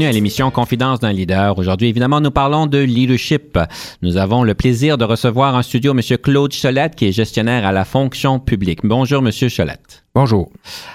Bienvenue 0.00 0.14
à 0.14 0.18
l'émission 0.18 0.50
Confidence 0.50 0.98
d'un 1.00 1.12
leader. 1.12 1.58
Aujourd'hui, 1.58 1.88
évidemment, 1.88 2.22
nous 2.22 2.30
parlons 2.30 2.64
de 2.64 2.78
leadership. 2.78 3.58
Nous 4.00 4.16
avons 4.16 4.44
le 4.44 4.54
plaisir 4.54 4.96
de 4.96 5.04
recevoir 5.04 5.54
en 5.54 5.60
studio 5.60 5.92
M. 5.92 6.00
Claude 6.16 6.54
Cholette, 6.54 6.94
qui 6.94 7.08
est 7.08 7.12
gestionnaire 7.12 7.66
à 7.66 7.72
la 7.72 7.84
fonction 7.84 8.40
publique. 8.40 8.78
Bonjour, 8.82 9.18
M. 9.18 9.30
Cholette. 9.30 10.02
Bonjour. 10.14 10.50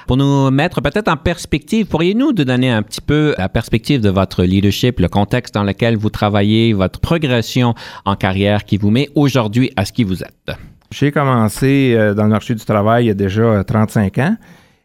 Pour 0.07 0.17
nous 0.17 0.49
mettre 0.49 0.81
peut-être 0.81 1.07
en 1.07 1.17
perspective, 1.17 1.85
pourriez-nous 1.85 2.31
nous 2.31 2.43
donner 2.45 2.71
un 2.71 2.81
petit 2.81 2.99
peu 2.99 3.35
la 3.37 3.47
perspective 3.47 4.01
de 4.01 4.09
votre 4.09 4.41
leadership, 4.41 4.99
le 4.99 5.07
contexte 5.07 5.53
dans 5.53 5.63
lequel 5.63 5.97
vous 5.97 6.09
travaillez, 6.09 6.73
votre 6.73 6.99
progression 6.99 7.75
en 8.05 8.15
carrière 8.15 8.65
qui 8.65 8.77
vous 8.77 8.89
met 8.89 9.09
aujourd'hui 9.13 9.71
à 9.75 9.85
ce 9.85 9.93
qui 9.93 10.03
vous 10.03 10.23
êtes? 10.23 10.57
J'ai 10.89 11.11
commencé 11.11 11.93
euh, 11.95 12.15
dans 12.15 12.23
le 12.23 12.29
marché 12.29 12.55
du 12.55 12.65
travail 12.65 13.03
il 13.03 13.07
y 13.09 13.11
a 13.11 13.13
déjà 13.13 13.63
35 13.63 14.17
ans. 14.17 14.35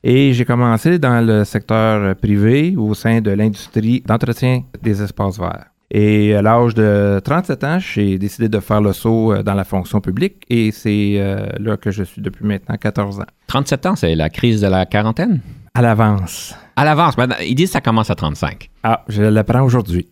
Et 0.03 0.33
j'ai 0.33 0.45
commencé 0.45 0.99
dans 0.99 1.25
le 1.25 1.45
secteur 1.45 2.17
privé 2.17 2.75
au 2.77 2.95
sein 2.95 3.21
de 3.21 3.31
l'industrie 3.31 4.03
d'entretien 4.07 4.63
des 4.83 5.03
espaces 5.03 5.39
verts. 5.39 5.67
Et 5.91 6.35
à 6.37 6.43
l'âge 6.43 6.75
de 6.75 7.21
37 7.23 7.65
ans, 7.65 7.79
j'ai 7.81 8.17
décidé 8.17 8.49
de 8.49 8.61
faire 8.61 8.81
le 8.81 8.93
saut 8.93 9.33
euh, 9.33 9.43
dans 9.43 9.55
la 9.55 9.65
fonction 9.65 10.01
publique 10.01 10.45
et 10.49 10.71
c'est 10.71 11.15
euh, 11.17 11.47
là 11.59 11.77
que 11.77 11.91
je 11.91 12.05
suis 12.05 12.23
depuis 12.23 12.47
maintenant 12.47 12.77
14 12.77 13.21
ans. 13.21 13.27
37 13.49 13.87
ans, 13.87 13.97
c'est 13.97 14.15
la 14.15 14.31
crise 14.31 14.61
de 14.61 14.69
la 14.69 14.87
quarantaine? 14.87 15.41
À 15.75 15.83
l'avance. 15.83 16.55
À 16.77 16.85
l'avance. 16.85 17.17
Ben, 17.17 17.29
ils 17.45 17.57
disent 17.57 17.71
que 17.71 17.73
ça 17.73 17.81
commence 17.81 18.09
à 18.09 18.15
35. 18.15 18.71
Ah, 18.85 19.05
je 19.09 19.23
l'apprends 19.23 19.63
aujourd'hui. 19.63 20.07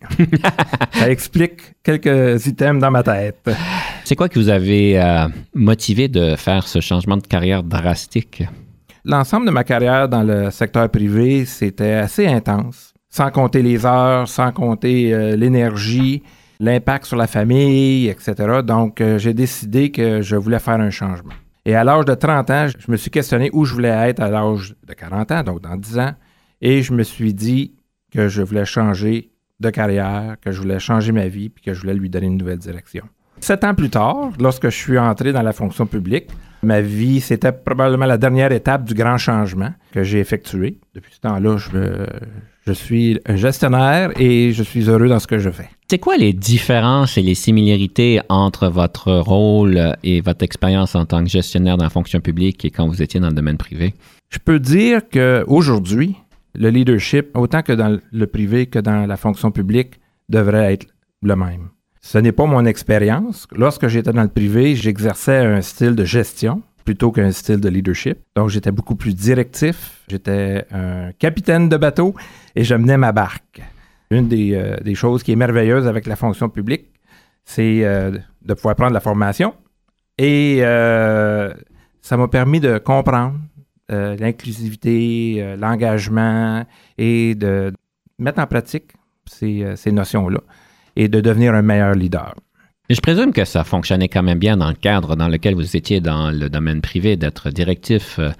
ça 0.91 1.09
explique 1.09 1.61
quelques 1.81 2.45
items 2.45 2.81
dans 2.81 2.91
ma 2.91 3.03
tête. 3.03 3.49
C'est 4.03 4.15
quoi 4.15 4.27
qui 4.27 4.39
vous 4.39 4.49
avez 4.49 5.01
euh, 5.01 5.27
motivé 5.53 6.09
de 6.09 6.35
faire 6.35 6.67
ce 6.67 6.81
changement 6.81 7.17
de 7.17 7.25
carrière 7.25 7.63
drastique? 7.63 8.43
L'ensemble 9.05 9.45
de 9.45 9.51
ma 9.51 9.63
carrière 9.63 10.09
dans 10.09 10.23
le 10.23 10.51
secteur 10.51 10.89
privé, 10.89 11.45
c'était 11.45 11.93
assez 11.93 12.27
intense, 12.27 12.93
sans 13.09 13.31
compter 13.31 13.61
les 13.61 13.85
heures, 13.85 14.27
sans 14.27 14.51
compter 14.51 15.13
euh, 15.13 15.35
l'énergie, 15.37 16.21
l'impact 16.59 17.05
sur 17.05 17.15
la 17.15 17.27
famille, 17.27 18.09
etc. 18.09 18.61
Donc, 18.63 18.99
euh, 18.99 19.17
j'ai 19.17 19.33
décidé 19.33 19.91
que 19.91 20.21
je 20.21 20.35
voulais 20.35 20.59
faire 20.59 20.81
un 20.81 20.89
changement. 20.89 21.33
Et 21.65 21.75
à 21.75 21.83
l'âge 21.83 22.05
de 22.05 22.13
30 22.13 22.49
ans, 22.49 22.67
je 22.67 22.91
me 22.91 22.97
suis 22.97 23.09
questionné 23.09 23.49
où 23.53 23.63
je 23.63 23.73
voulais 23.73 24.09
être 24.09 24.21
à 24.21 24.29
l'âge 24.29 24.75
de 24.85 24.93
40 24.93 25.31
ans, 25.31 25.43
donc 25.43 25.61
dans 25.61 25.77
10 25.77 25.99
ans, 25.99 26.13
et 26.61 26.81
je 26.81 26.93
me 26.93 27.03
suis 27.03 27.33
dit 27.33 27.75
que 28.11 28.27
je 28.27 28.41
voulais 28.41 28.65
changer 28.65 29.31
de 29.59 29.69
carrière, 29.69 30.35
que 30.41 30.51
je 30.51 30.61
voulais 30.61 30.79
changer 30.79 31.11
ma 31.11 31.27
vie, 31.27 31.49
puis 31.49 31.63
que 31.63 31.73
je 31.73 31.81
voulais 31.81 31.93
lui 31.93 32.09
donner 32.09 32.27
une 32.27 32.37
nouvelle 32.37 32.57
direction. 32.57 33.05
Sept 33.39 33.63
ans 33.63 33.75
plus 33.75 33.89
tard, 33.89 34.31
lorsque 34.39 34.65
je 34.65 34.75
suis 34.75 34.99
entré 34.99 35.31
dans 35.31 35.41
la 35.41 35.53
fonction 35.53 35.85
publique, 35.85 36.29
ma 36.63 36.81
vie, 36.81 37.21
c'était 37.21 37.51
probablement 37.51 38.05
la 38.05 38.17
dernière 38.17 38.51
étape 38.51 38.85
du 38.85 38.93
grand 38.93 39.17
changement 39.17 39.73
que 39.91 40.03
j'ai 40.03 40.19
effectué. 40.19 40.79
Depuis 40.93 41.13
ce 41.13 41.19
temps-là, 41.21 41.57
je, 41.57 42.05
je 42.65 42.73
suis 42.73 43.19
un 43.25 43.35
gestionnaire 43.35 44.11
et 44.19 44.51
je 44.51 44.63
suis 44.63 44.89
heureux 44.89 45.07
dans 45.07 45.19
ce 45.19 45.27
que 45.27 45.39
je 45.39 45.49
fais. 45.49 45.69
C'est 45.89 45.99
quoi 45.99 46.17
les 46.17 46.33
différences 46.33 47.17
et 47.17 47.21
les 47.21 47.33
similarités 47.33 48.19
entre 48.29 48.67
votre 48.67 49.11
rôle 49.11 49.95
et 50.03 50.21
votre 50.21 50.43
expérience 50.43 50.95
en 50.95 51.05
tant 51.05 51.23
que 51.23 51.29
gestionnaire 51.29 51.77
dans 51.77 51.85
la 51.85 51.89
fonction 51.89 52.19
publique 52.19 52.63
et 52.65 52.69
quand 52.69 52.87
vous 52.87 53.01
étiez 53.01 53.19
dans 53.19 53.29
le 53.29 53.33
domaine 53.33 53.57
privé? 53.57 53.95
Je 54.29 54.37
peux 54.37 54.59
dire 54.59 55.01
qu'aujourd'hui, 55.11 56.15
le 56.53 56.69
leadership, 56.69 57.29
autant 57.35 57.63
que 57.63 57.73
dans 57.73 57.99
le 58.11 58.27
privé 58.27 58.67
que 58.67 58.79
dans 58.79 59.07
la 59.07 59.17
fonction 59.17 59.49
publique, 59.49 59.99
devrait 60.29 60.73
être 60.73 60.85
le 61.23 61.35
même. 61.35 61.69
Ce 62.11 62.17
n'est 62.17 62.31
pas 62.31 62.47
mon 62.47 62.65
expérience. 62.65 63.45
Lorsque 63.55 63.87
j'étais 63.87 64.11
dans 64.11 64.23
le 64.23 64.29
privé, 64.29 64.75
j'exerçais 64.75 65.45
un 65.45 65.61
style 65.61 65.93
de 65.93 66.05
gestion 66.05 66.63
plutôt 66.83 67.11
qu'un 67.11 67.31
style 67.31 67.59
de 67.59 67.69
leadership. 67.69 68.17
Donc, 68.35 68.49
j'étais 68.49 68.71
beaucoup 68.71 68.95
plus 68.95 69.13
directif. 69.13 70.01
J'étais 70.07 70.65
un 70.71 71.11
capitaine 71.11 71.69
de 71.69 71.77
bateau 71.77 72.15
et 72.55 72.63
je 72.63 72.73
menais 72.73 72.97
ma 72.97 73.11
barque. 73.11 73.61
Une 74.09 74.27
des, 74.27 74.55
euh, 74.55 74.95
choses 74.95 75.21
qui 75.21 75.33
est 75.33 75.35
merveilleuse 75.35 75.85
avec 75.85 76.07
la 76.07 76.15
fonction 76.15 76.49
publique, 76.49 76.87
c'est 77.45 77.85
euh, 77.85 78.17
de 78.41 78.53
pouvoir 78.55 78.75
prendre 78.75 78.93
la 78.93 79.01
formation. 79.01 79.53
Et 80.17 80.61
euh, 80.61 81.53
ça 82.01 82.17
m'a 82.17 82.27
permis 82.27 82.59
de 82.59 82.79
comprendre 82.79 83.37
l'inclusivité, 83.87 85.55
l'engagement 85.59 86.65
et 86.97 87.35
de 87.35 87.71
mettre 88.17 88.39
en 88.39 88.47
pratique 88.47 88.93
ces 89.27 89.91
notions-là 89.91 90.39
et 90.95 91.07
de 91.07 91.21
devenir 91.21 91.53
un 91.53 91.61
meilleur 91.61 91.93
leader. 91.95 92.35
Je 92.89 92.99
présume 93.01 93.33
que 93.33 93.45
ça 93.45 93.63
fonctionnait 93.63 94.07
quand 94.07 94.23
même 94.23 94.39
bien 94.39 94.57
dans 94.57 94.69
le 94.69 94.73
cadre 94.75 95.15
dans 95.15 95.27
lequel 95.27 95.53
vous 95.53 95.77
étiez 95.77 96.01
dans 96.01 96.31
le 96.31 96.49
domaine 96.49 96.81
privé, 96.81 97.17
d'être 97.17 97.51
directif. 97.51 98.17
Euh. 98.17 98.31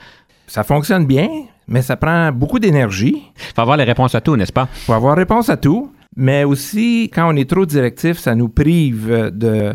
Ça 0.48 0.64
fonctionne 0.64 1.06
bien, 1.06 1.28
mais 1.68 1.84
ça 1.84 1.96
prend 1.96 2.32
beaucoup 2.32 2.58
d'énergie. 2.58 3.22
Il 3.36 3.54
faut 3.56 3.62
avoir 3.62 3.78
les 3.78 3.84
réponses 3.84 4.16
à 4.16 4.22
tout, 4.22 4.36
n'est-ce 4.36 4.54
pas? 4.54 4.68
Il 4.74 4.86
faut 4.86 4.94
avoir 4.94 5.16
réponse 5.16 5.50
à 5.50 5.58
tout, 5.58 5.94
mais 6.16 6.44
aussi, 6.44 7.12
quand 7.14 7.32
on 7.32 7.36
est 7.36 7.48
trop 7.48 7.66
directif, 7.66 8.18
ça 8.18 8.34
nous 8.34 8.50
prive 8.50 9.32
de 9.32 9.74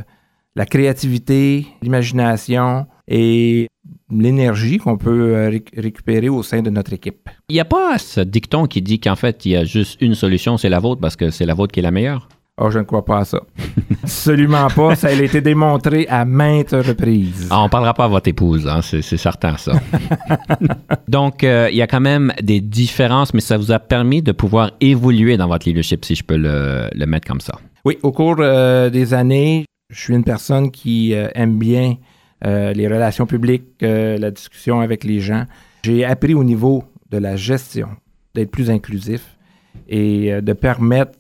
la 0.57 0.67
créativité, 0.67 1.67
l'imagination 1.83 2.87
et 3.07 3.69
l'énergie 4.11 4.79
qu'on 4.79 4.97
peut 4.97 5.35
euh, 5.35 5.59
récupérer 5.77 6.29
au 6.29 6.43
sein 6.43 6.63
de 6.63 6.71
notre 6.71 6.93
équipe. 6.93 7.29
Il 7.49 7.55
n'y 7.55 7.61
a 7.61 7.65
pas 7.65 7.99
ce 7.99 8.21
dicton 8.21 8.67
qui 8.67 8.83
dit 8.83 9.01
qu'en 9.01 9.17
fait, 9.17 9.45
il 9.47 9.53
y 9.53 9.57
a 9.57 9.65
juste 9.65 10.01
une 10.01 10.15
solution, 10.15 10.57
c'est 10.57 10.69
la 10.69 10.81
vôtre, 10.81 11.01
parce 11.01 11.17
que 11.17 11.31
c'est 11.31 11.47
la 11.47 11.55
vôtre 11.55 11.73
qui 11.73 11.81
est 11.81 11.83
la 11.83 11.91
meilleure? 11.91 12.29
Oh, 12.57 12.71
je 12.71 12.79
ne 12.79 12.85
crois 12.85 13.05
pas 13.05 13.19
à 13.19 13.25
ça. 13.25 13.41
Absolument 14.05 14.69
pas. 14.69 14.95
Ça 14.95 15.09
a 15.09 15.13
été 15.13 15.41
démontré 15.41 16.07
à 16.09 16.25
maintes 16.25 16.71
reprises. 16.71 17.49
Ah, 17.51 17.63
on 17.63 17.65
ne 17.65 17.69
parlera 17.69 17.95
pas 17.95 18.05
à 18.05 18.09
votre 18.09 18.29
épouse, 18.29 18.69
hein, 18.69 18.81
c'est, 18.81 19.03
certain 19.03 19.57
ça. 19.57 19.73
Donc, 21.09 21.43
euh, 21.43 21.69
il 21.73 21.77
y 21.77 21.83
a 21.83 21.89
quand 21.89 22.01
même 22.01 22.33
des 22.41 22.61
différences, 22.61 23.35
mais 23.35 23.41
ça 23.41 23.57
vous 23.57 23.73
a 23.73 23.81
permis 23.81 24.23
de 24.23 24.31
pouvoir 24.31 24.71
évoluer 24.81 25.37
dans 25.37 25.49
votre 25.49 25.67
leadership, 25.67 26.05
si 26.05 26.15
je 26.15 26.23
peux 26.23 26.37
le, 26.37 27.07
mettre 27.07 27.27
comme 27.27 27.41
ça. 27.41 27.59
Oui, 27.85 27.99
au 28.05 28.13
cours 28.13 28.37
euh, 28.39 28.89
des 28.89 29.15
années, 29.15 29.65
je 29.91 30.01
suis 30.01 30.15
une 30.15 30.25
personne 30.25 30.71
qui 30.71 31.13
euh, 31.13 31.29
aime 31.35 31.59
bien 31.59 31.97
les 32.47 32.87
relations 32.89 33.25
publiques, 33.25 33.81
la 33.81 34.31
discussion 34.31 34.81
avec 34.81 35.03
les 35.03 35.19
gens. 35.19 35.47
J'ai 35.83 36.05
appris 36.05 36.35
au 36.35 36.45
niveau 36.45 36.85
de 37.11 37.17
la 37.17 37.37
gestion 37.37 37.89
d'être 38.35 38.51
plus 38.51 38.69
inclusif 38.69 39.39
et 39.89 40.43
de 40.43 40.53
permettre 40.53 41.13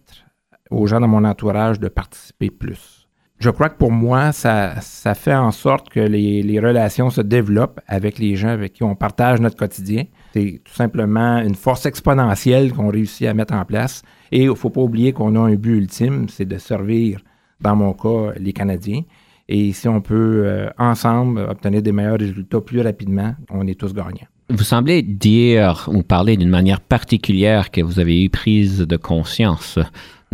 aux 0.74 0.86
gens 0.86 1.00
dans 1.00 1.08
mon 1.08 1.24
entourage 1.24 1.80
de 1.80 1.88
participer 1.88 2.50
plus. 2.50 3.04
Je 3.38 3.50
crois 3.50 3.68
que 3.68 3.76
pour 3.76 3.90
moi, 3.90 4.32
ça, 4.32 4.80
ça 4.80 5.14
fait 5.14 5.34
en 5.34 5.50
sorte 5.50 5.90
que 5.90 6.00
les, 6.00 6.60
relations 6.60 7.10
se 7.10 7.20
développent 7.20 7.80
avec 7.86 8.18
les 8.18 8.36
gens 8.36 8.48
avec 8.48 8.74
qui 8.74 8.84
on 8.84 8.94
partage 8.94 9.40
notre 9.40 9.56
quotidien. 9.56 10.04
C'est 10.32 10.62
tout 10.64 10.72
simplement 10.72 11.38
une 11.38 11.54
force 11.54 11.84
exponentielle 11.84 12.72
qu'on 12.72 12.88
réussit 12.88 13.26
à 13.26 13.34
mettre 13.34 13.54
en 13.54 13.64
place. 13.64 14.02
Et 14.32 14.44
il 14.44 14.48
ne 14.48 14.54
faut 14.54 14.70
pas 14.70 14.80
oublier 14.80 15.12
qu'on 15.12 15.34
a 15.34 15.40
un 15.40 15.56
but 15.56 15.76
ultime, 15.76 16.28
c'est 16.28 16.46
de 16.46 16.58
servir, 16.58 17.20
dans 17.60 17.76
mon 17.76 17.92
cas, 17.92 18.32
les 18.38 18.52
Canadiens. 18.52 19.02
Et 19.48 19.72
si 19.72 19.88
on 19.88 20.00
peut, 20.00 20.42
euh, 20.46 20.70
ensemble, 20.78 21.40
obtenir 21.40 21.82
des 21.82 21.92
meilleurs 21.92 22.18
résultats 22.18 22.60
plus 22.60 22.80
rapidement, 22.80 23.34
on 23.50 23.66
est 23.66 23.78
tous 23.78 23.92
gagnants. 23.92 24.28
Vous 24.48 24.64
semblez 24.64 25.02
dire 25.02 25.88
ou 25.92 26.02
parler 26.02 26.36
d'une 26.36 26.50
manière 26.50 26.80
particulière 26.80 27.70
que 27.70 27.80
vous 27.80 27.98
avez 27.98 28.22
eu 28.22 28.30
prise 28.30 28.78
de 28.78 28.96
conscience 28.96 29.78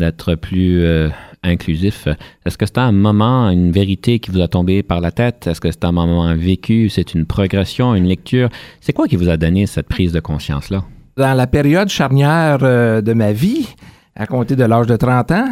d'être 0.01 0.35
plus 0.35 0.83
euh, 0.83 1.09
inclusif. 1.43 2.09
Est-ce 2.45 2.59
que 2.59 2.67
c'est 2.67 2.79
un 2.79 2.93
moment, 2.93 3.49
une 3.51 3.71
vérité 3.71 4.19
qui 4.19 4.31
vous 4.31 4.41
a 4.41 4.49
tombé 4.49 4.83
par 4.83 5.01
la 5.01 5.13
tête? 5.13 5.47
Est-ce 5.47 5.61
que 5.61 5.71
c'est 5.71 5.85
un 5.85 5.93
moment 5.93 6.35
vécu? 6.35 6.89
C'est 6.89 7.15
une 7.15 7.27
progression, 7.27 7.95
une 7.95 8.07
lecture? 8.07 8.49
C'est 8.81 8.93
quoi 8.93 9.07
qui 9.07 9.17
vous 9.17 9.29
a 9.29 9.37
donné 9.37 9.67
cette 9.67 9.89
prise 9.89 10.13
de 10.13 10.21
conscience-là? 10.21 10.85
Dans 11.17 11.35
la 11.35 11.47
période 11.47 11.89
charnière 11.89 12.59
euh, 12.63 13.01
de 13.01 13.13
ma 13.13 13.33
vie, 13.33 13.69
à 14.17 14.27
compter 14.27 14.57
de 14.57 14.65
l'âge 14.65 14.87
de 14.87 14.97
30 14.97 15.31
ans, 15.31 15.49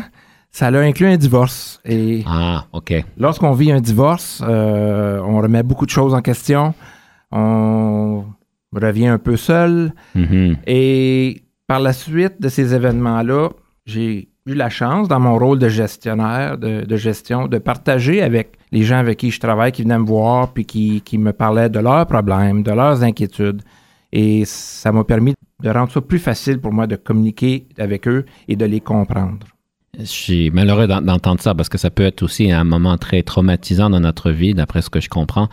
ça 0.51 0.67
a 0.67 0.79
inclus 0.79 1.07
un 1.07 1.17
divorce. 1.17 1.81
Et 1.85 2.25
ah, 2.27 2.67
OK. 2.73 2.93
Lorsqu'on 3.17 3.53
vit 3.53 3.71
un 3.71 3.81
divorce, 3.81 4.43
euh, 4.47 5.21
on 5.25 5.41
remet 5.41 5.63
beaucoup 5.63 5.87
de 5.87 5.91
choses 5.91 6.15
en 6.15 6.23
question. 6.23 6.75
On 7.31 8.25
reviens 8.73 9.15
un 9.15 9.19
peu 9.19 9.37
seul. 9.37 9.93
Mhm. 10.15 10.57
Et 10.67 11.43
par 11.67 11.81
la 11.81 11.93
suite 11.93 12.41
de 12.41 12.49
ces 12.49 12.75
événements-là, 12.75 13.51
j'ai 13.87 14.29
eu 14.49 14.55
la 14.55 14.71
chance, 14.71 15.09
dans 15.09 15.21
mon 15.21 15.39
rôle 15.39 15.59
de 15.59 15.69
gestionnaire, 15.69 16.57
de, 16.59 16.85
de 16.85 16.97
gestion, 16.97 17.47
de 17.49 17.59
partager 17.59 18.23
avec 18.23 18.53
les 18.73 18.83
gens 18.83 18.99
avec 18.99 19.19
qui 19.19 19.31
je 19.31 19.41
travaille, 19.41 19.73
qui 19.73 19.83
venaient 19.83 19.99
me 19.99 20.07
voir, 20.07 20.53
puis 20.53 20.65
qui, 20.65 21.01
qui 21.03 21.19
me 21.19 21.33
parlaient 21.33 21.69
de 21.69 21.79
leurs 21.79 22.07
problèmes, 22.07 22.63
de 22.63 22.71
leurs 22.73 23.03
inquiétudes. 23.03 23.63
Et 24.13 24.45
ça 24.47 24.91
m'a 24.91 25.05
permis 25.05 25.35
de 25.63 25.71
rendre 25.71 25.93
ça 25.93 26.01
plus 26.01 26.19
facile 26.19 26.59
pour 26.61 26.73
moi 26.73 26.87
de 26.87 26.97
communiquer 26.97 27.67
avec 27.79 28.09
eux 28.09 28.25
et 28.49 28.57
de 28.57 28.65
les 28.65 28.81
comprendre. 28.81 29.39
Je 29.99 30.05
suis 30.05 30.51
malheureux 30.51 30.87
d'en- 30.87 31.03
d'entendre 31.03 31.41
ça 31.41 31.55
parce 31.55 31.69
que 31.69 31.79
ça 31.79 31.91
peut 31.91 32.05
être 32.05 32.23
aussi 32.23 32.51
un 32.51 32.65
moment 32.65 32.97
très 32.97 33.23
traumatisant 33.23 33.91
dans 33.91 34.01
notre 34.01 34.31
vie, 34.31 34.55
d'après 34.55 34.81
ce 34.81 34.91
que 34.91 35.01
je 35.01 35.09
comprends. 35.09 35.49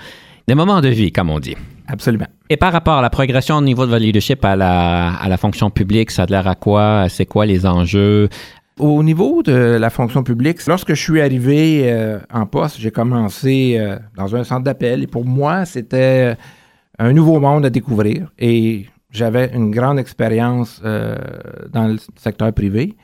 Des 0.47 0.55
moments 0.55 0.79
de 0.81 0.89
vie, 0.89 1.11
comme 1.11 1.29
on 1.31 1.39
dit. 1.39 1.55
Absolument. 1.87 2.27
Et 2.49 2.57
par 2.57 2.71
rapport 2.71 2.95
à 2.95 3.01
la 3.01 3.09
progression 3.09 3.55
au 3.57 3.61
niveau 3.61 3.85
de 3.85 3.91
votre 3.91 4.03
leadership 4.03 4.43
à 4.45 4.55
la, 4.55 5.13
à 5.15 5.27
la 5.27 5.37
fonction 5.37 5.69
publique, 5.71 6.11
ça 6.11 6.23
a 6.23 6.25
l'air 6.27 6.47
à 6.47 6.55
quoi? 6.55 7.07
C'est 7.09 7.25
quoi 7.25 7.45
les 7.45 7.65
enjeux? 7.65 8.29
Au 8.77 9.01
niveau 9.03 9.41
de 9.41 9.77
la 9.79 9.89
fonction 9.89 10.21
publique, 10.21 10.65
lorsque 10.67 10.89
je 10.89 11.01
suis 11.01 11.21
arrivé 11.21 11.83
euh, 11.85 12.19
en 12.29 12.45
poste, 12.45 12.77
j'ai 12.77 12.91
commencé 12.91 13.77
euh, 13.77 13.97
dans 14.17 14.35
un 14.35 14.43
centre 14.43 14.63
d'appel 14.63 15.01
et 15.01 15.07
pour 15.07 15.23
moi, 15.23 15.63
c'était 15.63 16.35
un 16.99 17.13
nouveau 17.13 17.39
monde 17.39 17.65
à 17.65 17.69
découvrir 17.69 18.33
et 18.37 18.87
j'avais 19.11 19.49
une 19.55 19.71
grande 19.71 19.97
expérience 19.97 20.81
euh, 20.83 21.15
dans 21.71 21.87
le 21.87 21.95
secteur 22.17 22.51
privé. 22.51 22.97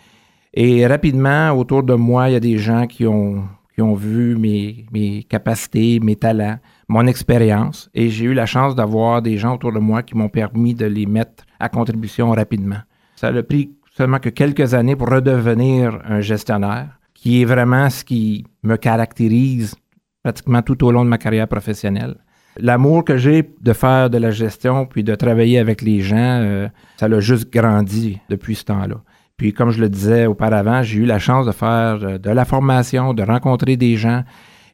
Et 0.54 0.86
rapidement, 0.86 1.52
autour 1.52 1.84
de 1.84 1.94
moi, 1.94 2.30
il 2.30 2.34
y 2.34 2.36
a 2.36 2.42
des 2.42 2.58
gens 2.58 2.86
qui 2.86 3.08
ont, 3.08 3.46
qui 3.74 3.82
ont 3.82 3.96
vu 3.96 4.36
mes, 4.36 4.86
mes 4.92 5.24
capacités, 5.24 6.02
mes 6.02 6.18
talents, 6.18 6.58
mon 6.90 7.08
expérience. 7.08 7.90
Et 7.94 8.10
j'ai 8.10 8.26
eu 8.26 8.34
la 8.34 8.46
chance 8.46 8.76
d'avoir 8.76 9.22
des 9.22 9.38
gens 9.38 9.56
autour 9.56 9.72
de 9.72 9.80
moi 9.80 10.04
qui 10.04 10.18
m'ont 10.18 10.28
permis 10.28 10.76
de 10.76 10.86
les 10.86 11.06
mettre 11.06 11.46
à 11.62 11.70
contribution 11.70 12.32
rapidement. 12.32 12.80
Ça 13.16 13.28
a 13.28 13.44
pris 13.44 13.72
seulement 13.92 14.20
que 14.20 14.30
quelques 14.30 14.74
années 14.74 14.96
pour 14.96 15.10
redevenir 15.10 16.00
un 16.08 16.22
gestionnaire, 16.22 17.00
qui 17.14 17.42
est 17.42 17.46
vraiment 17.46 17.90
ce 17.90 18.04
qui 18.04 18.46
me 18.64 18.78
caractérise 18.78 19.76
pratiquement 20.24 20.62
tout 20.62 20.84
au 20.84 20.92
long 20.92 21.04
de 21.04 21.10
ma 21.10 21.18
carrière 21.18 21.48
professionnelle. 21.48 22.16
L'amour 22.58 23.06
que 23.06 23.18
j'ai 23.18 23.50
de 23.62 23.74
faire 23.74 24.10
de 24.10 24.18
la 24.18 24.32
gestion 24.32 24.86
puis 24.86 25.04
de 25.04 25.16
travailler 25.16 25.60
avec 25.60 25.82
les 25.82 26.02
gens, 26.02 26.18
euh, 26.18 26.68
ça 26.98 27.08
l'a 27.08 27.20
juste 27.20 27.52
grandi 27.52 28.20
depuis 28.30 28.56
ce 28.56 28.66
temps-là. 28.66 28.98
Puis 29.38 29.54
comme 29.54 29.72
je 29.72 29.80
le 29.80 29.90
disais 29.90 30.26
auparavant, 30.26 30.84
j'ai 30.84 31.00
eu 31.00 31.06
la 31.06 31.20
chance 31.20 31.46
de 31.46 31.52
faire 31.52 32.00
euh, 32.04 32.18
de 32.18 32.30
la 32.30 32.46
formation, 32.46 33.14
de 33.14 33.24
rencontrer 33.24 33.78
des 33.78 33.96
gens. 33.96 34.24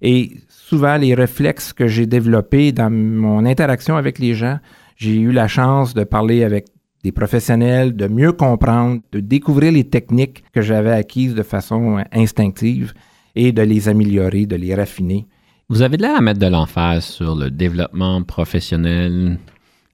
Et 0.01 0.37
souvent, 0.47 0.97
les 0.97 1.13
réflexes 1.13 1.71
que 1.73 1.87
j'ai 1.87 2.05
développés 2.05 2.71
dans 2.71 2.89
mon 2.89 3.45
interaction 3.45 3.95
avec 3.95 4.19
les 4.19 4.33
gens, 4.33 4.59
j'ai 4.95 5.19
eu 5.19 5.31
la 5.31 5.47
chance 5.47 5.93
de 5.93 6.03
parler 6.03 6.43
avec 6.43 6.65
des 7.07 7.13
professionnels, 7.13 7.95
de 7.95 8.07
mieux 8.09 8.33
comprendre, 8.33 8.99
de 9.13 9.21
découvrir 9.21 9.71
les 9.71 9.85
techniques 9.85 10.43
que 10.53 10.61
j'avais 10.61 10.91
acquises 10.91 11.35
de 11.35 11.43
façon 11.43 11.99
euh, 11.99 12.03
instinctive 12.11 12.93
et 13.33 13.53
de 13.53 13.61
les 13.61 13.87
améliorer, 13.87 14.45
de 14.45 14.57
les 14.57 14.75
raffiner. 14.75 15.25
Vous 15.69 15.81
avez 15.81 15.95
de 15.95 16.01
l'air 16.01 16.17
à 16.17 16.21
mettre 16.21 16.39
de 16.39 16.47
l'emphase 16.47 17.05
sur 17.05 17.33
le 17.35 17.49
développement 17.49 18.21
professionnel, 18.23 19.39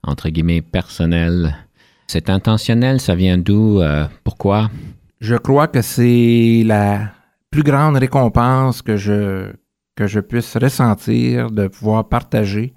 entre 0.02 0.30
guillemets, 0.30 0.64
personnel. 0.64 1.56
C'est 2.08 2.32
intentionnel, 2.32 3.00
ça 3.00 3.14
vient 3.14 3.38
d'où? 3.38 3.80
euh, 3.80 4.06
pourquoi? 4.24 4.72
Je 5.22 5.36
crois 5.36 5.68
que 5.68 5.84
c'est 5.84 6.64
la 6.66 7.12
plus 7.52 7.64
grande 7.64 7.98
récompense 7.98 8.82
que 8.82 8.98
je, 8.98 9.52
que 9.96 10.08
je 10.08 10.20
puisse 10.20 10.58
ressentir 10.58 11.52
de 11.52 11.68
pouvoir 11.68 12.10
partager 12.10 12.74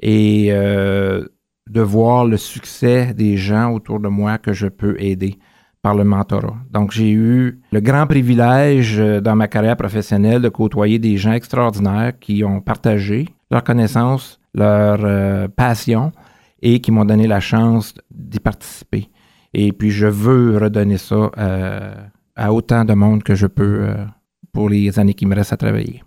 et 0.00 0.48
euh, 0.50 1.24
de 1.68 1.80
voir 1.80 2.24
le 2.24 2.36
succès 2.36 3.14
des 3.14 3.36
gens 3.36 3.72
autour 3.72 4.00
de 4.00 4.08
moi 4.08 4.38
que 4.38 4.52
je 4.52 4.66
peux 4.66 5.00
aider 5.00 5.38
par 5.82 5.94
le 5.94 6.04
mentorat. 6.04 6.56
Donc, 6.70 6.92
j'ai 6.92 7.10
eu 7.10 7.60
le 7.70 7.80
grand 7.80 8.06
privilège 8.06 8.98
euh, 8.98 9.20
dans 9.20 9.36
ma 9.36 9.48
carrière 9.48 9.76
professionnelle 9.76 10.40
de 10.40 10.48
côtoyer 10.48 10.98
des 10.98 11.18
gens 11.18 11.32
extraordinaires 11.32 12.18
qui 12.18 12.42
ont 12.42 12.60
partagé 12.60 13.28
leurs 13.50 13.64
connaissances, 13.64 14.40
leur 14.54 15.00
euh, 15.04 15.46
passion 15.48 16.12
et 16.62 16.80
qui 16.80 16.90
m'ont 16.90 17.04
donné 17.04 17.26
la 17.26 17.40
chance 17.40 17.94
d'y 18.10 18.40
participer. 18.40 19.10
Et 19.52 19.72
puis, 19.72 19.90
je 19.90 20.06
veux 20.06 20.58
redonner 20.58 20.98
ça 20.98 21.30
euh, 21.38 21.94
à 22.34 22.52
autant 22.52 22.84
de 22.84 22.94
monde 22.94 23.22
que 23.22 23.34
je 23.34 23.46
peux 23.46 23.80
euh, 23.80 24.04
pour 24.52 24.68
les 24.68 24.98
années 24.98 25.14
qui 25.14 25.26
me 25.26 25.34
restent 25.34 25.52
à 25.52 25.56
travailler. 25.56 26.02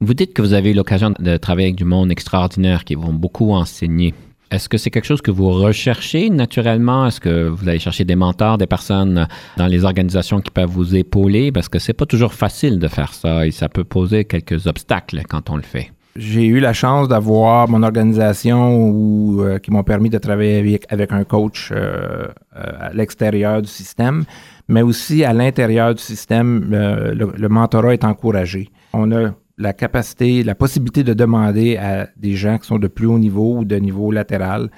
Vous 0.00 0.14
dites 0.14 0.34
que 0.34 0.42
vous 0.42 0.54
avez 0.54 0.70
eu 0.70 0.74
l'occasion 0.74 1.14
de 1.18 1.36
travailler 1.36 1.68
avec 1.68 1.76
du 1.76 1.84
monde 1.84 2.10
extraordinaire 2.10 2.84
qui 2.84 2.94
vont 2.94 3.12
beaucoup 3.12 3.52
enseigner. 3.52 4.14
Est-ce 4.50 4.68
que 4.68 4.78
c'est 4.78 4.90
quelque 4.90 5.04
chose 5.04 5.22
que 5.22 5.30
vous 5.30 5.50
recherchez 5.50 6.28
naturellement? 6.28 7.06
Est-ce 7.06 7.20
que 7.20 7.46
vous 7.46 7.68
allez 7.68 7.78
chercher 7.78 8.04
des 8.04 8.16
mentors, 8.16 8.58
des 8.58 8.66
personnes 8.66 9.28
dans 9.56 9.66
les 9.68 9.84
organisations 9.84 10.40
qui 10.40 10.50
peuvent 10.50 10.68
vous 10.68 10.96
épauler? 10.96 11.52
Parce 11.52 11.68
que 11.68 11.78
c'est 11.78 11.92
pas 11.92 12.06
toujours 12.06 12.34
facile 12.34 12.80
de 12.80 12.88
faire 12.88 13.14
ça 13.14 13.46
et 13.46 13.52
ça 13.52 13.68
peut 13.68 13.84
poser 13.84 14.24
quelques 14.24 14.66
obstacles 14.66 15.22
quand 15.28 15.50
on 15.50 15.56
le 15.56 15.62
fait. 15.62 15.92
J'ai 16.16 16.46
eu 16.46 16.58
la 16.58 16.72
chance 16.72 17.06
d'avoir 17.06 17.68
mon 17.68 17.84
organisation 17.84 19.38
euh, 19.38 19.58
qui 19.58 19.70
m'ont 19.70 19.84
permis 19.84 20.10
de 20.10 20.18
travailler 20.18 20.80
avec, 20.88 21.12
un 21.12 21.22
coach 21.22 21.70
euh, 21.70 22.26
euh, 22.56 22.72
à 22.80 22.92
l'extérieur 22.92 23.62
du 23.62 23.68
système, 23.68 24.24
mais 24.66 24.82
aussi 24.82 25.24
à 25.24 25.32
l'intérieur 25.32 25.94
du 25.94 26.02
système, 26.02 26.66
le, 26.68 27.32
le 27.36 27.48
mentorat 27.48 27.94
est 27.94 28.02
encouragé. 28.02 28.70
On 28.92 29.12
a 29.12 29.30
la 29.60 29.72
capacité, 29.74 30.42
la 30.42 30.54
possibilité 30.54 31.04
de 31.04 31.14
demander 31.14 31.76
à 31.76 32.08
des 32.16 32.34
gens 32.34 32.58
qui 32.58 32.66
sont 32.66 32.78
de 32.78 32.88
plus 32.88 33.06
haut 33.06 33.18
niveau 33.18 33.58
ou 33.58 33.64
de 33.64 33.76
niveau 33.76 34.10
latéral 34.10 34.70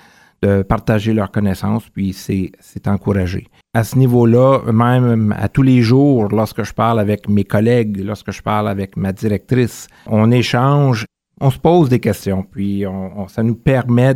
de 0.42 0.62
partager 0.62 1.14
leurs 1.14 1.30
connaissances, 1.30 1.88
puis 1.88 2.12
c'est 2.12 2.88
encouragé. 2.88 3.46
À 3.74 3.84
ce 3.84 3.96
niveau-là, 3.96 4.60
même 4.72 5.32
à 5.38 5.48
tous 5.48 5.62
les 5.62 5.82
jours, 5.82 6.28
lorsque 6.30 6.64
je 6.64 6.74
parle 6.74 6.98
avec 6.98 7.28
mes 7.28 7.44
collègues, 7.44 8.04
lorsque 8.04 8.32
je 8.32 8.42
parle 8.42 8.68
avec 8.68 8.96
ma 8.96 9.12
directrice, 9.12 9.86
on 10.06 10.32
échange, 10.32 11.06
on 11.42 11.50
se 11.50 11.58
pose 11.58 11.88
des 11.88 11.98
questions, 12.00 12.44
puis 12.50 12.86
on, 12.86 13.22
on- 13.22 13.28
ça 13.28 13.42
nous 13.42 13.54
permet 13.56 14.14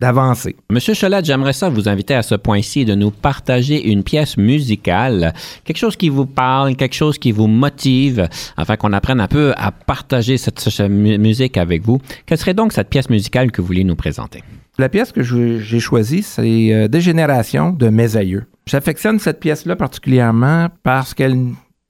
d'avancer. 0.00 0.56
Monsieur 0.70 0.94
Cholette, 0.94 1.24
j'aimerais 1.24 1.52
ça 1.52 1.68
vous 1.68 1.88
inviter 1.88 2.14
à 2.14 2.22
ce 2.22 2.34
point-ci 2.34 2.84
de 2.84 2.94
nous 2.94 3.10
partager 3.10 3.90
une 3.90 4.02
pièce 4.02 4.36
musicale, 4.36 5.32
quelque 5.64 5.76
chose 5.78 5.96
qui 5.96 6.08
vous 6.08 6.26
parle, 6.26 6.76
quelque 6.76 6.94
chose 6.94 7.18
qui 7.18 7.32
vous 7.32 7.46
motive, 7.46 8.28
afin 8.56 8.76
qu'on 8.76 8.92
apprenne 8.92 9.20
un 9.20 9.28
peu 9.28 9.52
à 9.56 9.70
partager 9.72 10.36
cette, 10.36 10.60
cette 10.60 10.90
mu- 10.90 11.16
musique 11.18 11.56
avec 11.56 11.82
vous. 11.82 11.98
Quelle 12.26 12.38
serait 12.38 12.54
donc 12.54 12.72
cette 12.72 12.88
pièce 12.90 13.08
musicale 13.08 13.50
que 13.52 13.60
vous 13.60 13.66
voulez 13.68 13.84
nous 13.84 13.96
présenter? 13.96 14.42
La 14.78 14.88
pièce 14.88 15.10
que 15.12 15.22
j'ai 15.22 15.80
choisie, 15.80 16.22
c'est 16.22 16.72
euh, 16.72 16.86
Dégénération 16.88 17.70
de 17.70 17.88
Mes 17.88 18.16
aïeux. 18.16 18.44
J'affectionne 18.66 19.18
cette 19.18 19.40
pièce-là 19.40 19.74
particulièrement 19.76 20.68
parce 20.82 21.14
qu'elle 21.14 21.36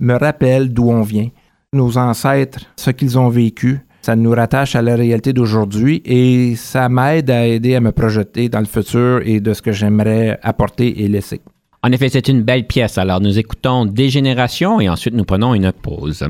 me 0.01 0.15
rappelle 0.15 0.73
d'où 0.73 0.91
on 0.91 1.03
vient. 1.03 1.29
Nos 1.75 1.99
ancêtres, 1.99 2.61
ce 2.77 2.91
qu'ils 2.91 3.19
ont 3.19 3.29
vécu, 3.29 3.81
ça 4.03 4.17
nous 4.17 4.31
rattache 4.31 4.77
à 4.77 4.83
la 4.83 4.97
réalité 4.97 5.33
d'aujourd'hui 5.33 6.03
et 6.05 6.55
ça 6.57 6.89
m'aide 6.89 7.31
à 7.31 7.47
aider 7.47 7.75
à 7.75 7.81
me 7.81 7.93
projeter 7.93 8.49
dans 8.49 8.61
le 8.61 8.67
futur 8.67 9.21
et 9.25 9.41
de 9.41 9.53
ce 9.53 9.63
que 9.63 9.73
j'aimerais 9.73 10.39
apporter 10.43 11.03
et 11.03 11.09
laisser. 11.09 11.41
En 11.83 11.93
effet, 11.93 12.09
c'est 12.09 12.29
une 12.29 12.43
belle 12.43 12.67
pièce. 12.67 12.99
Alors, 12.99 13.21
nous 13.21 13.39
écoutons 13.39 13.85
Dégénération 13.85 14.81
et 14.81 14.89
ensuite 14.89 15.15
nous 15.15 15.25
prenons 15.25 15.55
une 15.55 15.71
pause. 15.73 16.27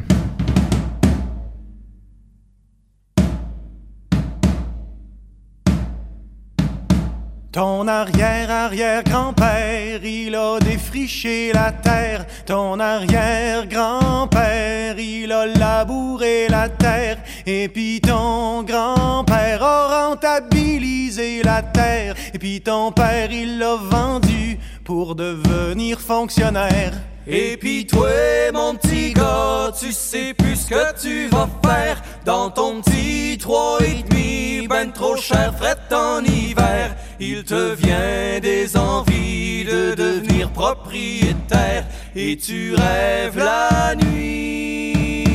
Ton 7.50 7.88
arrière-arrière-grand-père, 7.88 10.04
il 10.04 10.34
a 10.34 10.58
défriché 10.58 11.50
la 11.54 11.72
terre. 11.72 12.26
Ton 12.44 12.78
arrière-grand-père, 12.78 14.98
il 14.98 15.32
a 15.32 15.46
labouré 15.46 16.48
la 16.50 16.68
terre. 16.68 17.16
Et 17.46 17.70
puis 17.70 18.02
ton 18.02 18.64
grand-père 18.64 19.62
a 19.62 20.08
rentabilisé 20.08 21.42
la 21.42 21.62
terre. 21.62 22.16
Et 22.34 22.38
puis 22.38 22.60
ton 22.60 22.92
père, 22.92 23.32
il 23.32 23.58
l'a 23.58 23.76
vendu 23.76 24.58
pour 24.84 25.14
devenir 25.14 26.00
fonctionnaire. 26.00 26.92
Et 27.26 27.56
puis 27.56 27.86
toi, 27.86 28.10
mon 28.52 28.74
petit 28.74 29.14
gars, 29.14 29.72
tu 29.78 29.92
sais 29.92 30.34
plus 30.34 30.56
ce 30.56 30.66
que 30.68 31.00
tu 31.00 31.28
vas 31.28 31.48
faire 31.62 32.02
dans 32.24 32.50
ton 32.50 32.80
petit 32.80 33.38
trois 33.38 33.78
et 33.80 34.02
demi, 34.02 34.66
ben 34.66 34.90
trop 34.92 35.16
cher, 35.16 35.54
fret 35.56 35.78
en 35.94 36.24
hiver. 36.24 36.96
Il 37.20 37.42
te 37.42 37.74
vient 37.74 38.38
des 38.40 38.76
envies 38.76 39.64
de 39.64 39.92
devenir 39.96 40.50
propriétaire 40.50 41.84
et 42.14 42.36
tu 42.36 42.76
rêves 42.76 43.36
la 43.36 43.96
nuit 43.96 45.26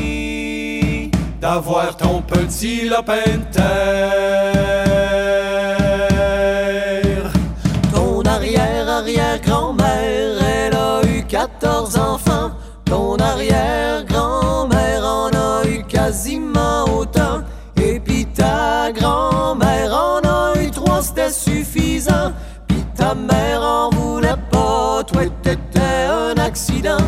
d'avoir 1.42 1.98
ton 1.98 2.22
petit 2.22 2.88
lopin 2.88 3.38
de. 3.52 3.60
Ton 7.94 8.22
arrière-arrière-grand-mère, 8.22 10.42
elle 10.42 10.76
a 10.76 11.02
eu 11.06 11.26
14 11.26 11.98
enfants. 11.98 12.52
Ton 12.86 13.18
arrière-grand-mère 13.18 15.04
en 15.04 15.32
a 15.32 15.68
eu 15.68 15.84
quasiment 15.84 16.86
autant. 16.86 17.42
Et 17.76 18.00
puis 18.00 18.26
ta 18.26 18.90
grand-mère 18.94 19.33
suffisant. 21.46 22.32
ta 22.96 23.16
mère 23.16 23.62
en 23.62 23.90
voulait 23.90 24.42
pas, 24.52 25.04
toi 25.04 25.24
t'étais 25.42 26.06
un 26.10 26.38
accident. 26.38 27.06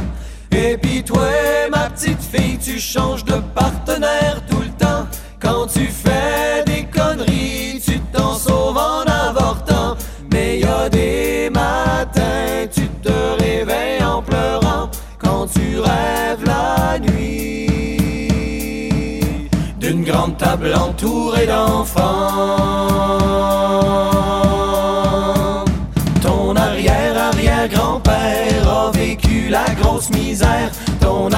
Et 0.51 0.77
puis 0.77 1.03
toi, 1.03 1.27
ma 1.69 1.89
petite 1.89 2.21
fille, 2.21 2.57
tu 2.57 2.79
changes 2.79 3.25
de 3.25 3.35
partenaire 3.53 4.41
tout 4.49 4.61
le 4.61 4.69
temps. 4.83 5.05
Quand 5.39 5.67
tu 5.67 5.85
fais 5.87 6.63
des 6.65 6.85
conneries, 6.85 7.81
tu 7.85 7.99
t'en 8.13 8.33
sauves 8.33 8.77
en 8.77 9.03
avortant. 9.03 9.95
Mais 10.31 10.59
y 10.59 10.65
a 10.65 10.89
des 10.89 11.49
matins, 11.51 12.67
tu 12.73 12.87
te 13.03 13.13
réveilles 13.43 14.03
en 14.03 14.21
pleurant 14.21 14.89
quand 15.19 15.47
tu 15.47 15.79
rêves 15.79 16.43
la 16.45 16.99
nuit 16.99 17.45
d'une 19.79 20.03
grande 20.03 20.37
table 20.37 20.73
entourée 20.73 21.47
d'enfants. 21.47 22.94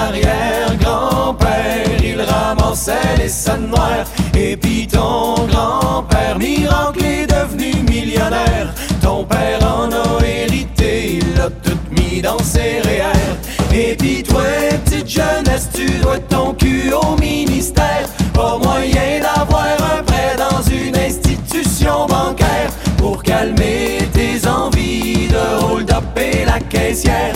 Arrière-grand-père, 0.08 1.86
il 2.04 2.22
ramassait 2.22 3.18
les 3.18 3.30
scènes 3.30 3.68
noires. 3.68 4.06
Et 4.38 4.56
puis 4.56 4.88
ton 4.88 5.36
grand-père, 5.48 6.38
miracle, 6.38 7.04
est 7.04 7.28
devenu 7.28 7.74
millionnaire. 7.90 8.74
Ton 9.02 9.24
père 9.26 9.60
en 9.64 9.90
a 9.92 10.26
hérité, 10.26 11.20
il 11.20 11.36
l'a 11.36 11.50
tout 11.50 11.78
mis 11.92 12.22
dans 12.22 12.40
ses 12.40 12.82
REER. 12.82 13.74
Et 13.74 13.96
puis 13.96 14.24
toi, 14.24 14.44
petite 14.86 15.10
jeunesse, 15.10 15.70
tu 15.74 15.88
dois 16.00 16.20
ton 16.20 16.54
cul 16.54 16.92
au 16.94 17.16
ministère. 17.20 18.08
Pas 18.34 18.58
moyen 18.58 19.22
d'avoir 19.22 19.78
un 19.98 20.04
prêt 20.04 20.36
dans 20.38 20.62
une 20.62 20.96
institution 20.96 22.06
bancaire 22.08 22.72
pour 22.98 23.24
calmer 23.24 24.00
tes 24.14 24.48
envies 24.48 25.28
de 25.28 25.64
hold-up 25.64 26.04
et 26.18 26.46
la 26.46 26.60
caissière. 26.60 27.34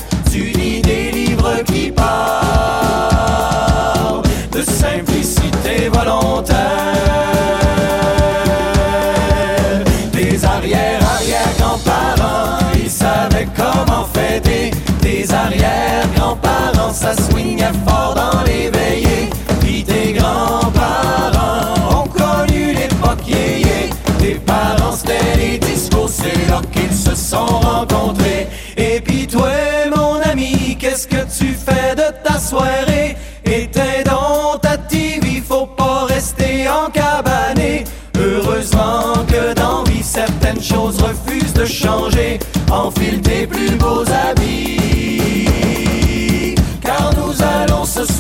Ça 17.02 17.14
swingait 17.16 17.74
fort 17.88 18.14
dans 18.14 18.44
les 18.44 18.70
veillées. 18.70 19.30
Puis 19.60 19.84
tes 19.84 20.14
grands-parents 20.14 22.04
ont 22.04 22.08
connu 22.08 22.74
l'époque 22.74 23.28
yéyé. 23.28 23.90
Tes 24.20 24.36
parents, 24.36 24.96
c'était 24.96 25.36
les 25.38 25.58
discours, 25.58 26.10
c'est 26.10 26.48
là 26.48 26.62
qu'ils 26.72 26.94
se 26.94 27.16
sont 27.16 27.60
rencontrés. 27.70 28.48
Et 28.78 29.02
puis 29.02 29.26
toi, 29.26 29.50
mon 29.96 30.22
ami, 30.32 30.78
qu'est-ce 30.80 31.08
que 31.08 31.24
tu 31.38 31.54
fais 31.54 31.96
de 31.96 32.08
ta 32.24 32.38
soirée? 32.38 33.18
Éteins 33.46 34.04
donc 34.06 34.62
ta 34.62 34.78
TV, 34.78 35.42
faut 35.42 35.66
pas 35.66 36.06
rester 36.06 36.70
en 36.70 36.90
cabané. 36.92 37.84
Heureusement 38.16 39.26
que 39.28 39.54
dans 39.56 39.84
vie, 39.86 40.04
certaines 40.04 40.62
choses 40.62 41.02
refusent 41.02 41.54
de 41.54 41.66
changer. 41.66 42.38
Enfile 42.72 43.22
tes 43.22 43.48
plus 43.48 43.72
beaux 43.72 44.04
habits, 44.04 44.41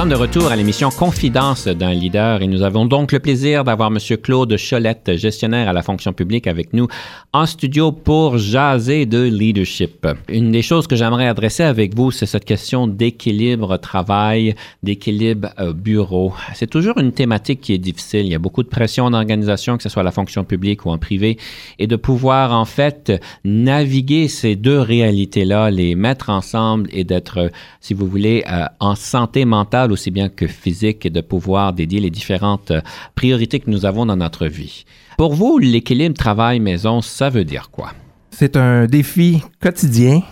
sommes 0.00 0.08
de 0.08 0.14
retour 0.14 0.50
à 0.50 0.56
l'émission 0.56 0.88
Confidence 0.88 1.68
d'un 1.68 1.92
leader 1.92 2.40
et 2.40 2.46
nous 2.46 2.62
avons 2.62 2.86
donc 2.86 3.12
le 3.12 3.18
plaisir 3.18 3.64
d'avoir 3.64 3.90
M. 3.92 3.98
Claude 4.16 4.56
Cholette, 4.56 5.14
gestionnaire 5.16 5.68
à 5.68 5.74
la 5.74 5.82
fonction 5.82 6.14
publique, 6.14 6.46
avec 6.46 6.72
nous 6.72 6.88
en 7.34 7.44
studio 7.44 7.92
pour 7.92 8.38
jaser 8.38 9.04
de 9.04 9.20
leadership. 9.20 10.08
Une 10.30 10.52
des 10.52 10.62
choses 10.62 10.86
que 10.86 10.96
j'aimerais 10.96 11.26
adresser 11.26 11.64
avec 11.64 11.94
vous, 11.94 12.12
c'est 12.12 12.24
cette 12.24 12.46
question 12.46 12.86
d'équilibre 12.86 13.76
travail, 13.76 14.54
d'équilibre 14.82 15.50
euh, 15.58 15.74
bureau. 15.74 16.32
C'est 16.54 16.70
toujours 16.70 16.96
une 16.96 17.12
thématique 17.12 17.60
qui 17.60 17.74
est 17.74 17.78
difficile. 17.78 18.24
Il 18.24 18.32
y 18.32 18.34
a 18.34 18.38
beaucoup 18.38 18.62
de 18.62 18.68
pression 18.68 19.04
en 19.04 19.12
organisation, 19.12 19.76
que 19.76 19.82
ce 19.82 19.90
soit 19.90 20.00
à 20.00 20.04
la 20.04 20.12
fonction 20.12 20.44
publique 20.44 20.86
ou 20.86 20.90
en 20.90 20.96
privé, 20.96 21.36
et 21.78 21.86
de 21.86 21.96
pouvoir 21.96 22.54
en 22.58 22.64
fait 22.64 23.12
naviguer 23.44 24.28
ces 24.28 24.56
deux 24.56 24.80
réalités-là, 24.80 25.70
les 25.70 25.94
mettre 25.94 26.30
ensemble 26.30 26.88
et 26.90 27.04
d'être, 27.04 27.50
si 27.82 27.92
vous 27.92 28.06
voulez, 28.06 28.44
euh, 28.50 28.64
en 28.78 28.94
santé 28.94 29.44
mentale 29.44 29.89
aussi 29.92 30.10
bien 30.10 30.28
que 30.28 30.46
physique 30.46 31.06
et 31.06 31.10
de 31.10 31.20
pouvoir 31.20 31.72
dédier 31.72 32.00
les 32.00 32.10
différentes 32.10 32.70
euh, 32.70 32.80
priorités 33.14 33.60
que 33.60 33.70
nous 33.70 33.86
avons 33.86 34.06
dans 34.06 34.16
notre 34.16 34.46
vie. 34.46 34.84
Pour 35.16 35.34
vous, 35.34 35.58
l'équilibre 35.58 36.16
travail-maison, 36.16 37.02
ça 37.02 37.28
veut 37.28 37.44
dire 37.44 37.70
quoi? 37.70 37.92
C'est 38.30 38.56
un 38.56 38.86
défi 38.86 39.42
quotidien 39.60 40.22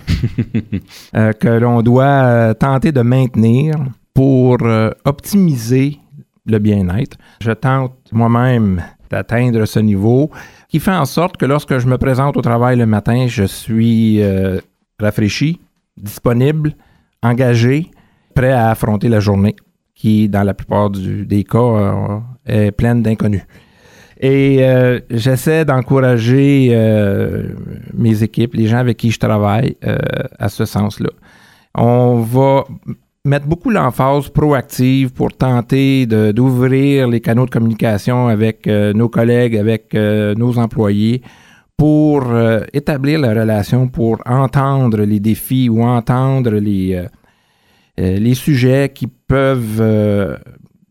euh, 1.14 1.32
que 1.32 1.48
l'on 1.48 1.82
doit 1.82 2.04
euh, 2.04 2.54
tenter 2.54 2.90
de 2.90 3.02
maintenir 3.02 3.74
pour 4.14 4.56
euh, 4.62 4.90
optimiser 5.04 5.98
le 6.46 6.58
bien-être. 6.58 7.18
Je 7.42 7.50
tente 7.50 7.92
moi-même 8.12 8.82
d'atteindre 9.10 9.66
ce 9.66 9.78
niveau 9.80 10.30
qui 10.70 10.80
fait 10.80 10.92
en 10.92 11.04
sorte 11.04 11.36
que 11.36 11.44
lorsque 11.44 11.76
je 11.76 11.86
me 11.86 11.98
présente 11.98 12.38
au 12.38 12.40
travail 12.40 12.78
le 12.78 12.86
matin, 12.86 13.26
je 13.26 13.44
suis 13.44 14.22
rafraîchi, 14.98 15.60
disponible, 15.98 16.74
engagé, 17.22 17.90
prêt 18.38 18.52
à 18.52 18.70
affronter 18.70 19.08
la 19.08 19.20
journée 19.20 19.56
qui, 20.00 20.28
dans 20.28 20.44
la 20.44 20.54
plupart 20.54 20.90
du- 20.90 21.26
des 21.26 21.42
cas, 21.42 21.58
euh, 21.58 22.18
est 22.46 22.70
pleine 22.70 23.02
d'inconnus. 23.02 23.44
Et 24.20 24.58
euh, 24.60 25.00
j'essaie 25.10 25.64
d'encourager 25.64 26.68
euh, 26.70 27.54
mes 27.94 28.22
équipes, 28.22 28.54
les 28.54 28.66
gens 28.70 28.78
avec 28.78 28.96
qui 28.96 29.10
je 29.10 29.18
travaille, 29.18 29.76
à 30.38 30.48
ce 30.48 30.64
sens-là. 30.64 31.10
On 31.74 32.20
va 32.20 32.64
mettre 33.24 33.46
beaucoup 33.46 33.70
l'emphase 33.70 34.28
proactive 34.28 35.12
pour 35.12 35.30
tenter 35.32 36.06
d'ouvrir 36.06 37.08
les 37.08 37.20
canaux 37.20 37.46
de 37.46 37.50
communication 37.50 38.28
avec 38.28 38.66
nos 38.66 39.08
collègues, 39.08 39.56
avec 39.56 39.94
nos 40.42 40.58
employés, 40.58 41.22
pour 41.76 42.20
établir 42.72 43.20
la 43.20 43.30
relation, 43.40 43.86
pour 43.88 44.14
entendre 44.26 44.98
les 45.12 45.20
défis 45.20 45.68
ou 45.68 45.82
entendre 45.82 46.52
les, 46.68 47.04
les 48.18 48.34
sujets 48.34 48.90
qui 48.94 49.06
peuvent 49.06 49.78
euh, 49.80 50.36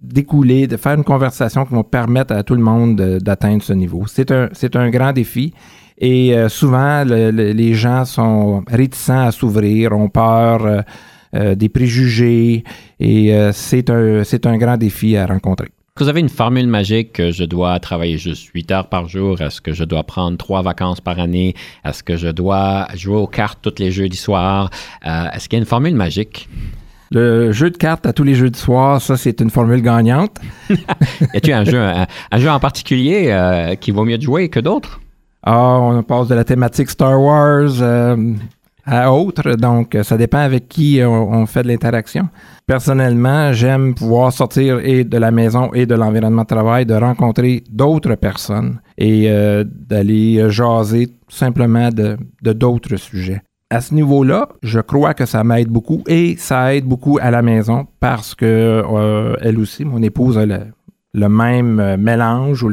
découler, 0.02 0.68
de 0.68 0.78
faire 0.78 0.94
une 0.96 1.04
conversation 1.04 1.66
qui 1.66 1.74
va 1.74 1.84
permettre 1.84 2.34
à 2.34 2.44
tout 2.44 2.56
le 2.56 2.62
monde 2.62 2.96
de- 2.98 3.20
d'atteindre 3.20 3.64
ce 3.64 3.74
niveau. 3.74 4.04
C'est 4.08 4.32
un, 4.32 4.50
un 4.76 4.90
grand 4.90 5.14
défi 5.14 5.54
et 5.98 6.36
euh, 6.36 6.50
souvent 6.50 7.04
le- 7.04 7.32
le- 7.32 7.52
les 7.52 7.74
gens 7.74 8.06
sont 8.06 8.64
réticents 8.68 9.26
à 9.28 9.32
s'ouvrir, 9.32 9.92
ont 9.94 10.10
peur 10.10 10.66
euh, 10.66 10.82
euh, 11.36 11.56
des 11.56 11.70
préjugés 11.70 12.64
et 13.00 13.34
euh, 13.34 13.52
c'est 13.54 13.90
un, 13.90 14.22
un 14.46 14.58
grand 14.58 14.78
défi 14.78 15.18
à 15.18 15.26
rencontrer. 15.26 15.70
Vous 16.00 16.08
avez 16.08 16.20
une 16.20 16.30
formule 16.30 16.68
magique 16.68 17.14
que 17.14 17.32
je 17.32 17.44
dois 17.44 17.80
travailler 17.80 18.20
juste 18.20 18.52
8 18.54 18.72
heures 18.72 18.88
par 18.88 19.10
jour? 19.10 19.42
Est-ce 19.42 19.60
que 19.62 19.74
je 19.74 19.84
dois 19.84 20.04
prendre 20.04 20.38
trois 20.38 20.62
vacances 20.62 21.02
par 21.02 21.20
année? 21.20 21.56
Est-ce 21.84 22.04
que 22.04 22.18
je 22.18 22.28
dois 22.28 22.88
jouer 22.94 23.16
aux 23.18 23.26
cartes 23.26 23.60
tous 23.64 23.80
les 23.82 23.90
jeudis 23.90 24.16
soirs? 24.16 24.70
Euh, 25.08 25.26
Est-ce 25.34 25.50
qu'il 25.50 25.58
y 25.58 25.60
a 25.60 25.64
une 25.64 25.66
formule 25.66 25.96
magique? 25.96 26.48
Le 27.12 27.52
jeu 27.52 27.70
de 27.70 27.78
cartes 27.78 28.06
à 28.06 28.14
tous 28.14 28.24
les 28.24 28.36
jeux 28.36 28.50
de 28.50 28.56
soir, 28.56 29.02
ça 29.02 29.18
c'est 29.18 29.40
une 29.42 29.50
formule 29.50 29.82
gagnante. 29.82 30.38
Y 30.70 31.38
a-t-il 31.38 31.54
un 31.54 31.64
jeu, 31.64 31.82
un, 31.82 32.06
un 32.32 32.38
jeu 32.38 32.50
en 32.50 32.60
particulier 32.60 33.28
euh, 33.30 33.76
qui 33.76 33.92
vaut 33.92 34.06
mieux 34.06 34.18
de 34.18 34.24
jouer 34.24 34.50
que 34.50 34.60
d'autres? 34.60 35.00
Ah, 35.44 35.80
on 35.80 36.04
passe 36.04 36.28
de 36.28 36.36
la 36.36 36.44
thématique 36.44 36.90
Star 36.90 37.22
Wars 37.22 37.82
euh, 37.82 38.34
à 38.88 39.12
autre, 39.12 39.56
donc 39.56 39.96
euh, 39.96 40.04
ça 40.04 40.18
dépend 40.18 40.40
avec 40.40 40.70
qui 40.70 41.02
on, 41.04 41.32
on 41.32 41.46
fait 41.46 41.64
de 41.64 41.68
l'interaction. 41.68 42.30
Personnellement, 42.66 43.52
j'aime 43.52 43.94
pouvoir 43.94 44.32
sortir 44.32 44.80
et 44.80 45.04
de 45.04 45.18
la 45.18 45.32
maison 45.32 45.74
et 45.74 45.86
de 45.86 45.96
l'environnement 45.96 46.44
de 46.44 46.48
travail, 46.48 46.86
de 46.86 46.94
rencontrer 46.94 47.64
d'autres 47.70 48.16
personnes 48.16 48.80
et 48.98 49.30
euh, 49.30 49.64
d'aller 49.66 50.38
euh, 50.40 50.50
jaser 50.50 51.08
tout 51.08 51.36
simplement 51.36 51.90
de 51.90 52.18
d'autres 52.42 52.96
sujets. 52.96 53.42
À 53.70 53.82
ce 53.82 53.94
niveau-là, 53.94 54.48
je 54.64 54.80
crois 54.80 55.14
que 55.14 55.26
ça 55.26 55.44
m'aide 55.44 55.68
beaucoup 55.68 56.02
et 56.08 56.38
ça 56.38 56.74
aide 56.74 56.86
beaucoup 56.86 57.20
à 57.22 57.32
la 57.32 57.42
maison 57.42 57.86
parce 58.00 58.34
que 58.34 58.46
euh, 58.46 59.36
elle 59.42 59.60
aussi, 59.60 59.84
mon 59.84 60.02
épouse 60.02 60.38
a 60.38 60.46
le, 60.46 61.30
même 61.30 61.80
euh, 61.80 61.98
mélange 61.98 62.66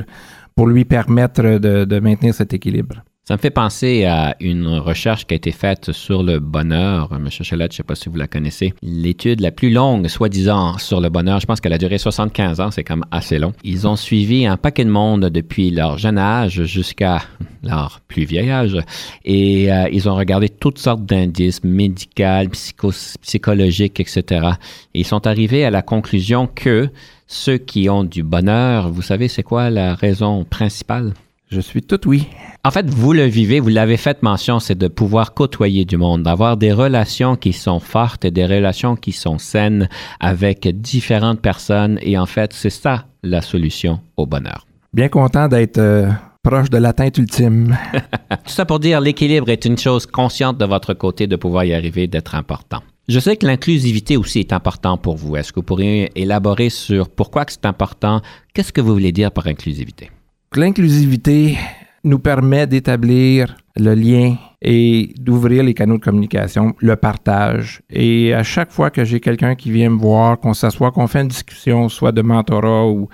pour 0.54 0.68
lui 0.68 0.84
permettre 0.84 1.58
de 1.58 1.98
maintenir 1.98 2.32
cet 2.32 2.54
équilibre. 2.54 3.02
Ça 3.26 3.36
me 3.36 3.38
fait 3.40 3.48
penser 3.48 4.04
à 4.04 4.36
une 4.38 4.68
recherche 4.68 5.26
qui 5.26 5.32
a 5.32 5.36
été 5.38 5.50
faite 5.50 5.92
sur 5.92 6.22
le 6.22 6.40
bonheur. 6.40 7.10
Monsieur 7.18 7.42
Chalette, 7.42 7.72
je 7.72 7.76
ne 7.76 7.78
sais 7.78 7.82
pas 7.82 7.94
si 7.94 8.10
vous 8.10 8.18
la 8.18 8.26
connaissez. 8.26 8.74
L'étude 8.82 9.40
la 9.40 9.50
plus 9.50 9.70
longue, 9.70 10.08
soi-disant, 10.08 10.76
sur 10.76 11.00
le 11.00 11.08
bonheur, 11.08 11.40
je 11.40 11.46
pense 11.46 11.62
qu'elle 11.62 11.72
a 11.72 11.78
duré 11.78 11.96
75 11.96 12.60
ans, 12.60 12.70
c'est 12.70 12.84
quand 12.84 12.96
même 12.96 13.06
assez 13.10 13.38
long. 13.38 13.54
Ils 13.64 13.88
ont 13.88 13.96
suivi 13.96 14.44
un 14.44 14.58
paquet 14.58 14.84
de 14.84 14.90
monde 14.90 15.30
depuis 15.30 15.70
leur 15.70 15.96
jeune 15.96 16.18
âge 16.18 16.64
jusqu'à 16.64 17.22
leur 17.62 18.02
plus 18.08 18.26
vieil 18.26 18.50
âge 18.50 18.76
et 19.24 19.72
euh, 19.72 19.88
ils 19.90 20.06
ont 20.06 20.16
regardé 20.16 20.50
toutes 20.50 20.78
sortes 20.78 21.06
d'indices 21.06 21.64
médicaux, 21.64 22.92
psychologiques, 23.22 24.00
etc. 24.00 24.48
Et 24.92 25.00
ils 25.00 25.06
sont 25.06 25.26
arrivés 25.26 25.64
à 25.64 25.70
la 25.70 25.80
conclusion 25.80 26.46
que 26.46 26.90
ceux 27.26 27.56
qui 27.56 27.88
ont 27.88 28.04
du 28.04 28.22
bonheur, 28.22 28.90
vous 28.90 29.00
savez, 29.00 29.28
c'est 29.28 29.42
quoi 29.42 29.70
la 29.70 29.94
raison 29.94 30.44
principale? 30.44 31.14
Je 31.50 31.60
suis 31.60 31.82
tout 31.82 32.08
oui. 32.08 32.26
En 32.64 32.70
fait, 32.70 32.88
vous 32.88 33.12
le 33.12 33.24
vivez, 33.26 33.60
vous 33.60 33.68
l'avez 33.68 33.96
fait 33.96 34.22
mention, 34.22 34.58
c'est 34.58 34.76
de 34.76 34.88
pouvoir 34.88 35.34
côtoyer 35.34 35.84
du 35.84 35.96
monde, 35.96 36.22
d'avoir 36.22 36.56
des 36.56 36.72
relations 36.72 37.36
qui 37.36 37.52
sont 37.52 37.80
fortes 37.80 38.24
et 38.24 38.30
des 38.30 38.46
relations 38.46 38.96
qui 38.96 39.12
sont 39.12 39.38
saines 39.38 39.88
avec 40.20 40.66
différentes 40.80 41.40
personnes. 41.40 41.98
Et 42.02 42.18
en 42.18 42.26
fait, 42.26 42.52
c'est 42.52 42.70
ça 42.70 43.04
la 43.22 43.42
solution 43.42 44.00
au 44.16 44.26
bonheur. 44.26 44.66
Bien 44.94 45.08
content 45.08 45.48
d'être 45.48 45.78
euh, 45.78 46.08
proche 46.42 46.70
de 46.70 46.78
l'atteinte 46.78 47.18
ultime. 47.18 47.76
Tout 48.30 48.52
ça 48.52 48.64
pour 48.64 48.78
dire, 48.78 49.00
l'équilibre 49.00 49.50
est 49.50 49.64
une 49.64 49.78
chose 49.78 50.06
consciente 50.06 50.56
de 50.58 50.64
votre 50.64 50.94
côté 50.94 51.26
de 51.26 51.36
pouvoir 51.36 51.64
y 51.64 51.74
arriver, 51.74 52.06
d'être 52.06 52.34
important. 52.34 52.80
Je 53.06 53.20
sais 53.20 53.36
que 53.36 53.46
l'inclusivité 53.46 54.16
aussi 54.16 54.40
est 54.40 54.52
important 54.54 54.96
pour 54.96 55.16
vous. 55.16 55.36
Est-ce 55.36 55.52
que 55.52 55.56
vous 55.56 55.66
pourriez 55.66 56.10
élaborer 56.14 56.70
sur 56.70 57.10
pourquoi 57.10 57.44
c'est 57.48 57.66
important? 57.66 58.22
Qu'est-ce 58.54 58.72
que 58.72 58.80
vous 58.80 58.94
voulez 58.94 59.12
dire 59.12 59.30
par 59.30 59.46
inclusivité? 59.46 60.10
L'inclusivité 60.56 61.58
nous 62.04 62.20
permet 62.20 62.68
d'établir 62.68 63.56
le 63.76 63.94
lien 63.94 64.36
et 64.62 65.12
d'ouvrir 65.18 65.64
les 65.64 65.74
canaux 65.74 65.98
de 65.98 66.04
communication, 66.04 66.76
le 66.78 66.94
partage. 66.94 67.82
Et 67.90 68.32
à 68.32 68.44
chaque 68.44 68.70
fois 68.70 68.90
que 68.90 69.04
j'ai 69.04 69.18
quelqu'un 69.18 69.56
qui 69.56 69.72
vient 69.72 69.90
me 69.90 69.98
voir, 69.98 70.38
qu'on 70.38 70.54
s'assoit, 70.54 70.92
qu'on 70.92 71.08
fait 71.08 71.22
une 71.22 71.28
discussion, 71.28 71.88
soit 71.88 72.12
de 72.12 72.22
mentorat 72.22 72.86
ou, 72.86 73.08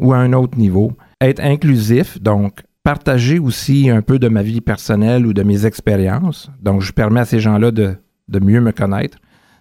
ou 0.00 0.12
à 0.12 0.16
un 0.16 0.32
autre 0.32 0.58
niveau, 0.58 0.92
être 1.20 1.40
inclusif, 1.40 2.20
donc 2.20 2.62
partager 2.82 3.38
aussi 3.38 3.88
un 3.88 4.02
peu 4.02 4.18
de 4.18 4.28
ma 4.28 4.42
vie 4.42 4.60
personnelle 4.60 5.24
ou 5.24 5.32
de 5.32 5.44
mes 5.44 5.66
expériences. 5.66 6.50
Donc, 6.60 6.80
je 6.82 6.92
permets 6.92 7.20
à 7.20 7.24
ces 7.26 7.38
gens-là 7.38 7.70
de, 7.70 7.94
de 8.26 8.40
mieux 8.40 8.60
me 8.60 8.72
connaître. 8.72 9.18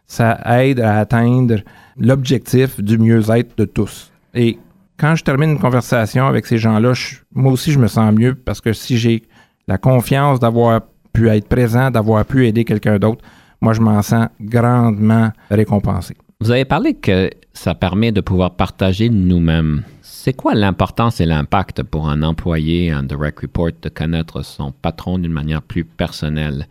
Ça 0.08 0.40
aide 0.60 0.80
à 0.80 0.98
atteindre 0.98 1.58
l'objectif 1.98 2.82
du 2.82 2.98
mieux-être 2.98 3.56
de 3.58 3.66
tous. 3.66 4.12
Et 4.34 4.58
quand 4.98 5.16
je 5.16 5.24
termine 5.24 5.52
une 5.52 5.60
conversation 5.60 6.28
avec 6.28 6.46
ces 6.46 6.58
gens-là, 6.58 6.94
moi 7.34 7.52
aussi, 7.52 7.72
je 7.72 7.80
me 7.80 7.88
sens 7.88 8.14
mieux 8.14 8.36
parce 8.36 8.62
que 8.62 8.74
si 8.74 8.98
j'ai 8.98 9.24
la 9.68 9.78
confiance 9.78 10.40
d'avoir 10.40 10.82
pu 11.14 11.30
être 11.30 11.48
présent, 11.48 11.92
d'avoir 11.92 12.26
pu 12.26 12.48
aider 12.48 12.66
quelqu'un 12.66 12.98
d'autre, 12.98 13.24
moi, 13.62 13.74
je 13.74 13.82
m'en 13.82 14.02
sens 14.02 14.28
grandement 14.40 15.32
récompensé. 15.50 16.16
Vous 16.42 16.52
avez 16.52 16.66
parlé 16.66 16.94
que 16.94 17.30
ça 17.54 17.74
permet 17.74 18.12
de 18.12 18.22
pouvoir 18.22 18.56
partager 18.56 19.10
nous-mêmes. 19.10 19.84
C'est 20.02 20.34
quoi 20.34 20.54
l'importance 20.54 21.22
et 21.22 21.26
l'impact 21.26 21.84
pour 21.84 22.10
un 22.10 22.22
employé, 22.24 22.92
un 22.92 23.04
direct 23.04 23.40
report, 23.40 23.72
de 23.82 23.90
connaître 23.90 24.44
son 24.44 24.72
patron 24.72 25.18
d'une 25.18 25.32
manière 25.32 25.62
plus 25.62 25.86
personnelle? 25.86 26.68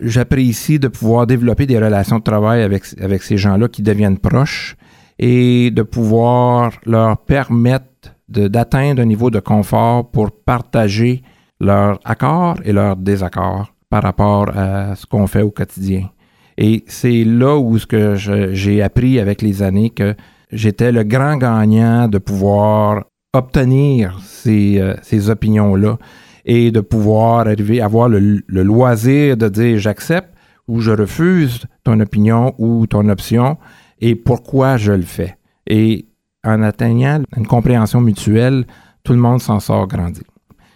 J'apprécie 0.00 0.78
de 0.78 0.88
pouvoir 0.88 1.26
développer 1.26 1.66
des 1.66 1.78
relations 1.78 2.18
de 2.18 2.24
travail 2.24 2.62
avec, 2.62 2.84
avec 3.00 3.22
ces 3.22 3.36
gens-là 3.36 3.68
qui 3.68 3.82
deviennent 3.82 4.18
proches 4.18 4.76
et 5.22 5.70
de 5.70 5.82
pouvoir 5.82 6.72
leur 6.84 7.16
permettre 7.16 7.86
d'atteindre 8.28 9.02
un 9.02 9.04
niveau 9.04 9.30
de 9.30 9.38
confort 9.38 10.10
pour 10.10 10.32
partager 10.32 11.22
leurs 11.60 12.00
accords 12.04 12.56
et 12.64 12.72
leurs 12.72 12.96
désaccords 12.96 13.72
par 13.88 14.02
rapport 14.02 14.48
à 14.56 14.96
ce 14.96 15.06
qu'on 15.06 15.28
fait 15.28 15.42
au 15.42 15.52
quotidien. 15.52 16.10
Et 16.58 16.82
c'est 16.88 17.22
là 17.22 17.56
où 17.56 17.78
ce 17.78 17.86
que 17.86 18.16
j'ai 18.16 18.82
appris 18.82 19.20
avec 19.20 19.42
les 19.42 19.62
années 19.62 19.90
que 19.90 20.16
j'étais 20.50 20.90
le 20.90 21.04
grand 21.04 21.36
gagnant 21.36 22.08
de 22.08 22.18
pouvoir 22.18 23.04
obtenir 23.32 24.18
ces, 24.24 24.80
euh, 24.80 24.94
ces 25.02 25.30
opinions-là 25.30 25.98
et 26.44 26.72
de 26.72 26.80
pouvoir 26.80 27.46
arriver 27.46 27.80
à 27.80 27.84
avoir 27.84 28.08
le, 28.08 28.42
le 28.44 28.62
loisir 28.64 29.36
de 29.36 29.48
dire 29.48 29.78
j'accepte 29.78 30.34
ou 30.66 30.80
je 30.80 30.90
refuse 30.90 31.60
ton 31.84 32.00
opinion 32.00 32.54
ou 32.58 32.86
ton 32.88 33.08
option 33.08 33.56
et 34.02 34.16
pourquoi 34.16 34.76
je 34.76 34.92
le 34.92 35.02
fais? 35.02 35.38
Et 35.66 36.06
en 36.44 36.60
atteignant 36.62 37.22
une 37.36 37.46
compréhension 37.46 38.00
mutuelle, 38.00 38.66
tout 39.04 39.12
le 39.12 39.20
monde 39.20 39.40
s'en 39.40 39.60
sort 39.60 39.86
grandi. 39.86 40.22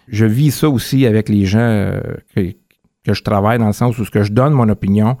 Je 0.07 0.25
vis 0.25 0.51
ça 0.51 0.69
aussi 0.69 1.05
avec 1.05 1.27
les 1.27 1.45
gens 1.45 1.59
euh, 1.59 1.99
que, 2.33 3.13
je 3.13 3.21
travaille 3.21 3.59
dans 3.59 3.67
le 3.67 3.73
sens 3.73 3.99
où 3.99 4.05
ce 4.05 4.11
que 4.11 4.23
je 4.23 4.31
donne 4.31 4.53
mon 4.53 4.69
opinion, 4.69 5.17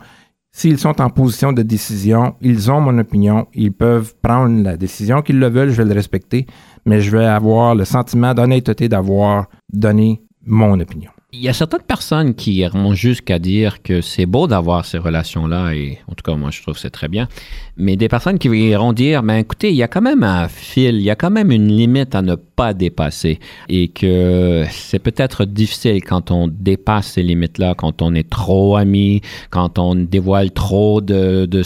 s'ils 0.51 0.79
sont 0.79 1.01
en 1.01 1.09
position 1.09 1.51
de 1.51 1.61
décision, 1.61 2.35
ils 2.39 2.71
ont 2.71 2.79
mon 2.79 2.97
opinion, 2.97 3.47
ils 3.53 3.73
peuvent 3.73 4.15
prendre 4.21 4.63
la 4.63 4.77
décision 4.77 5.21
qu'ils 5.21 5.39
le 5.39 5.49
veulent, 5.49 5.69
je 5.69 5.81
vais 5.81 5.87
le 5.87 5.93
respecter, 5.93 6.47
mais 6.85 7.01
je 7.01 7.11
vais 7.15 7.25
avoir 7.25 7.75
le 7.75 7.83
sentiment 7.83 8.33
d'honnêteté 8.33 8.87
d'avoir 8.87 9.47
donné 9.71 10.21
mon 10.45 10.79
opinion. 10.79 11.11
Il 11.39 11.43
y 11.43 11.49
a 11.49 11.53
certaines 11.53 11.83
personnes 11.83 12.33
qui 12.33 12.55
iront 12.55 12.95
jusqu'à 12.95 13.37
dire 13.37 13.83
que 13.83 14.01
c'est 14.01 14.25
beau 14.25 14.47
d'avoir 14.47 14.85
ces 14.85 14.97
relations-là, 14.97 15.75
et 15.75 15.99
en 16.07 16.15
tout 16.15 16.23
cas, 16.23 16.35
moi, 16.35 16.49
je 16.49 16.63
trouve 16.63 16.73
que 16.73 16.79
c'est 16.79 16.89
très 16.89 17.07
bien. 17.07 17.27
Mais 17.75 17.95
des 17.95 18.07
personnes 18.07 18.39
qui 18.39 18.47
iront 18.47 18.91
dire, 18.91 19.21
ben 19.21 19.35
écoutez, 19.35 19.69
il 19.69 19.75
y 19.75 19.83
a 19.83 19.87
quand 19.87 20.01
même 20.01 20.23
un 20.23 20.47
fil, 20.47 20.95
il 20.95 21.03
y 21.03 21.11
a 21.11 21.15
quand 21.15 21.29
même 21.29 21.51
une 21.51 21.67
limite 21.67 22.15
à 22.15 22.23
ne 22.23 22.33
pas 22.33 22.73
dépasser, 22.73 23.37
et 23.69 23.89
que 23.89 24.65
c'est 24.71 24.97
peut-être 24.97 25.45
difficile 25.45 26.03
quand 26.03 26.31
on 26.31 26.47
dépasse 26.47 27.11
ces 27.11 27.21
limites-là, 27.21 27.75
quand 27.75 28.01
on 28.01 28.15
est 28.15 28.27
trop 28.27 28.75
ami, 28.75 29.21
quand 29.51 29.77
on 29.77 29.93
dévoile 29.93 30.49
trop 30.49 31.01
de, 31.01 31.45
de 31.45 31.61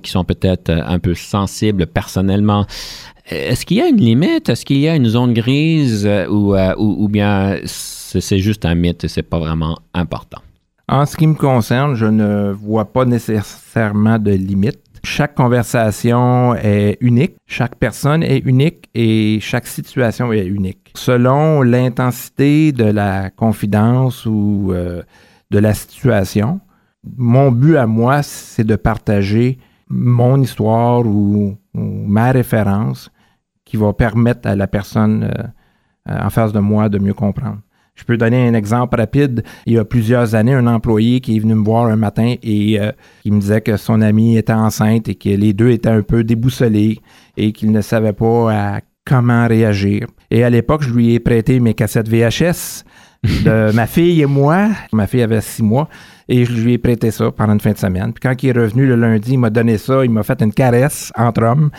qui 0.00 0.10
sont 0.10 0.24
peut-être 0.24 0.70
un 0.70 0.98
peu 0.98 1.14
sensibles 1.14 1.86
personnellement. 1.86 2.66
Est-ce 3.26 3.64
qu'il 3.64 3.76
y 3.76 3.80
a 3.80 3.86
une 3.86 4.00
limite? 4.00 4.48
Est-ce 4.48 4.64
qu'il 4.64 4.78
y 4.78 4.88
a 4.88 4.96
une 4.96 5.06
zone 5.06 5.34
grise 5.34 6.04
ou, 6.28 6.56
euh, 6.56 6.74
ou, 6.76 7.04
ou 7.04 7.08
bien 7.08 7.58
c'est 8.20 8.38
juste 8.38 8.64
un 8.64 8.74
mythe 8.74 9.04
et 9.04 9.08
c'est 9.08 9.22
pas 9.22 9.38
vraiment 9.38 9.78
important. 9.94 10.40
En 10.88 11.06
ce 11.06 11.16
qui 11.16 11.26
me 11.26 11.34
concerne, 11.34 11.94
je 11.94 12.06
ne 12.06 12.52
vois 12.52 12.92
pas 12.92 13.04
nécessairement 13.04 14.18
de 14.18 14.32
limite. 14.32 14.80
Chaque 15.04 15.34
conversation 15.34 16.54
est 16.54 16.96
unique, 17.00 17.36
chaque 17.46 17.76
personne 17.76 18.22
est 18.22 18.38
unique 18.38 18.88
et 18.94 19.38
chaque 19.40 19.66
situation 19.66 20.32
est 20.32 20.46
unique. 20.46 20.92
Selon 20.94 21.62
l'intensité 21.62 22.72
de 22.72 22.84
la 22.84 23.30
confidence 23.30 24.26
ou 24.26 24.70
euh, 24.70 25.02
de 25.50 25.58
la 25.58 25.74
situation, 25.74 26.60
mon 27.16 27.50
but 27.50 27.76
à 27.76 27.86
moi, 27.86 28.22
c'est 28.22 28.64
de 28.64 28.76
partager 28.76 29.58
mon 29.88 30.40
histoire 30.40 31.06
ou, 31.06 31.56
ma 31.74 32.32
référence 32.32 33.10
qui 33.64 33.76
va 33.76 33.92
permettre 33.92 34.48
à 34.48 34.54
la 34.54 34.66
personne 34.66 35.24
euh, 35.24 36.18
en 36.26 36.30
face 36.30 36.52
de 36.52 36.60
moi 36.60 36.88
de 36.88 36.98
mieux 36.98 37.14
comprendre. 37.14 37.58
Je 38.02 38.06
peux 38.06 38.16
donner 38.16 38.48
un 38.48 38.54
exemple 38.54 38.98
rapide. 38.98 39.44
Il 39.64 39.74
y 39.74 39.78
a 39.78 39.84
plusieurs 39.84 40.34
années, 40.34 40.54
un 40.54 40.66
employé 40.66 41.20
qui 41.20 41.36
est 41.36 41.38
venu 41.38 41.54
me 41.54 41.64
voir 41.64 41.86
un 41.86 41.94
matin 41.94 42.34
et 42.42 42.80
euh, 42.80 42.90
il 43.24 43.32
me 43.32 43.40
disait 43.40 43.60
que 43.60 43.76
son 43.76 44.00
amie 44.00 44.36
était 44.36 44.52
enceinte 44.52 45.08
et 45.08 45.14
que 45.14 45.28
les 45.28 45.52
deux 45.52 45.70
étaient 45.70 45.88
un 45.88 46.02
peu 46.02 46.24
déboussolés 46.24 46.98
et 47.36 47.52
qu'il 47.52 47.70
ne 47.70 47.80
savait 47.80 48.12
pas 48.12 48.80
comment 49.04 49.46
réagir. 49.46 50.08
Et 50.32 50.42
à 50.42 50.50
l'époque, 50.50 50.82
je 50.82 50.92
lui 50.92 51.14
ai 51.14 51.20
prêté 51.20 51.60
mes 51.60 51.74
cassettes 51.74 52.08
VHS 52.08 52.82
de 53.44 53.70
ma 53.72 53.86
fille 53.86 54.20
et 54.20 54.26
moi. 54.26 54.70
Ma 54.92 55.06
fille 55.06 55.22
avait 55.22 55.40
six 55.40 55.62
mois 55.62 55.88
et 56.28 56.44
je 56.44 56.52
lui 56.52 56.72
ai 56.72 56.78
prêté 56.78 57.12
ça 57.12 57.30
pendant 57.30 57.52
une 57.52 57.60
fin 57.60 57.70
de 57.70 57.78
semaine. 57.78 58.12
Puis 58.12 58.20
quand 58.20 58.42
il 58.42 58.48
est 58.48 58.60
revenu 58.60 58.84
le 58.84 58.96
lundi, 58.96 59.34
il 59.34 59.38
m'a 59.38 59.50
donné 59.50 59.78
ça, 59.78 60.04
il 60.04 60.10
m'a 60.10 60.24
fait 60.24 60.42
une 60.42 60.52
caresse 60.52 61.12
entre 61.16 61.44
hommes. 61.44 61.70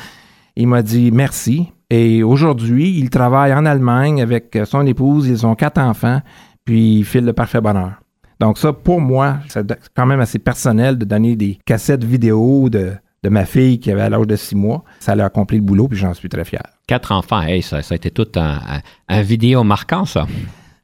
Il 0.55 0.69
m'a 0.69 0.81
dit 0.81 1.11
merci. 1.11 1.69
Et 1.89 2.23
aujourd'hui, 2.23 2.97
il 2.97 3.09
travaille 3.09 3.53
en 3.53 3.65
Allemagne 3.65 4.21
avec 4.21 4.57
son 4.65 4.85
épouse. 4.85 5.27
Ils 5.27 5.45
ont 5.45 5.55
quatre 5.55 5.79
enfants, 5.79 6.21
puis 6.65 6.99
il 6.99 7.05
file 7.05 7.25
le 7.25 7.33
parfait 7.33 7.61
bonheur. 7.61 7.93
Donc 8.39 8.57
ça, 8.57 8.73
pour 8.73 8.99
moi, 8.99 9.37
c'est 9.47 9.65
quand 9.95 10.05
même 10.05 10.19
assez 10.19 10.39
personnel 10.39 10.97
de 10.97 11.05
donner 11.05 11.35
des 11.35 11.59
cassettes 11.65 12.03
vidéo 12.03 12.69
de, 12.69 12.93
de 13.23 13.29
ma 13.29 13.45
fille 13.45 13.79
qui 13.79 13.91
avait 13.91 14.09
l'âge 14.09 14.27
de 14.27 14.35
six 14.35 14.55
mois. 14.55 14.83
Ça 14.99 15.13
a 15.13 15.23
accompli 15.23 15.57
le 15.57 15.63
boulot, 15.63 15.87
puis 15.87 15.97
j'en 15.97 16.13
suis 16.13 16.29
très 16.29 16.43
fier. 16.43 16.63
Quatre 16.87 17.11
enfants, 17.11 17.41
hey, 17.41 17.61
ça, 17.61 17.81
ça 17.81 17.93
a 17.93 17.95
été 17.95 18.11
tout 18.11 18.27
un, 18.35 18.59
un 19.07 19.21
vidéo 19.21 19.63
marquant, 19.63 20.05
ça. 20.05 20.25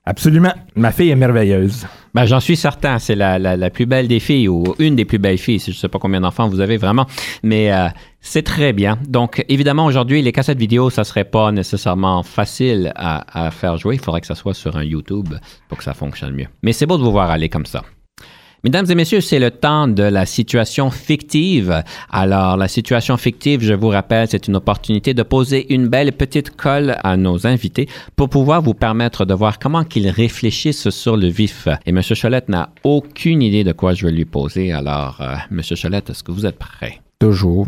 Absolument. 0.09 0.53
Ma 0.75 0.91
fille 0.91 1.11
est 1.11 1.15
merveilleuse. 1.15 1.85
Ben, 2.15 2.25
J'en 2.25 2.39
suis 2.39 2.55
certain. 2.55 2.97
C'est 2.97 3.13
la, 3.13 3.37
la, 3.37 3.69
plus 3.69 3.85
belle 3.85 4.07
des 4.07 4.19
filles 4.19 4.47
ou 4.47 4.63
une 4.79 4.95
des 4.95 5.05
plus 5.05 5.19
belles 5.19 5.37
filles. 5.37 5.59
Je 5.59 5.69
ne 5.69 5.75
sais 5.75 5.87
pas 5.87 5.99
combien 5.99 6.21
d'enfants 6.21 6.49
vous 6.49 6.61
avez 6.61 6.77
vraiment, 6.77 7.05
mais 7.43 7.71
euh, 7.71 7.89
c'est 8.19 8.41
très 8.41 8.73
bien. 8.73 8.97
Donc, 9.07 9.45
évidemment, 9.49 9.85
aujourd'hui, 9.85 10.23
les 10.23 10.31
cassettes 10.31 10.57
vidéo, 10.57 10.89
ça 10.89 11.01
ne 11.01 11.05
serait 11.05 11.25
pas 11.25 11.51
nécessairement 11.51 12.23
facile 12.23 12.91
à, 12.95 13.45
à, 13.45 13.51
faire 13.51 13.77
jouer. 13.77 13.95
Il 13.95 14.01
faudrait 14.01 14.21
que 14.21 14.27
ça 14.27 14.33
soit 14.33 14.55
sur 14.55 14.77
un 14.77 14.83
YouTube 14.83 15.35
pour 15.67 15.77
que 15.77 15.83
ça 15.83 15.93
fonctionne 15.93 16.33
mieux. 16.33 16.47
Mais 16.63 16.73
c'est 16.73 16.87
beau 16.87 16.97
de 16.97 17.03
vous 17.03 17.11
voir 17.11 17.29
aller 17.29 17.49
comme 17.49 17.67
ça. 17.67 17.83
Mesdames 18.65 18.85
et 18.89 18.95
messieurs, 18.95 19.21
c'est 19.21 19.39
le 19.39 19.51
temps 19.51 19.87
de 19.87 20.03
la 20.03 20.25
situation 20.25 20.91
fictive. 20.91 21.81
Alors, 22.11 22.57
la 22.57 22.67
situation 22.67 23.15
fictive, 23.15 23.61
je 23.61 23.73
vous 23.73 23.87
rappelle, 23.87 24.27
c'est 24.29 24.49
une 24.49 24.57
opportunité 24.57 25.13
de 25.13 25.23
poser 25.23 25.73
une 25.73 25.87
belle 25.87 26.11
petite 26.11 26.57
colle 26.57 26.97
à 27.03 27.15
nos 27.15 27.47
invités 27.47 27.87
pour 28.17 28.29
pouvoir 28.29 28.61
vous 28.61 28.73
permettre 28.73 29.23
de 29.23 29.33
voir 29.33 29.59
comment 29.59 29.85
qu'ils 29.85 30.09
réfléchissent 30.09 30.89
sur 30.89 31.15
le 31.15 31.27
vif. 31.27 31.69
Et 31.85 31.91
M. 31.91 32.01
Cholette 32.01 32.49
n'a 32.49 32.69
aucune 32.83 33.41
idée 33.41 33.63
de 33.63 33.71
quoi 33.71 33.93
je 33.93 34.05
vais 34.05 34.11
lui 34.11 34.25
poser. 34.25 34.73
Alors, 34.73 35.21
euh, 35.21 35.35
M. 35.51 35.61
Cholette, 35.81 36.09
est-ce 36.09 36.23
que 36.23 36.33
vous 36.33 36.45
êtes 36.45 36.59
prêt? 36.59 36.99
Toujours. 37.17 37.67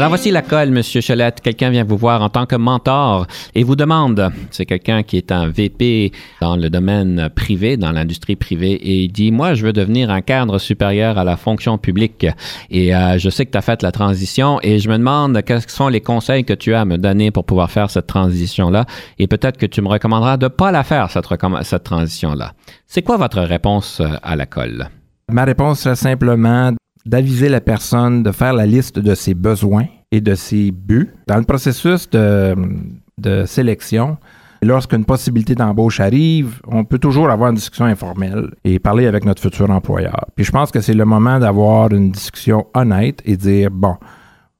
Alors 0.00 0.08
voici 0.08 0.30
la 0.30 0.40
colle, 0.40 0.70
Monsieur 0.70 1.02
Cholette. 1.02 1.42
Quelqu'un 1.42 1.68
vient 1.68 1.84
vous 1.84 1.98
voir 1.98 2.22
en 2.22 2.30
tant 2.30 2.46
que 2.46 2.56
mentor 2.56 3.26
et 3.54 3.64
vous 3.64 3.76
demande, 3.76 4.32
c'est 4.50 4.64
quelqu'un 4.64 5.02
qui 5.02 5.18
est 5.18 5.30
un 5.30 5.50
VP 5.50 6.12
dans 6.40 6.56
le 6.56 6.70
domaine 6.70 7.28
privé, 7.34 7.76
dans 7.76 7.92
l'industrie 7.92 8.34
privée, 8.34 8.72
et 8.72 9.02
il 9.02 9.12
dit, 9.12 9.30
moi, 9.30 9.52
je 9.52 9.66
veux 9.66 9.74
devenir 9.74 10.08
un 10.08 10.22
cadre 10.22 10.58
supérieur 10.58 11.18
à 11.18 11.24
la 11.24 11.36
fonction 11.36 11.76
publique. 11.76 12.26
Et 12.70 12.96
euh, 12.96 13.18
je 13.18 13.28
sais 13.28 13.44
que 13.44 13.50
tu 13.50 13.58
as 13.58 13.60
fait 13.60 13.82
la 13.82 13.92
transition 13.92 14.58
et 14.62 14.78
je 14.78 14.88
me 14.88 14.96
demande 14.96 15.42
quels 15.42 15.68
sont 15.68 15.88
les 15.88 16.00
conseils 16.00 16.46
que 16.46 16.54
tu 16.54 16.72
as 16.72 16.80
à 16.80 16.84
me 16.86 16.96
donner 16.96 17.30
pour 17.30 17.44
pouvoir 17.44 17.70
faire 17.70 17.90
cette 17.90 18.06
transition-là. 18.06 18.86
Et 19.18 19.26
peut-être 19.26 19.58
que 19.58 19.66
tu 19.66 19.82
me 19.82 19.88
recommanderas 19.88 20.38
de 20.38 20.46
ne 20.46 20.48
pas 20.48 20.72
la 20.72 20.82
faire, 20.82 21.10
cette, 21.10 21.84
transition-là. 21.84 22.54
C'est 22.86 23.02
quoi 23.02 23.18
votre 23.18 23.42
réponse 23.42 24.00
euh, 24.00 24.08
à 24.22 24.34
la 24.34 24.46
colle? 24.46 24.88
Ma 25.30 25.44
réponse 25.44 25.80
serait 25.80 25.94
simplement 25.94 26.72
d'aviser 27.06 27.48
la 27.48 27.60
personne 27.60 28.22
de 28.22 28.32
faire 28.32 28.52
la 28.52 28.66
liste 28.66 28.98
de 28.98 29.14
ses 29.14 29.34
besoins 29.34 29.86
et 30.12 30.20
de 30.20 30.34
ses 30.34 30.70
buts. 30.70 31.10
Dans 31.26 31.36
le 31.36 31.44
processus 31.44 32.08
de, 32.10 33.44
sélection, 33.46 34.18
lorsqu'une 34.62 35.04
possibilité 35.04 35.54
d'embauche 35.54 36.00
arrive, 36.00 36.60
on 36.66 36.84
peut 36.84 36.98
toujours 36.98 37.30
avoir 37.30 37.50
une 37.50 37.56
discussion 37.56 37.84
informelle 37.84 38.50
et 38.64 38.78
parler 38.78 39.06
avec 39.06 39.24
notre 39.24 39.42
futur 39.42 39.70
employeur. 39.70 40.26
Puis 40.36 40.44
je 40.44 40.52
pense 40.52 40.70
que 40.70 40.80
c'est 40.80 40.94
le 40.94 41.04
moment 41.04 41.38
d'avoir 41.38 41.92
une 41.92 42.10
discussion 42.10 42.66
honnête 42.74 43.22
et 43.24 43.36
dire, 43.36 43.70
bon, 43.70 43.96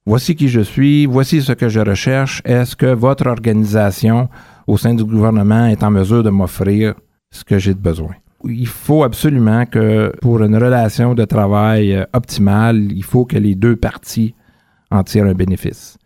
voici 0.05 0.35
qui 0.35 0.47
je 0.47 0.61
suis, 0.61 1.05
voici 1.05 1.41
ce 1.41 1.53
que 1.53 1.69
je 1.69 1.79
recherche, 1.79 2.41
est-ce 2.45 2.75
que 2.75 2.93
votre 2.93 3.27
organisation 3.27 4.29
au 4.67 4.77
sein 4.77 4.93
du 4.93 5.03
gouvernement 5.03 5.65
est 5.65 5.83
en 5.83 5.91
mesure 5.91 6.23
de 6.23 6.29
m'offrir 6.29 6.93
ce 7.31 7.43
que 7.43 7.57
j'ai 7.57 7.73
de 7.73 7.79
besoin? 7.79 8.15
Il 8.45 8.67
faut 8.67 9.03
absolument 9.03 9.65
que 9.65 10.11
pour 10.21 10.43
une 10.43 10.55
relation 10.55 11.13
de 11.13 11.25
travail 11.25 11.95
euh, 11.95 12.05
optimale, 12.13 12.91
il 12.91 13.03
faut 13.03 13.25
que 13.25 13.37
les 13.37 13.55
deux 13.55 13.75
parties 13.75 14.35
en 14.89 15.03
tirent 15.03 15.25
un 15.25 15.33
bénéfice. 15.33 15.97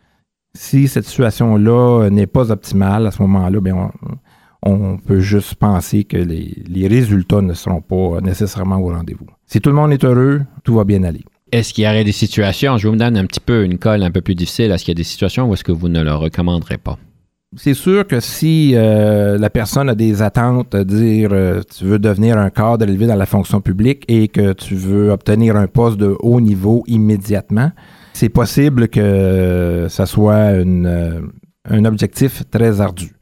Si 0.54 0.88
cette 0.88 1.06
situation-là 1.06 2.10
n'est 2.10 2.28
pas 2.28 2.52
optimale, 2.52 3.08
à 3.08 3.12
ce 3.12 3.22
moment-là, 3.24 3.60
bien, 3.60 3.92
on, 4.64 4.98
peut 4.98 5.20
juste 5.20 5.56
penser 5.56 6.06
que 6.06 6.18
les, 6.18 6.88
résultats 6.88 7.42
ne 7.42 7.54
seront 7.54 7.82
pas 7.82 8.22
nécessairement 8.22 8.78
au 8.78 8.90
rendez-vous. 8.90 9.28
Si 9.46 9.60
tout 9.60 9.70
le 9.70 9.76
monde 9.76 9.92
est 9.92 10.04
heureux, 10.06 10.42
tout 10.64 10.76
va 10.76 10.86
bien 10.86 11.04
aller. 11.04 11.24
Est-ce 11.52 11.74
qu'il 11.74 11.84
y 11.84 11.88
aurait 11.88 12.04
des 12.04 12.12
situations, 12.12 12.78
je 12.78 12.88
vous 12.88 12.96
donne 12.96 13.18
un 13.18 13.26
petit 13.26 13.40
peu 13.40 13.64
une 13.66 13.78
colle 13.78 14.04
un 14.04 14.12
peu 14.12 14.22
plus 14.22 14.36
difficile, 14.36 14.72
est-ce 14.72 14.86
qu'il 14.86 14.94
y 14.94 14.98
a 14.98 15.02
des 15.02 15.04
situations 15.04 15.50
où 15.50 15.54
est-ce 15.54 15.64
que 15.64 15.72
vous 15.72 15.90
ne 15.90 16.04
le 16.04 16.14
recommanderez 16.14 16.78
pas? 16.78 16.98
C'est 17.58 17.74
sûr 17.74 18.06
que 18.06 18.20
si 18.20 18.74
euh, 18.76 19.38
la 19.38 19.50
personne 19.50 19.90
a 19.90 19.96
des 19.96 20.22
attentes, 20.22 20.76
de 20.76 20.84
dire 20.84 21.30
euh, 21.32 21.62
tu 21.78 21.86
veux 21.86 22.00
devenir 22.00 22.38
un 22.38 22.50
cadre 22.50 22.88
élevé 22.88 23.08
dans 23.08 23.16
la 23.16 23.26
fonction 23.26 23.62
publique 23.62 24.04
et 24.08 24.28
que 24.28 24.54
tu 24.54 24.76
veux 24.76 25.12
obtenir 25.12 25.56
un 25.56 25.68
poste 25.68 25.98
de 25.98 26.16
haut 26.20 26.42
niveau 26.42 26.84
immédiatement, 26.88 27.72
c'est 28.14 28.30
possible 28.30 28.88
que 28.90 29.88
ça 29.90 30.06
soit 30.06 30.34
euh, 30.34 31.22
un 31.70 31.86
objectif 31.86 32.44
très 32.50 32.82
ardu. 32.82 33.14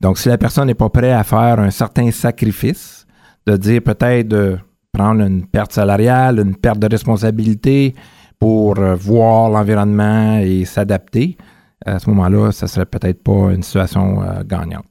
Donc, 0.00 0.18
si 0.18 0.28
la 0.28 0.38
personne 0.38 0.66
n'est 0.66 0.74
pas 0.74 0.90
prête 0.90 1.12
à 1.12 1.24
faire 1.24 1.60
un 1.60 1.70
certain 1.70 2.10
sacrifice, 2.10 3.06
de 3.46 3.56
dire 3.56 3.82
peut-être 3.82 4.28
de 4.28 4.58
prendre 4.92 5.22
une 5.22 5.46
perte 5.46 5.72
salariale, 5.72 6.40
une 6.40 6.56
perte 6.56 6.78
de 6.78 6.88
responsabilité 6.90 7.94
pour 8.38 8.74
voir 8.74 9.50
l'environnement 9.50 10.38
et 10.38 10.64
s'adapter, 10.64 11.36
à 11.84 11.98
ce 11.98 12.08
moment-là, 12.10 12.52
ça 12.52 12.66
serait 12.66 12.86
peut-être 12.86 13.22
pas 13.22 13.52
une 13.52 13.62
situation 13.62 14.22
euh, 14.22 14.42
gagnante. 14.44 14.84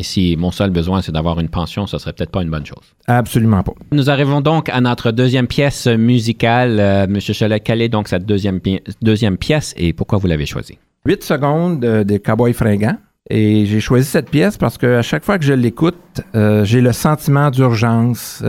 Et 0.00 0.04
si 0.04 0.36
mon 0.36 0.52
seul 0.52 0.70
besoin, 0.70 1.02
c'est 1.02 1.10
d'avoir 1.10 1.40
une 1.40 1.48
pension, 1.48 1.86
ce 1.88 1.98
serait 1.98 2.12
peut-être 2.12 2.30
pas 2.30 2.42
une 2.42 2.50
bonne 2.50 2.64
chose. 2.64 2.94
Absolument 3.08 3.64
pas. 3.64 3.72
Nous 3.90 4.10
arrivons 4.10 4.40
donc 4.40 4.68
à 4.68 4.80
notre 4.80 5.10
deuxième 5.10 5.48
pièce 5.48 5.88
musicale. 5.88 6.78
Euh, 6.78 7.06
Monsieur 7.08 7.34
Cholet, 7.34 7.58
quelle 7.58 7.82
est 7.82 7.88
donc 7.88 8.06
cette 8.06 8.24
deuxième, 8.24 8.60
deuxième 9.02 9.36
pièce 9.36 9.74
et 9.76 9.92
pourquoi 9.92 10.18
vous 10.18 10.28
l'avez 10.28 10.46
choisie? 10.46 10.78
Huit 11.04 11.24
secondes 11.24 11.80
des 11.80 12.20
Cowboys 12.20 12.52
fringants. 12.52 12.98
Et 13.30 13.66
j'ai 13.66 13.80
choisi 13.80 14.08
cette 14.08 14.30
pièce 14.30 14.56
parce 14.56 14.78
qu'à 14.78 15.02
chaque 15.02 15.24
fois 15.24 15.38
que 15.38 15.44
je 15.44 15.52
l'écoute, 15.52 16.22
euh, 16.34 16.64
j'ai 16.64 16.80
le 16.80 16.92
sentiment 16.92 17.50
d'urgence 17.50 18.40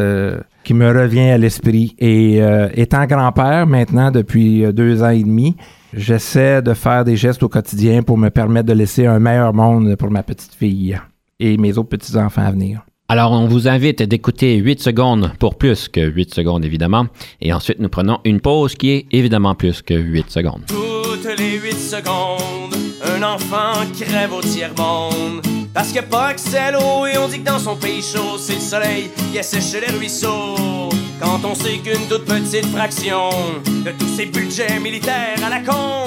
qui 0.70 0.76
me 0.76 0.88
revient 0.88 1.32
à 1.32 1.38
l'esprit. 1.40 1.96
Et 1.98 2.42
étant 2.76 3.04
grand-père 3.08 3.66
maintenant 3.66 4.12
depuis 4.12 4.72
deux 4.72 5.02
ans 5.02 5.10
et 5.10 5.24
demi, 5.24 5.56
J'essaie 5.92 6.62
de 6.62 6.76
faire 6.76 7.04
des 7.04 7.16
gestes 7.16 7.42
au 7.42 7.50
quotidien 7.50 8.04
pour 8.04 8.16
me 8.16 8.30
permettre 8.30 8.68
de 8.68 8.74
laisser 8.74 9.08
un 9.08 9.18
meilleur 9.18 9.56
monde 9.56 9.96
pour 9.96 10.12
ma 10.12 10.22
petite 10.22 10.54
fille 10.54 10.96
et 11.40 11.58
mes 11.58 11.80
autres 11.80 11.90
petits-enfants 11.90 12.44
à 12.44 12.52
venir. 12.52 12.82
Alors, 13.08 13.32
on 13.32 13.48
vous 13.48 13.68
invite 13.68 14.04
d'écouter 14.04 14.58
8 14.58 14.80
secondes 14.80 15.32
pour 15.40 15.56
plus 15.56 15.88
que 15.88 16.02
8 16.02 16.32
secondes, 16.32 16.64
évidemment. 16.64 17.08
Et 17.42 17.52
ensuite, 17.52 17.80
nous 17.80 17.90
prenons 17.90 18.20
une 18.24 18.40
pause 18.40 18.76
qui 18.76 18.92
est 18.92 19.08
évidemment 19.12 19.56
plus 19.56 19.82
que 19.82 19.96
8 19.96 20.30
secondes. 20.30 20.62
Toutes 20.68 21.40
les 21.40 21.58
8 21.58 21.74
secondes, 21.74 22.76
un 23.04 23.24
enfant 23.24 23.84
crève 24.00 24.34
au 24.34 24.42
tiers-monde. 24.42 25.42
Parce 25.74 25.88
qu'il 25.88 26.02
n'y 26.02 26.08
a 26.08 26.10
pas 26.10 26.28
accès 26.28 26.58
à 26.58 26.72
l'eau 26.72 27.06
et 27.06 27.18
on 27.18 27.28
dit 27.28 27.40
que 27.40 27.46
dans 27.46 27.60
son 27.60 27.76
pays 27.76 28.02
chaud, 28.02 28.38
c'est 28.40 28.56
le 28.56 28.60
soleil 28.62 29.12
qui 29.32 29.40
assèche 29.40 29.74
les 29.74 29.96
ruisseaux. 29.96 30.90
Quand 31.22 31.42
on 31.44 31.54
sait 31.54 31.78
qu'une 31.78 32.08
toute 32.08 32.26
petite 32.26 32.66
fraction 32.68 33.30
de 33.66 33.92
tous 33.92 34.08
ces 34.18 34.26
budgets 34.26 34.80
militaires 34.80 35.40
à 35.46 35.50
la 35.50 35.60
con 35.60 36.06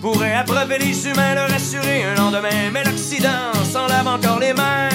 pourrait 0.00 0.34
abreuver 0.34 0.78
les 0.78 1.06
humains, 1.06 1.34
leur 1.34 1.52
assurer 1.52 2.04
un 2.04 2.14
lendemain. 2.14 2.70
Mais 2.72 2.84
l'Occident 2.84 3.52
s'en 3.70 3.86
lave 3.88 4.06
encore 4.06 4.38
les 4.38 4.52
mains, 4.52 4.88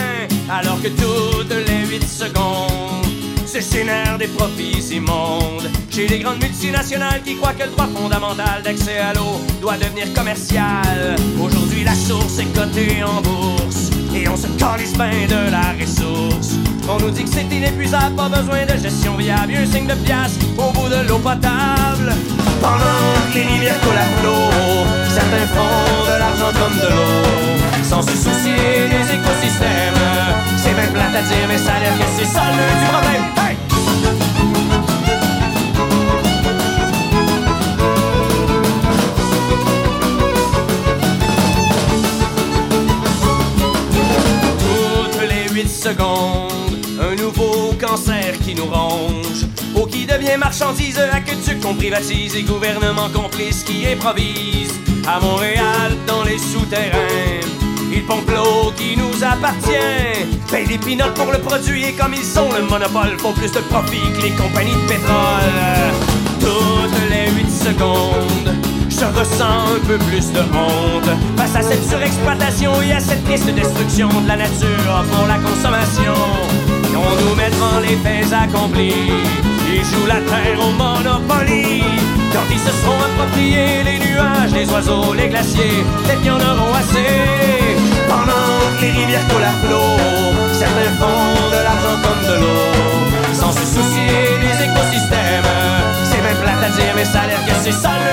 alors 0.49 0.81
que 0.81 0.87
toutes 0.87 1.53
les 1.67 1.85
8 1.87 2.07
secondes 2.07 3.05
se 3.45 3.59
génèrent 3.59 4.17
des 4.17 4.27
profits 4.27 4.95
immondes. 4.95 5.69
Chez 5.91 6.07
les 6.07 6.19
grandes 6.19 6.41
multinationales 6.41 7.21
qui 7.23 7.35
croient 7.35 7.53
que 7.53 7.63
le 7.63 7.69
droit 7.69 7.87
fondamental 7.87 8.61
d'accès 8.63 8.97
à 8.97 9.13
l'eau 9.13 9.39
doit 9.61 9.77
devenir 9.77 10.13
commercial. 10.13 11.15
Aujourd'hui, 11.41 11.83
la 11.83 11.95
source 11.95 12.39
est 12.39 12.53
cotée 12.53 13.03
en 13.03 13.21
bourse 13.21 13.84
et 14.15 14.27
on 14.29 14.37
se 14.37 14.47
calisse 14.47 14.93
bien 14.93 15.27
de 15.27 15.51
la 15.51 15.73
ressource. 15.79 16.55
On 16.87 16.97
nous 16.99 17.11
dit 17.11 17.23
que 17.23 17.29
c'est 17.29 17.43
inépuisable, 17.43 18.15
pas 18.15 18.29
besoin 18.29 18.65
de 18.65 18.81
gestion 18.81 19.15
viable. 19.15 19.53
Un 19.55 19.65
signe 19.65 19.87
de 19.87 19.93
pièce 19.93 20.39
au 20.57 20.71
bout 20.71 20.87
de 20.87 21.07
l'eau 21.07 21.19
potable. 21.19 22.13
Pendant 22.61 23.31
que 23.31 23.35
les 23.35 23.43
rivières 23.43 23.79
coulent 23.81 23.97
à 23.97 24.21
flot, 24.21 24.85
certains 25.09 25.47
font 25.53 26.05
de 26.05 26.19
l'argent 26.19 26.51
comme 26.53 26.77
de 26.79 26.87
l'eau. 26.95 27.59
Sans 27.83 28.01
se 28.01 28.15
soucier 28.15 28.87
des 28.89 29.05
écosystèmes. 29.15 30.01
C'est 30.57 30.73
bien 30.73 30.87
plate 30.93 31.15
à 31.15 31.21
dire, 31.21 31.47
mais 31.47 31.57
ça 31.57 31.73
a 31.73 31.79
l'air 31.79 31.93
que 31.97 32.05
c'est 32.17 32.25
ça 32.25 32.43
le 32.51 32.79
du 32.79 32.85
problème. 32.91 33.23
Hey! 33.37 33.64
Toutes 45.75 45.85
les 45.85 45.91
8 45.91 45.97
secondes 45.97 46.85
un 46.99 47.15
nouveau 47.15 47.73
cancer 47.79 48.37
qui 48.43 48.55
nous 48.55 48.65
ronge. 48.65 49.45
Eau 49.75 49.85
qui 49.85 50.05
devient 50.05 50.37
marchandise, 50.37 50.99
aqueduc 50.99 51.59
qu'on 51.61 51.75
privatise 51.75 52.35
et 52.35 52.43
gouvernement 52.43 53.09
complice 53.13 53.63
qui 53.63 53.85
improvise. 53.87 54.73
À 55.07 55.19
Montréal, 55.19 55.93
dans 56.07 56.23
les 56.23 56.37
souterrains, 56.37 57.41
ils 57.91 58.03
pompent 58.05 58.29
l'eau 58.29 58.71
qui 58.77 58.97
nous 58.97 59.23
appartient. 59.23 60.25
Paye 60.51 60.67
des 60.67 60.77
pinottes 60.77 61.13
pour 61.15 61.31
le 61.31 61.39
produit 61.39 61.85
et 61.85 61.93
comme 61.93 62.13
ils 62.13 62.23
sont 62.23 62.51
le 62.51 62.63
monopole, 62.63 63.17
font 63.17 63.33
plus 63.33 63.51
de 63.51 63.59
profit 63.59 64.11
que 64.17 64.23
les 64.23 64.31
compagnies 64.31 64.73
de 64.73 64.87
pétrole. 64.87 65.93
Toutes 66.39 67.09
les 67.09 67.31
8 67.31 67.49
secondes, 67.49 68.55
je 68.99 69.05
ressens 69.19 69.75
un 69.75 69.85
peu 69.87 69.97
plus 69.97 70.31
de 70.31 70.39
honte 70.39 71.09
face 71.35 71.55
à 71.55 71.61
cette 71.61 71.83
surexploitation 71.87 72.81
et 72.81 72.93
à 72.93 72.99
cette 72.99 73.23
triste 73.25 73.49
destruction 73.53 74.07
de 74.07 74.27
la 74.27 74.37
nature 74.37 75.03
pour 75.11 75.27
la 75.27 75.35
consommation. 75.35 76.15
On 76.95 77.15
nous 77.21 77.35
met 77.35 77.49
devant 77.49 77.79
les 77.81 77.97
faits 77.97 78.31
accomplis. 78.31 79.11
Ils 79.67 79.83
jouent 79.83 80.07
la 80.07 80.21
terre 80.31 80.59
au 80.59 80.71
Monopoly. 80.71 81.83
Quand 82.31 82.47
ils 82.49 82.59
se 82.59 82.71
seront 82.71 82.99
appropriés 83.07 83.83
les 83.83 83.99
nuages, 83.99 84.53
les 84.53 84.69
oiseaux, 84.71 85.13
les 85.13 85.27
glaciers, 85.27 85.83
les 86.07 86.29
en 86.29 86.35
auront 86.35 86.73
assez. 86.73 87.75
Pendant 88.07 88.79
que 88.79 88.81
les 88.81 88.91
rivières 88.91 89.27
coulent 89.27 89.43
à 89.43 89.55
flot, 89.65 89.99
certains 90.53 90.93
font 90.99 91.49
de 91.51 91.59
l'argent 91.67 91.97
comme 92.03 92.23
de 92.31 92.41
l'eau. 92.41 93.33
Sans 93.33 93.51
se 93.51 93.65
soucier 93.65 94.39
des 94.39 94.55
écosystèmes. 94.63 95.51
C'est 96.03 96.21
même 96.21 96.37
plate 96.37 96.63
à 96.63 96.69
dire, 96.69 96.93
mais 96.95 97.05
ça 97.05 97.21
a 97.21 97.27
l'air 97.27 97.45
que 97.45 97.53
c'est 97.61 97.73
ça 97.73 98.04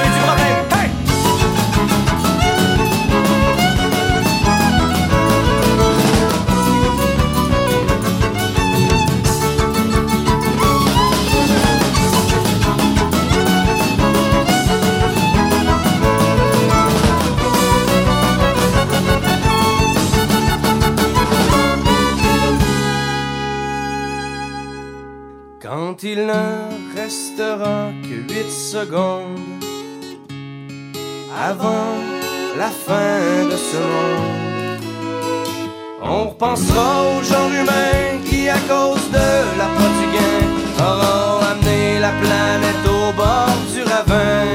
on 36.52 36.54
repensera 36.54 37.02
aux 37.02 37.22
gens 37.22 37.50
humains 37.50 38.20
qui, 38.28 38.48
à 38.48 38.58
cause 38.68 39.10
de 39.10 39.58
la 39.58 39.68
du 39.98 40.06
gain, 40.14 40.84
auront 40.84 41.44
amené 41.50 41.98
la 41.98 42.10
planète 42.10 42.84
au 42.86 43.12
bord 43.12 43.56
du 43.74 43.82
ravin. 43.82 44.46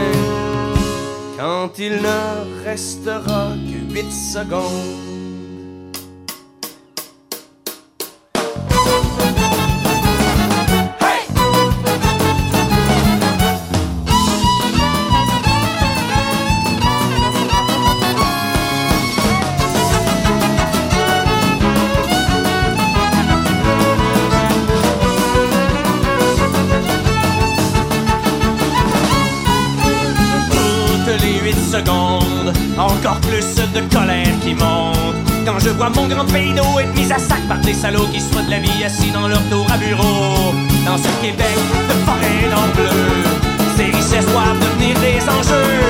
Quand 1.38 1.79
il 1.79 2.01
ne 2.01 2.63
restera 2.65 3.53
que 3.67 3.93
huit 3.93 4.12
secondes. 4.12 5.16
Par 37.47 37.60
des 37.60 37.73
salauds 37.73 38.07
qui 38.07 38.19
souhaitent 38.19 38.49
la 38.49 38.60
vie 38.60 38.83
assis 38.83 39.12
dans 39.12 39.27
leur 39.27 39.41
tour 39.49 39.65
à 39.71 39.77
bureau. 39.77 40.53
Dans 40.86 40.97
ce 40.97 41.10
Québec 41.21 41.57
de 41.89 41.93
forêt 42.05 42.49
d'en 42.51 42.67
bleu, 42.75 42.89
ces 43.77 43.86
richesses 43.86 44.25
doivent 44.31 44.60
devenir 44.60 44.99
des 44.99 45.21
enjeux. 45.29 45.87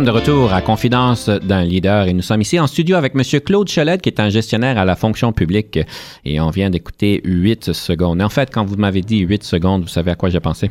Sommes 0.00 0.06
de 0.06 0.18
retour 0.18 0.54
à 0.54 0.62
Confidence 0.62 1.28
d'un 1.28 1.62
leader 1.62 2.06
et 2.06 2.14
nous 2.14 2.22
sommes 2.22 2.40
ici 2.40 2.58
en 2.58 2.66
studio 2.66 2.96
avec 2.96 3.14
M. 3.14 3.22
Claude 3.42 3.68
Cholette, 3.68 4.00
qui 4.00 4.08
est 4.08 4.18
un 4.18 4.30
gestionnaire 4.30 4.78
à 4.78 4.86
la 4.86 4.96
fonction 4.96 5.34
publique. 5.34 5.78
Et 6.24 6.40
on 6.40 6.48
vient 6.48 6.70
d'écouter 6.70 7.20
8 7.22 7.74
secondes. 7.74 8.22
En 8.22 8.30
fait, 8.30 8.50
quand 8.50 8.64
vous 8.64 8.76
m'avez 8.76 9.02
dit 9.02 9.18
8 9.18 9.42
secondes, 9.42 9.82
vous 9.82 9.88
savez 9.88 10.10
à 10.12 10.14
quoi 10.14 10.30
j'ai 10.30 10.40
pensé? 10.40 10.70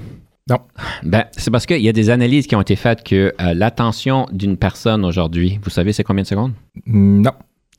Non. 0.50 0.58
Ben, 1.04 1.26
c'est 1.38 1.52
parce 1.52 1.68
qu'il 1.68 1.82
y 1.82 1.90
a 1.90 1.94
des 1.94 2.10
analyses 2.10 2.48
qui 2.48 2.56
ont 2.56 2.62
été 2.62 2.76
faites 2.76 3.04
que 3.04 3.36
euh, 3.40 3.54
l'attention 3.54 4.26
d'une 4.32 4.58
personne 4.58 5.06
aujourd'hui, 5.06 5.60
vous 5.64 5.70
savez, 5.70 5.94
c'est 5.94 6.04
combien 6.04 6.24
de 6.24 6.28
secondes? 6.28 6.54
Non. 6.88 7.34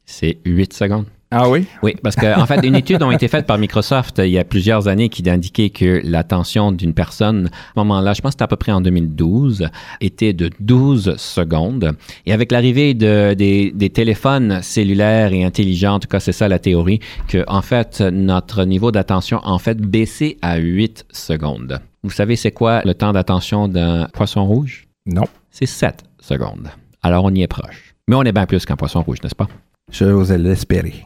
C'est 0.04 0.38
8 0.44 0.72
secondes. 0.72 1.06
Ah 1.33 1.49
oui? 1.49 1.66
Oui, 1.85 1.95
parce 2.03 2.16
qu'en 2.16 2.40
en 2.40 2.47
fait, 2.47 2.66
une 2.66 2.75
étude 2.75 3.01
a 3.01 3.12
été 3.12 3.29
faite 3.29 3.47
par 3.47 3.57
Microsoft 3.57 4.19
il 4.19 4.31
y 4.31 4.38
a 4.38 4.43
plusieurs 4.45 4.88
années 4.88 5.09
qui 5.09 5.29
indiquait 5.31 5.71
que 5.71 6.01
l'attention 6.03 6.73
d'une 6.73 6.93
personne, 6.93 7.47
à 7.47 7.51
ce 7.75 7.79
moment-là, 7.79 8.14
je 8.14 8.21
pense 8.21 8.31
que 8.31 8.33
c'était 8.33 8.45
à 8.45 8.49
peu 8.49 8.57
près 8.57 8.73
en 8.73 8.81
2012, 8.81 9.69
était 10.01 10.33
de 10.33 10.51
12 10.59 11.14
secondes. 11.19 11.93
Et 12.27 12.33
avec 12.33 12.51
l'arrivée 12.51 12.95
de, 12.95 13.35
des, 13.35 13.71
des 13.71 13.90
téléphones 13.90 14.61
cellulaires 14.62 15.33
et 15.33 15.45
intelligents, 15.45 15.95
en 15.95 16.01
tout 16.01 16.09
cas, 16.09 16.19
c'est 16.19 16.33
ça 16.33 16.49
la 16.49 16.59
théorie, 16.59 16.99
que 17.29 17.45
en 17.47 17.62
fait, 17.62 18.01
notre 18.01 18.64
niveau 18.64 18.90
d'attention 18.90 19.38
a 19.38 19.51
en 19.51 19.59
fait 19.59 19.79
baissé 19.79 20.37
à 20.43 20.57
8 20.57 21.07
secondes. 21.12 21.81
Vous 22.03 22.11
savez, 22.11 22.35
c'est 22.35 22.51
quoi 22.51 22.83
le 22.85 22.95
temps 22.95 23.12
d'attention 23.12 23.69
d'un 23.69 24.09
poisson 24.12 24.45
rouge? 24.45 24.88
Non. 25.07 25.27
C'est 25.53 25.66
7 25.66 26.03
secondes. 26.21 26.71
Alors, 27.03 27.25
on 27.25 27.31
y 27.31 27.43
est 27.43 27.47
proche. 27.47 27.95
Mais 28.09 28.16
on 28.16 28.23
est 28.25 28.33
bien 28.33 28.47
plus 28.47 28.64
qu'un 28.64 28.77
poisson 28.77 29.03
rouge, 29.03 29.19
n'est-ce 29.23 29.37
pas? 29.37 29.47
J'osais 29.90 30.38
l'espérer. 30.38 31.03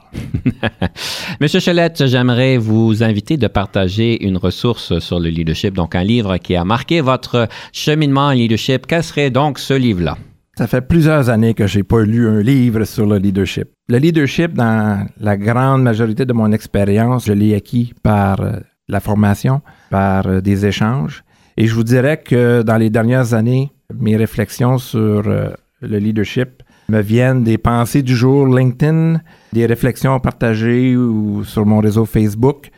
Monsieur 1.40 1.60
Chelette, 1.60 2.06
j'aimerais 2.06 2.58
vous 2.58 3.02
inviter 3.02 3.36
de 3.36 3.46
partager 3.46 4.24
une 4.24 4.36
ressource 4.36 4.98
sur 4.98 5.18
le 5.18 5.30
leadership, 5.30 5.74
donc 5.74 5.94
un 5.94 6.04
livre 6.04 6.36
qui 6.36 6.54
a 6.54 6.64
marqué 6.64 7.00
votre 7.00 7.48
cheminement 7.72 8.28
en 8.28 8.32
leadership. 8.32 8.86
Quel 8.86 9.02
serait 9.02 9.30
donc 9.30 9.58
ce 9.58 9.74
livre-là? 9.74 10.18
Ça 10.56 10.68
fait 10.68 10.82
plusieurs 10.82 11.30
années 11.30 11.54
que 11.54 11.66
j'ai 11.66 11.82
pas 11.82 12.02
lu 12.02 12.28
un 12.28 12.40
livre 12.40 12.84
sur 12.84 13.06
le 13.06 13.18
leadership. 13.18 13.68
Le 13.88 13.98
leadership, 13.98 14.52
dans 14.52 15.06
la 15.18 15.36
grande 15.36 15.82
majorité 15.82 16.24
de 16.26 16.32
mon 16.32 16.52
expérience, 16.52 17.26
je 17.26 17.32
l'ai 17.32 17.54
acquis 17.54 17.92
par 18.02 18.40
euh, 18.40 18.52
la 18.88 19.00
formation, 19.00 19.62
par 19.90 20.26
euh, 20.26 20.40
des 20.40 20.64
échanges. 20.64 21.24
Et 21.56 21.66
je 21.66 21.74
vous 21.74 21.82
dirais 21.82 22.18
que 22.18 22.62
dans 22.62 22.76
les 22.76 22.90
dernières 22.90 23.34
années, 23.34 23.72
mes 23.92 24.16
réflexions 24.16 24.78
sur 24.78 25.26
euh, 25.26 25.50
le 25.80 25.98
leadership 25.98 26.62
me 26.88 27.00
viennent 27.00 27.44
des 27.44 27.58
pensées 27.58 28.02
du 28.02 28.14
jour 28.14 28.46
LinkedIn, 28.46 29.20
des 29.52 29.66
réflexions 29.66 30.18
partagées 30.20 30.96
ou 30.96 31.44
sur 31.44 31.64
mon 31.64 31.80
réseau 31.80 32.04
Facebook 32.04 32.70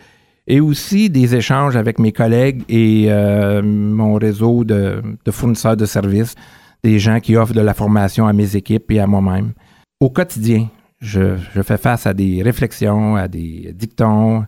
et 0.47 0.61
aussi 0.61 1.11
des 1.11 1.35
échanges 1.35 1.77
avec 1.77 1.99
mes 1.99 2.13
collègues 2.13 2.63
et 2.69 3.07
euh, 3.09 3.63
mon 3.63 4.15
réseau 4.15 4.65
de, 4.65 5.03
fournisseurs 5.31 5.77
de 5.77 5.87
services, 5.87 6.35
des 6.83 6.99
gens 6.99 7.21
qui 7.21 7.37
offrent 7.37 7.55
de 7.55 7.61
la 7.61 7.75
formation 7.75 8.27
à 8.27 8.33
mes 8.33 8.55
équipes 8.55 8.91
et 8.93 9.01
à 9.01 9.07
moi-même. 9.07 9.53
Au 9.99 10.11
quotidien, 10.11 10.69
je 11.01 11.37
fais 11.63 11.79
face 11.79 12.07
à 12.07 12.15
des 12.15 12.43
réflexions, 12.43 13.17
à 13.17 13.27
des 13.29 13.73
dictons, 13.75 14.45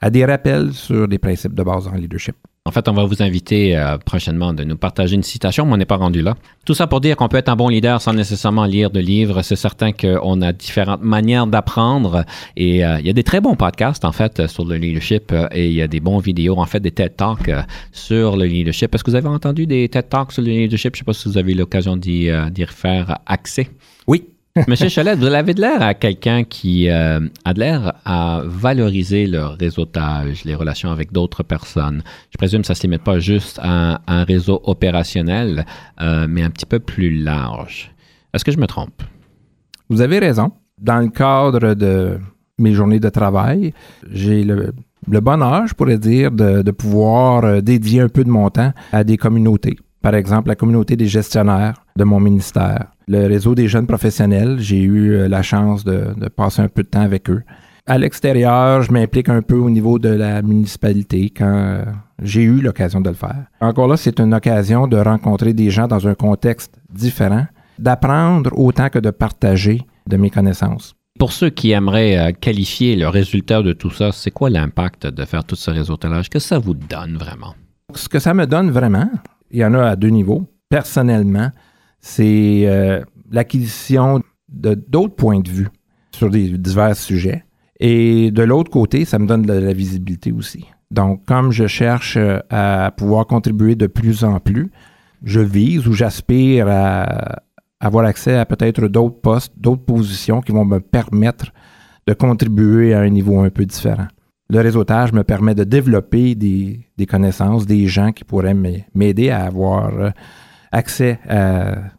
à 0.00 0.10
des 0.10 0.24
rappels 0.24 0.72
sur 0.72 1.06
des 1.06 1.18
principes 1.18 1.54
de 1.54 1.62
base 1.62 1.86
en 1.86 1.94
leadership. 1.94 2.36
En 2.64 2.70
fait, 2.70 2.88
on 2.88 2.92
va 2.92 3.04
vous 3.04 3.24
inviter 3.24 3.76
euh, 3.76 3.98
prochainement 3.98 4.52
de 4.52 4.62
nous 4.62 4.76
partager 4.76 5.16
une 5.16 5.24
citation, 5.24 5.66
mais 5.66 5.72
on 5.72 5.76
n'est 5.78 5.84
pas 5.84 5.96
rendu 5.96 6.22
là. 6.22 6.36
Tout 6.64 6.74
ça 6.74 6.86
pour 6.86 7.00
dire 7.00 7.16
qu'on 7.16 7.26
peut 7.26 7.38
être 7.38 7.48
un 7.48 7.56
bon 7.56 7.68
leader 7.68 8.00
sans 8.00 8.12
nécessairement 8.12 8.66
lire 8.66 8.90
de 8.90 9.00
livres. 9.00 9.42
C'est 9.42 9.56
certain 9.56 9.90
qu'on 9.90 10.40
a 10.42 10.52
différentes 10.52 11.02
manières 11.02 11.48
d'apprendre 11.48 12.24
et 12.56 12.84
euh, 12.84 13.00
il 13.00 13.06
y 13.06 13.10
a 13.10 13.12
des 13.12 13.24
très 13.24 13.40
bons 13.40 13.56
podcasts, 13.56 14.04
en 14.04 14.12
fait, 14.12 14.46
sur 14.46 14.64
le 14.64 14.76
leadership 14.76 15.32
euh, 15.32 15.48
et 15.50 15.66
il 15.66 15.72
y 15.72 15.82
a 15.82 15.88
des 15.88 15.98
bons 15.98 16.18
vidéos, 16.18 16.56
en 16.56 16.66
fait, 16.66 16.78
des 16.78 16.92
TED 16.92 17.16
Talks 17.16 17.50
sur 17.90 18.36
le 18.36 18.44
leadership. 18.44 18.94
Est-ce 18.94 19.02
que 19.02 19.10
vous 19.10 19.16
avez 19.16 19.26
entendu 19.26 19.66
des 19.66 19.88
TED 19.88 20.08
Talks 20.08 20.30
sur 20.30 20.42
le 20.42 20.50
leadership? 20.50 20.94
Je 20.94 21.00
ne 21.00 21.04
sais 21.04 21.04
pas 21.04 21.14
si 21.14 21.28
vous 21.28 21.38
avez 21.38 21.54
eu 21.54 21.56
l'occasion 21.56 21.96
d'y 21.96 22.28
d'y 22.52 22.66
faire 22.66 23.18
accès. 23.26 23.70
Monsieur 24.68 24.90
Cholette, 24.90 25.18
vous 25.18 25.26
avez 25.26 25.54
de 25.54 25.62
l'air 25.62 25.80
à 25.80 25.94
quelqu'un 25.94 26.44
qui 26.44 26.90
euh, 26.90 27.20
a 27.46 27.54
de 27.54 27.58
l'air 27.58 27.94
à 28.04 28.42
valoriser 28.44 29.26
le 29.26 29.46
réseautage, 29.46 30.44
les 30.44 30.54
relations 30.54 30.90
avec 30.90 31.10
d'autres 31.10 31.42
personnes. 31.42 32.02
Je 32.30 32.36
présume 32.36 32.60
que 32.60 32.66
ça 32.66 32.74
ne 32.74 32.76
se 32.76 32.82
limite 32.82 33.02
pas 33.02 33.18
juste 33.18 33.58
à 33.62 34.02
un, 34.06 34.24
réseau 34.24 34.60
opérationnel, 34.64 35.64
euh, 36.02 36.26
mais 36.28 36.42
un 36.42 36.50
petit 36.50 36.66
peu 36.66 36.80
plus 36.80 37.22
large. 37.22 37.94
Est-ce 38.34 38.44
que 38.44 38.52
je 38.52 38.58
me 38.58 38.66
trompe? 38.66 39.02
Vous 39.88 40.02
avez 40.02 40.18
raison. 40.18 40.52
Dans 40.78 40.98
le 40.98 41.08
cadre 41.08 41.72
de 41.72 42.18
mes 42.58 42.74
journées 42.74 43.00
de 43.00 43.08
travail, 43.08 43.72
j'ai 44.10 44.44
le, 44.44 44.74
bonheur, 45.06 45.66
je 45.66 45.72
pourrais 45.72 45.98
dire, 45.98 46.30
de, 46.30 46.60
de 46.60 46.70
pouvoir 46.72 47.44
euh, 47.44 47.60
dédier 47.62 48.00
un 48.00 48.08
peu 48.10 48.22
de 48.22 48.30
mon 48.30 48.50
temps 48.50 48.72
à 48.92 49.02
des 49.02 49.16
communautés. 49.16 49.78
Par 50.02 50.14
exemple, 50.14 50.48
la 50.48 50.56
communauté 50.56 50.96
des 50.96 51.06
gestionnaires 51.06 51.74
de 51.96 52.04
mon 52.04 52.18
ministère, 52.18 52.86
le 53.06 53.26
réseau 53.26 53.54
des 53.54 53.68
jeunes 53.68 53.86
professionnels. 53.86 54.58
J'ai 54.58 54.82
eu 54.82 55.12
euh, 55.12 55.28
la 55.28 55.42
chance 55.42 55.84
de, 55.84 56.12
de 56.16 56.28
passer 56.28 56.60
un 56.62 56.68
peu 56.68 56.82
de 56.82 56.88
temps 56.88 57.02
avec 57.02 57.30
eux. 57.30 57.42
À 57.86 57.98
l'extérieur, 57.98 58.82
je 58.82 58.92
m'implique 58.92 59.28
un 59.28 59.42
peu 59.42 59.56
au 59.56 59.70
niveau 59.70 59.98
de 59.98 60.08
la 60.08 60.42
municipalité 60.42 61.30
quand 61.30 61.46
euh, 61.46 61.84
j'ai 62.22 62.42
eu 62.42 62.60
l'occasion 62.60 63.00
de 63.00 63.08
le 63.08 63.14
faire. 63.14 63.44
Encore 63.60 63.88
là, 63.88 63.96
c'est 63.96 64.20
une 64.20 64.34
occasion 64.34 64.86
de 64.86 64.96
rencontrer 64.96 65.52
des 65.52 65.70
gens 65.70 65.88
dans 65.88 66.06
un 66.06 66.14
contexte 66.14 66.74
différent, 66.92 67.46
d'apprendre 67.78 68.50
autant 68.56 68.88
que 68.88 68.98
de 68.98 69.10
partager 69.10 69.82
de 70.08 70.16
mes 70.16 70.30
connaissances. 70.30 70.94
Pour 71.18 71.32
ceux 71.32 71.50
qui 71.50 71.72
aimeraient 71.72 72.18
euh, 72.18 72.32
qualifier 72.32 72.96
le 72.96 73.08
résultat 73.08 73.62
de 73.62 73.72
tout 73.72 73.90
ça, 73.90 74.10
c'est 74.12 74.30
quoi 74.30 74.50
l'impact 74.50 75.06
de 75.06 75.24
faire 75.24 75.44
tout 75.44 75.56
ce 75.56 75.70
réseautage? 75.70 76.28
Qu'est-ce 76.28 76.44
que 76.44 76.48
ça 76.48 76.58
vous 76.58 76.74
donne 76.74 77.16
vraiment? 77.16 77.54
Ce 77.94 78.08
que 78.08 78.18
ça 78.18 78.32
me 78.32 78.46
donne 78.46 78.70
vraiment, 78.70 79.10
il 79.52 79.60
y 79.60 79.64
en 79.64 79.74
a 79.74 79.90
à 79.90 79.96
deux 79.96 80.08
niveaux. 80.08 80.46
Personnellement, 80.68 81.50
c'est 82.00 82.64
euh, 82.66 83.02
l'acquisition 83.30 84.22
de 84.48 84.74
d'autres 84.74 85.14
points 85.14 85.40
de 85.40 85.48
vue 85.48 85.68
sur 86.12 86.30
des 86.30 86.58
divers 86.58 86.96
sujets. 86.96 87.44
Et 87.78 88.30
de 88.30 88.42
l'autre 88.42 88.70
côté, 88.70 89.04
ça 89.04 89.18
me 89.18 89.26
donne 89.26 89.42
de 89.42 89.52
la 89.52 89.72
visibilité 89.72 90.32
aussi. 90.32 90.66
Donc, 90.90 91.24
comme 91.24 91.52
je 91.52 91.66
cherche 91.66 92.16
euh, 92.16 92.38
à 92.50 92.92
pouvoir 92.96 93.26
contribuer 93.26 93.74
de 93.74 93.86
plus 93.86 94.24
en 94.24 94.40
plus, 94.40 94.70
je 95.24 95.40
vise 95.40 95.86
ou 95.86 95.92
j'aspire 95.92 96.66
à 96.68 97.40
avoir 97.80 98.04
accès 98.04 98.36
à 98.36 98.46
peut-être 98.46 98.88
d'autres 98.88 99.20
postes, 99.20 99.52
d'autres 99.56 99.84
positions 99.84 100.40
qui 100.40 100.52
vont 100.52 100.64
me 100.64 100.80
permettre 100.80 101.52
de 102.06 102.14
contribuer 102.14 102.94
à 102.94 103.00
un 103.00 103.08
niveau 103.08 103.40
un 103.40 103.50
peu 103.50 103.64
différent. 103.64 104.08
Le 104.52 104.60
réseautage 104.60 105.14
me 105.14 105.24
permet 105.24 105.54
de 105.54 105.64
développer 105.64 106.34
des, 106.34 107.06
connaissances, 107.08 107.64
des 107.64 107.86
gens 107.86 108.12
qui 108.12 108.22
pourraient 108.22 108.56
m'aider 108.94 109.30
à 109.30 109.46
avoir 109.46 109.98
euh, 109.98 110.10
accès 110.70 111.18
à, 111.26 111.90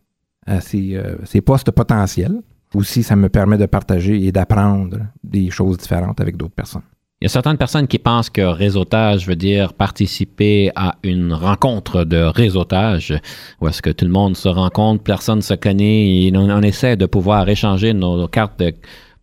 euh, 0.47 1.15
ces 1.23 1.41
postes 1.41 1.71
potentiels. 1.71 2.41
Aussi, 2.75 3.01
ça 3.01 3.15
me 3.15 3.27
permet 3.27 3.57
de 3.57 3.65
partager 3.65 4.23
et 4.23 4.31
d'apprendre 4.31 4.99
des 5.23 5.49
choses 5.49 5.79
différentes 5.79 6.21
avec 6.21 6.37
d'autres 6.37 6.53
personnes. 6.53 6.83
Il 7.23 7.25
y 7.25 7.27
a 7.27 7.29
certaines 7.29 7.57
personnes 7.57 7.87
qui 7.87 7.97
pensent 7.97 8.29
que 8.29 8.41
réseautage 8.41 9.25
veut 9.27 9.35
dire 9.35 9.73
participer 9.73 10.71
à 10.75 10.95
une 11.01 11.33
rencontre 11.33 12.03
de 12.03 12.17
réseautage, 12.17 13.19
où 13.61 13.67
est-ce 13.67 13.81
que 13.81 13.89
tout 13.89 14.05
le 14.05 14.11
monde 14.11 14.35
se 14.35 14.49
rencontre, 14.49 15.01
personne 15.03 15.41
se 15.41 15.55
connaît, 15.55 16.25
et 16.25 16.31
on, 16.35 16.61
essaie 16.61 16.97
de 16.97 17.07
pouvoir 17.07 17.49
échanger 17.49 17.93
nos, 17.93 18.27
cartes 18.27 18.59
de 18.59 18.73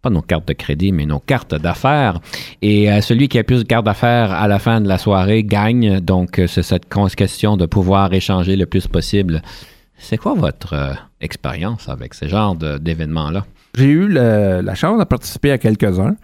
pas 0.02 0.10
nos 0.10 0.22
cartes 0.22 0.48
de 0.48 0.52
crédit, 0.52 0.92
mais 0.92 1.06
nos 1.06 1.20
cartes 1.20 1.54
d'affaires. 1.54 2.20
Et 2.62 2.90
euh, 2.90 3.00
celui 3.00 3.28
qui 3.28 3.38
a 3.38 3.44
plus 3.44 3.64
de 3.64 3.68
cartes 3.68 3.84
d'affaires 3.84 4.32
à 4.32 4.48
la 4.48 4.58
fin 4.58 4.80
de 4.80 4.88
la 4.88 4.98
soirée 4.98 5.44
gagne. 5.44 6.00
Donc, 6.00 6.38
euh, 6.38 6.46
c'est 6.46 6.62
cette 6.62 6.86
question 7.16 7.56
de 7.56 7.66
pouvoir 7.66 8.12
échanger 8.12 8.56
le 8.56 8.66
plus 8.66 8.86
possible. 8.86 9.42
C'est 9.98 10.16
quoi 10.16 10.34
votre 10.34 10.72
euh, 10.72 10.92
expérience 11.20 11.88
avec 11.88 12.14
ce 12.14 12.26
genre 12.26 12.56
d'événements-là? 12.56 13.44
J'ai 13.76 13.86
eu 13.86 14.08
la 14.08 14.74
chance 14.74 14.98
de 14.98 15.04
participer 15.04 15.52
à 15.52 15.58
quelques-uns, 15.58 16.16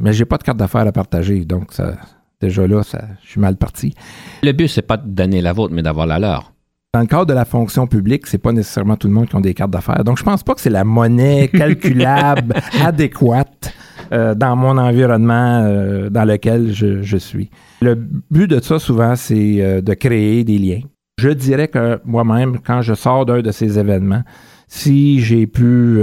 mais 0.00 0.12
j'ai 0.12 0.24
pas 0.24 0.36
de 0.38 0.42
carte 0.42 0.58
d'affaires 0.58 0.86
à 0.86 0.90
partager, 0.90 1.44
donc 1.44 1.72
ça, 1.72 1.92
déjà 2.40 2.66
là, 2.66 2.82
ça, 2.82 3.04
je 3.22 3.30
suis 3.30 3.40
mal 3.40 3.56
parti. 3.56 3.94
Le 4.42 4.50
but, 4.50 4.66
c'est 4.66 4.82
pas 4.82 4.96
de 4.96 5.08
donner 5.08 5.40
la 5.40 5.52
vôtre, 5.52 5.72
mais 5.72 5.82
d'avoir 5.82 6.08
la 6.08 6.18
leur. 6.18 6.52
Dans 6.94 7.00
le 7.00 7.06
cadre 7.06 7.26
de 7.26 7.34
la 7.34 7.44
fonction 7.44 7.86
publique, 7.86 8.26
c'est 8.26 8.38
pas 8.38 8.50
nécessairement 8.50 8.96
tout 8.96 9.08
le 9.08 9.12
monde 9.12 9.28
qui 9.28 9.36
a 9.36 9.40
des 9.40 9.52
cartes 9.52 9.70
d'affaires. 9.70 10.02
Donc, 10.04 10.16
je 10.16 10.22
pense 10.22 10.42
pas 10.42 10.54
que 10.54 10.60
c'est 10.62 10.70
la 10.70 10.84
monnaie 10.84 11.48
calculable 11.52 12.54
adéquate 12.82 13.74
euh, 14.10 14.34
dans 14.34 14.56
mon 14.56 14.78
environnement 14.78 15.60
euh, 15.64 16.08
dans 16.08 16.24
lequel 16.24 16.72
je, 16.72 17.02
je, 17.02 17.18
suis. 17.18 17.50
Le 17.82 17.94
but 17.94 18.48
de 18.48 18.58
ça, 18.58 18.78
souvent, 18.78 19.16
c'est 19.16 19.60
euh, 19.60 19.82
de 19.82 19.92
créer 19.92 20.44
des 20.44 20.56
liens. 20.56 20.80
Je 21.18 21.28
dirais 21.28 21.68
que 21.68 22.00
moi-même, 22.06 22.58
quand 22.66 22.80
je 22.80 22.94
sors 22.94 23.26
d'un 23.26 23.42
de 23.42 23.50
ces 23.50 23.78
événements, 23.78 24.22
si 24.66 25.20
j'ai 25.20 25.46
pu 25.46 26.02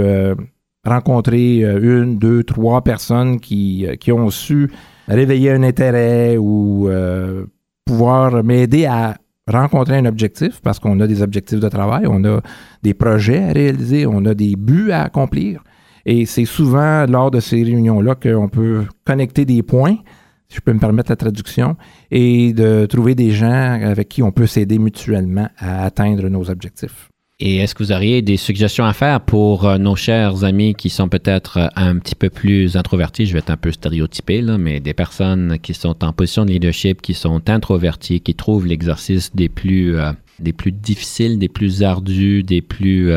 rencontrer 0.84 1.62
une, 1.62 2.18
deux, 2.18 2.44
trois 2.44 2.82
personnes 2.82 3.40
qui, 3.40 3.86
qui 3.98 4.12
ont 4.12 4.30
su 4.30 4.70
réveiller 5.08 5.52
un 5.52 5.62
intérêt 5.62 6.36
ou 6.36 6.90
pouvoir 7.86 8.44
m'aider 8.44 8.84
à 8.84 9.16
rencontrer 9.48 9.96
un 9.96 10.04
objectif 10.06 10.60
parce 10.60 10.78
qu'on 10.78 10.98
a 11.00 11.06
des 11.06 11.22
objectifs 11.22 11.60
de 11.60 11.68
travail, 11.68 12.06
on 12.08 12.24
a 12.24 12.40
des 12.82 12.94
projets 12.94 13.42
à 13.42 13.52
réaliser, 13.52 14.06
on 14.06 14.24
a 14.24 14.34
des 14.34 14.56
buts 14.56 14.90
à 14.90 15.02
accomplir. 15.02 15.62
Et 16.04 16.26
c'est 16.26 16.44
souvent 16.44 17.06
lors 17.06 17.30
de 17.30 17.40
ces 17.40 17.62
réunions-là 17.62 18.14
qu'on 18.14 18.48
peut 18.48 18.84
connecter 19.04 19.44
des 19.44 19.62
points, 19.62 19.96
si 20.48 20.56
je 20.56 20.60
peux 20.60 20.72
me 20.72 20.78
permettre 20.78 21.10
la 21.10 21.16
traduction, 21.16 21.76
et 22.10 22.52
de 22.52 22.86
trouver 22.86 23.14
des 23.14 23.30
gens 23.30 23.80
avec 23.82 24.08
qui 24.08 24.22
on 24.22 24.30
peut 24.30 24.46
s'aider 24.46 24.78
mutuellement 24.78 25.48
à 25.58 25.84
atteindre 25.84 26.28
nos 26.28 26.48
objectifs. 26.48 27.10
Et 27.38 27.58
est-ce 27.58 27.74
que 27.74 27.82
vous 27.82 27.92
auriez 27.92 28.22
des 28.22 28.38
suggestions 28.38 28.86
à 28.86 28.94
faire 28.94 29.20
pour 29.20 29.66
euh, 29.66 29.76
nos 29.76 29.94
chers 29.94 30.42
amis 30.44 30.74
qui 30.74 30.88
sont 30.88 31.10
peut-être 31.10 31.58
euh, 31.58 31.68
un 31.76 31.98
petit 31.98 32.14
peu 32.14 32.30
plus 32.30 32.78
introvertis, 32.78 33.26
je 33.26 33.34
vais 33.34 33.40
être 33.40 33.50
un 33.50 33.58
peu 33.58 33.72
stéréotypé, 33.72 34.40
là, 34.40 34.56
mais 34.56 34.80
des 34.80 34.94
personnes 34.94 35.58
qui 35.58 35.74
sont 35.74 36.02
en 36.02 36.14
position 36.14 36.46
de 36.46 36.52
leadership, 36.52 37.02
qui 37.02 37.12
sont 37.12 37.50
introvertis, 37.50 38.22
qui 38.22 38.34
trouvent 38.34 38.66
l'exercice 38.66 39.36
des 39.36 39.50
plus, 39.50 39.98
euh, 39.98 40.12
difficiles, 40.40 41.38
des 41.38 41.50
plus 41.50 41.82
ardus, 41.82 42.42
des 42.42 42.62
plus... 42.62 43.12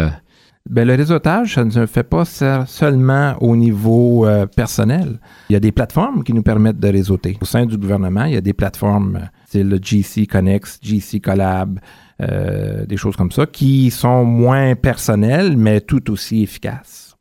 Bien, 0.70 0.86
le 0.86 0.96
réseautage, 0.96 1.56
ça 1.56 1.64
ne 1.64 1.72
se 1.72 1.86
fait 1.86 2.04
pas 2.04 2.26
seulement 2.26 3.36
au 3.40 3.56
niveau 3.56 4.28
personnel. 4.56 5.20
Il 5.50 5.54
y 5.54 5.56
a 5.56 5.60
des 5.60 5.72
plateformes 5.72 6.24
qui 6.24 6.32
nous 6.32 6.44
permettent 6.44 6.80
de 6.80 6.90
réseauter. 6.90 7.38
Au 7.42 7.46
sein 7.46 7.66
du 7.66 7.76
gouvernement, 7.76 8.26
il 8.26 8.34
y 8.34 8.38
a 8.38 8.42
des 8.42 8.54
plateformes, 8.54 9.30
c'est 9.48 9.64
le 9.64 9.80
GC 9.82 10.28
Connect, 10.28 10.80
GC 10.84 11.22
Collab, 11.22 11.80
euh, 12.22 12.86
des 12.86 12.98
choses 12.98 13.16
comme 13.16 13.32
ça, 13.32 13.46
qui 13.46 13.92
sont 13.92 14.24
moins 14.26 14.76
personnelles, 14.76 15.58
mais 15.58 15.82
tout 15.82 16.12
aussi 16.12 16.44
efficaces. 16.44 17.16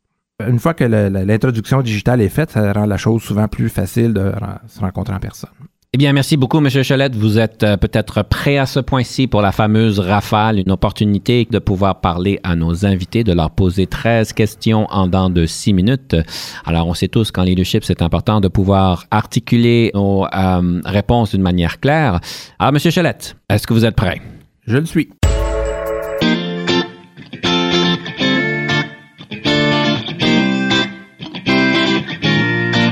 Une 0.45 0.59
fois 0.59 0.73
que 0.73 0.85
l'introduction 0.85 1.81
digitale 1.81 2.21
est 2.21 2.29
faite, 2.29 2.51
ça 2.51 2.71
rend 2.71 2.85
la 2.85 2.97
chose 2.97 3.21
souvent 3.21 3.47
plus 3.47 3.69
facile 3.69 4.13
de 4.13 4.31
se 4.67 4.79
rencontrer 4.79 5.13
en 5.13 5.19
personne. 5.19 5.49
Eh 5.91 5.97
bien, 5.97 6.13
merci 6.13 6.37
beaucoup, 6.37 6.59
M. 6.59 6.69
Cholette. 6.69 7.15
Vous 7.15 7.39
êtes 7.39 7.63
euh, 7.63 7.75
peut-être 7.75 8.21
prêt 8.21 8.57
à 8.59 8.67
ce 8.67 8.79
point-ci 8.79 9.25
pour 9.25 9.41
la 9.41 9.51
fameuse 9.51 9.99
rafale, 9.99 10.59
une 10.59 10.71
opportunité 10.71 11.47
de 11.49 11.57
pouvoir 11.57 11.99
parler 11.99 12.39
à 12.43 12.55
nos 12.55 12.85
invités, 12.85 13.23
de 13.23 13.33
leur 13.33 13.49
poser 13.49 13.87
13 13.87 14.33
questions 14.33 14.85
en 14.91 15.07
dans 15.07 15.31
de 15.31 15.47
6 15.47 15.73
minutes. 15.73 16.15
Alors, 16.63 16.85
on 16.85 16.93
sait 16.93 17.07
tous 17.07 17.31
qu'en 17.31 17.41
leadership, 17.41 17.83
c'est 17.83 18.03
important 18.03 18.39
de 18.39 18.47
pouvoir 18.47 19.05
articuler 19.09 19.89
nos 19.95 20.27
euh, 20.27 20.79
réponses 20.85 21.31
d'une 21.31 21.41
manière 21.41 21.79
claire. 21.79 22.19
Alors, 22.59 22.75
M. 22.75 22.91
Cholette, 22.91 23.35
est-ce 23.49 23.65
que 23.65 23.73
vous 23.73 23.83
êtes 23.83 23.95
prêt? 23.95 24.21
Je 24.69 24.77
le 24.77 24.85
suis. 24.85 25.09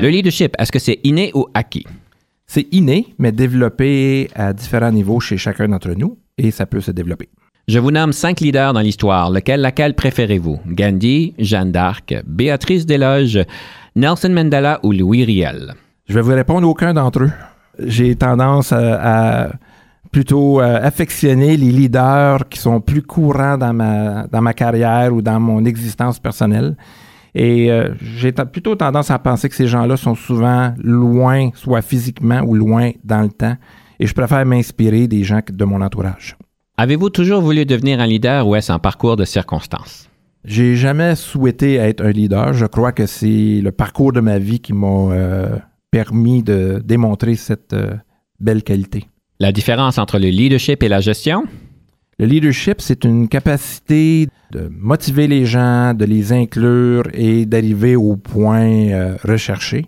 Le 0.02 0.10
leadership, 0.10 0.56
est-ce 0.58 0.72
que 0.72 0.80
c'est 0.80 1.00
inné 1.04 1.30
ou 1.36 1.46
acquis? 1.54 1.86
C'est 2.48 2.66
inné, 2.72 3.14
mais 3.20 3.32
développé 3.32 4.28
à 4.34 4.54
différents 4.54 4.92
niveaux 4.92 5.20
chez 5.20 5.38
chacun 5.38 5.68
d'entre 5.68 5.92
nous 5.92 6.18
et 6.40 6.50
ça 6.50 6.66
peut 6.66 6.82
se 6.82 6.90
développer. 6.90 7.30
Je 7.68 7.78
vous 7.78 7.92
nomme 7.92 8.12
cinq 8.12 8.40
leaders 8.40 8.74
dans 8.74 8.80
l'histoire. 8.80 9.30
Lequel, 9.30 9.62
laquelle 9.62 9.94
préférez-vous? 9.94 10.60
Gandhi, 10.66 11.36
Jeanne 11.38 11.72
d'Arc, 11.72 12.16
Béatrice 12.26 12.88
Desloges, 12.88 13.46
Nelson 13.96 14.30
Mandela 14.30 14.80
ou 14.82 14.94
Louis 14.94 15.26
Riel? 15.26 15.76
Je 16.10 16.16
vais 16.16 16.22
vous 16.22 16.34
répondre 16.34 16.68
aucun 16.68 16.96
d'entre 16.96 17.26
eux. 17.26 17.32
J'ai 17.78 18.16
tendance 18.16 18.72
à 18.72 19.52
plutôt 20.12 20.62
euh, 20.62 20.80
affectionner 20.82 21.58
les 21.58 21.72
leaders 21.72 22.48
qui 22.50 22.60
sont 22.60 22.82
plus 22.82 23.02
courants 23.02 23.58
dans 23.58 23.74
ma, 23.74 24.28
dans 24.28 24.42
ma 24.42 24.54
carrière 24.54 25.14
ou 25.14 25.22
dans 25.22 25.40
mon 25.40 25.66
existence 25.66 26.20
personnelle. 26.20 26.76
Et 27.36 27.72
euh, 27.72 27.94
j'ai 28.02 28.32
plutôt 28.32 28.76
tendance 28.76 29.12
à 29.12 29.20
penser 29.20 29.50
que 29.50 29.56
ces 29.56 29.68
gens-là 29.68 29.98
sont 29.98 30.16
souvent 30.16 30.74
loin, 30.84 31.50
soit 31.54 31.82
physiquement 31.82 32.42
ou 32.42 32.56
loin 32.56 32.92
dans 33.04 33.22
le 33.22 33.30
temps. 33.30 33.56
Et 34.00 34.08
je 34.08 34.14
préfère 34.14 34.46
m'inspirer 34.46 35.08
des 35.08 35.24
gens 35.24 35.42
de 35.48 35.66
mon 35.66 35.82
entourage. 35.82 36.38
Avez-vous 36.78 37.10
toujours 37.10 37.42
voulu 37.42 37.66
devenir 37.66 38.00
un 38.00 38.08
leader 38.08 38.48
ou 38.48 38.56
est-ce 38.56 38.72
un 38.72 38.80
parcours 38.80 39.16
de 39.16 39.26
circonstances? 39.26 40.10
J'ai 40.46 40.76
jamais 40.76 41.16
souhaité 41.16 41.76
être 41.76 42.04
un 42.04 42.12
leader. 42.12 42.54
Je 42.54 42.66
crois 42.66 42.92
que 42.92 43.06
c'est 43.06 43.60
le 43.62 43.72
parcours 43.72 44.14
de 44.14 44.22
ma 44.22 44.40
vie 44.40 44.60
qui 44.60 44.74
m'a 44.74 44.88
euh, 44.88 45.58
permis 45.92 46.44
de 46.44 46.82
démontrer 46.84 47.36
cette 47.36 47.76
belle 48.40 48.64
qualité. 48.64 49.08
La 49.40 49.52
différence 49.52 50.00
entre 50.00 50.18
le 50.18 50.30
leadership 50.30 50.82
et 50.82 50.88
la 50.88 51.00
gestion? 51.00 51.44
Le 52.18 52.26
leadership, 52.26 52.82
c'est 52.82 53.04
une 53.04 53.28
capacité 53.28 54.28
de 54.52 54.68
motiver 54.72 55.28
les 55.28 55.46
gens, 55.46 55.94
de 55.94 56.06
les 56.06 56.34
inclure 56.34 57.04
et 57.14 57.46
d'arriver 57.46 57.96
au 57.96 58.16
point 58.16 58.90
euh, 58.90 59.16
recherché. 59.24 59.86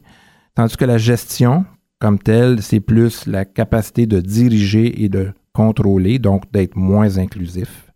Tandis 0.54 0.78
que 0.78 0.86
la 0.86 1.00
gestion, 1.00 1.66
comme 1.97 2.20
telle, 2.20 2.62
c'est 2.62 2.80
plus 2.80 3.26
la 3.26 3.43
capacité 3.43 4.06
de 4.06 4.20
diriger 4.20 5.04
et 5.04 5.10
de 5.10 5.32
contrôler, 5.52 6.20
donc 6.20 6.43
d'être 6.52 6.76
moins 6.76 7.18
inclusif. 7.18 7.91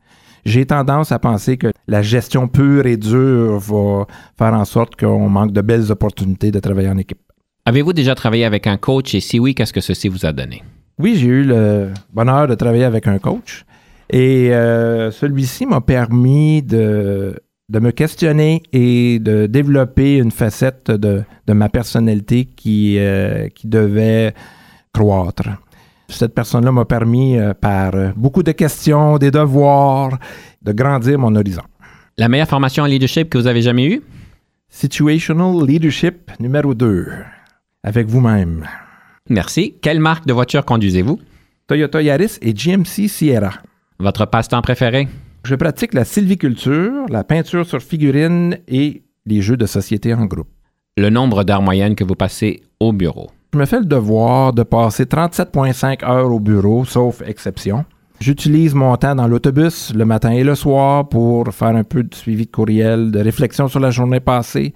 J'ai 0.45 0.65
tendance 0.65 1.11
à 1.11 1.19
penser 1.19 1.57
que 1.57 1.67
la 1.87 2.01
gestion 2.01 2.47
pure 2.47 2.87
et 2.87 2.97
dure 2.97 3.59
va 3.59 4.07
faire 4.39 4.55
en 4.55 4.65
sorte 4.65 4.95
qu'on 4.95 5.29
manque 5.29 5.51
de 5.51 5.61
belles 5.61 5.91
opportunités 5.91 6.49
de 6.49 6.59
travailler 6.59 6.89
en 6.89 6.97
équipe. 6.97 7.21
Avez-vous 7.65 7.93
déjà 7.93 8.15
travaillé 8.15 8.43
avec 8.43 8.65
un 8.65 8.77
coach 8.77 9.13
et 9.13 9.19
si 9.19 9.39
oui, 9.39 9.53
qu'est-ce 9.53 9.71
que 9.71 9.81
ceci 9.81 10.07
vous 10.07 10.25
a 10.25 10.33
donné? 10.33 10.63
Oui, 10.99 11.15
j'ai 11.15 11.27
eu 11.27 11.43
le 11.43 11.89
bonheur 12.11 12.47
de 12.47 12.55
travailler 12.55 12.83
avec 12.83 13.07
un 13.07 13.17
coach. 13.17 13.65
Et 14.09 14.53
euh, 14.53 15.11
celui-ci 15.11 15.65
m'a 15.65 15.81
permis 15.81 16.61
de, 16.61 17.39
de, 17.69 17.79
me 17.79 17.91
questionner 17.91 18.61
et 18.71 19.19
de 19.19 19.47
développer 19.47 20.17
une 20.17 20.31
facette 20.31 20.91
de, 20.91 21.23
de 21.47 21.53
ma 21.53 21.69
personnalité 21.69 22.45
qui, 22.45 22.97
euh, 22.99 23.47
qui 23.49 23.67
devait 23.67 24.33
croître. 24.93 25.49
Cette 26.09 26.35
personne-là 26.35 26.71
m'a 26.71 26.85
permis, 26.85 27.37
euh, 27.37 27.53
par 27.53 27.93
beaucoup 28.15 28.43
de 28.43 28.51
questions, 28.51 29.17
des 29.17 29.31
devoirs, 29.31 30.19
de 30.61 30.71
grandir 30.73 31.17
mon 31.17 31.35
horizon. 31.35 31.63
La 32.17 32.29
meilleure 32.29 32.47
formation 32.47 32.83
en 32.83 32.87
leadership 32.87 33.29
que 33.29 33.39
vous 33.39 33.47
avez 33.47 33.63
jamais 33.63 33.87
eue? 33.87 34.03
Situational 34.69 35.65
Leadership 35.65 36.31
numéro 36.39 36.75
2, 36.75 37.07
avec 37.83 38.07
vous-même. 38.07 38.65
Merci. 39.29 39.75
Quelle 39.81 39.99
marque 39.99 40.25
de 40.25 40.33
voiture 40.33 40.65
conduisez-vous? 40.65 41.19
Toyota 41.67 42.01
Yaris 42.01 42.37
et 42.41 42.53
GMC 42.53 43.07
Sierra. 43.07 43.51
Votre 43.99 44.25
passe-temps 44.25 44.61
préféré? 44.61 45.07
Je 45.45 45.55
pratique 45.55 45.93
la 45.93 46.03
sylviculture, 46.03 47.05
la 47.09 47.23
peinture 47.23 47.65
sur 47.65 47.81
figurine 47.81 48.57
et 48.67 49.03
les 49.25 49.41
jeux 49.41 49.57
de 49.57 49.65
société 49.65 50.13
en 50.13 50.25
groupe. 50.25 50.49
Le 50.97 51.09
nombre 51.09 51.43
d'heures 51.43 51.61
moyennes 51.61 51.95
que 51.95 52.03
vous 52.03 52.15
passez 52.15 52.61
au 52.79 52.91
bureau? 52.91 53.31
Je 53.53 53.59
me 53.59 53.65
fais 53.65 53.79
le 53.79 53.85
devoir 53.85 54.51
de 54.51 54.63
passer 54.63 55.05
37,5 55.05 56.03
heures 56.03 56.31
au 56.31 56.39
bureau, 56.39 56.85
sauf 56.85 57.21
exception. 57.25 57.85
J'utilise 58.19 58.73
mon 58.73 58.95
temps 58.97 59.15
dans 59.15 59.27
l'autobus 59.27 59.93
le 59.93 60.05
matin 60.05 60.31
et 60.31 60.43
le 60.43 60.55
soir 60.55 61.07
pour 61.07 61.53
faire 61.53 61.75
un 61.75 61.83
peu 61.83 62.03
de 62.03 62.13
suivi 62.13 62.45
de 62.45 62.51
courriel, 62.51 63.11
de 63.11 63.19
réflexion 63.19 63.67
sur 63.67 63.79
la 63.79 63.89
journée 63.89 64.19
passée 64.19 64.73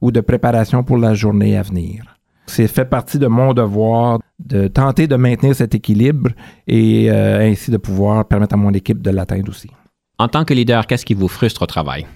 ou 0.00 0.10
de 0.10 0.20
préparation 0.20 0.84
pour 0.84 0.96
la 0.96 1.14
journée 1.14 1.56
à 1.56 1.62
venir. 1.62 2.19
C'est 2.50 2.66
fait 2.66 2.84
partie 2.84 3.20
de 3.20 3.28
mon 3.28 3.54
devoir 3.54 4.18
de 4.40 4.66
tenter 4.66 5.06
de 5.06 5.14
maintenir 5.14 5.54
cet 5.54 5.74
équilibre 5.74 6.30
et 6.66 7.08
euh, 7.10 7.48
ainsi 7.48 7.70
de 7.70 7.76
pouvoir 7.76 8.26
permettre 8.26 8.54
à 8.54 8.56
mon 8.56 8.72
équipe 8.72 9.00
de 9.00 9.10
l'atteindre 9.10 9.50
aussi. 9.50 9.70
En 10.18 10.26
tant 10.26 10.44
que 10.44 10.52
leader, 10.52 10.86
qu'est-ce 10.86 11.06
qui 11.06 11.14
vous 11.14 11.28
frustre 11.28 11.62
au 11.62 11.66
travail? 11.66 12.06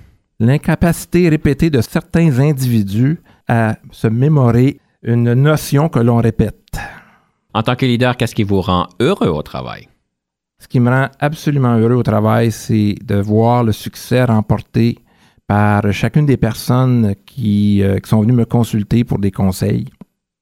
L'incapacité 0.41 1.29
répétée 1.29 1.71
de 1.71 1.81
certains 1.81 2.41
individus 2.41 3.21
à 3.47 3.77
se 3.93 4.09
mémorer 4.09 4.81
une 5.05 5.35
notion 5.35 5.89
que 5.89 6.01
l'on 6.01 6.17
répète. 6.17 6.79
En 7.53 7.63
tant 7.63 7.77
que 7.77 7.87
leader, 7.87 8.17
qu'est-ce 8.17 8.35
qui 8.35 8.43
vous 8.43 8.61
rend 8.61 8.89
heureux 9.01 9.29
au 9.29 9.43
travail? 9.43 9.89
Ce 10.59 10.67
qui 10.67 10.81
me 10.81 10.91
rend 10.91 11.09
absolument 11.21 11.77
heureux 11.77 11.95
au 11.95 12.03
travail, 12.03 12.51
c'est 12.51 12.97
de 13.05 13.17
voir 13.17 13.63
le 13.63 13.71
succès 13.71 14.25
remporté 14.25 14.99
par 15.47 15.93
chacune 15.93 16.27
des 16.27 16.39
personnes 16.39 17.15
qui, 17.25 17.83
euh, 17.83 17.99
qui 17.99 18.09
sont 18.09 18.23
venues 18.23 18.33
me 18.33 18.47
consulter 18.47 19.05
pour 19.05 19.21
des 19.21 19.31
conseils. 19.31 19.87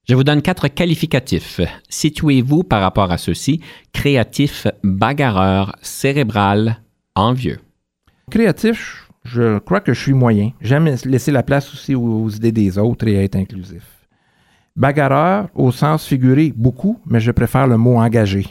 Je 0.08 0.16
vous 0.16 0.24
donne 0.24 0.42
quatre 0.42 0.66
qualificatifs. 0.66 1.60
Situez-vous 1.88 2.64
par 2.64 2.80
rapport 2.80 3.12
à 3.12 3.18
ceux-ci. 3.18 3.60
Créatif, 3.92 4.66
bagarreur, 4.82 5.76
cérébral, 5.80 6.78
envieux. 7.14 7.60
Créatif, 8.28 9.08
je 9.24 9.60
crois 9.60 9.80
que 9.80 9.94
je 9.94 10.00
suis 10.00 10.12
moyen. 10.12 10.50
J'aime 10.60 10.92
laisser 11.04 11.30
la 11.30 11.44
place 11.44 11.72
aussi 11.72 11.94
aux, 11.94 12.28
idées 12.30 12.50
des 12.50 12.78
autres 12.78 13.06
et 13.06 13.22
être 13.22 13.36
inclusif. 13.36 13.84
Bagarreur, 14.74 15.48
au 15.54 15.70
sens 15.70 16.04
figuré, 16.04 16.52
beaucoup, 16.56 16.98
mais 17.06 17.20
je 17.20 17.30
préfère 17.30 17.68
le 17.68 17.76
mot 17.76 17.98
engagé. 17.98 18.46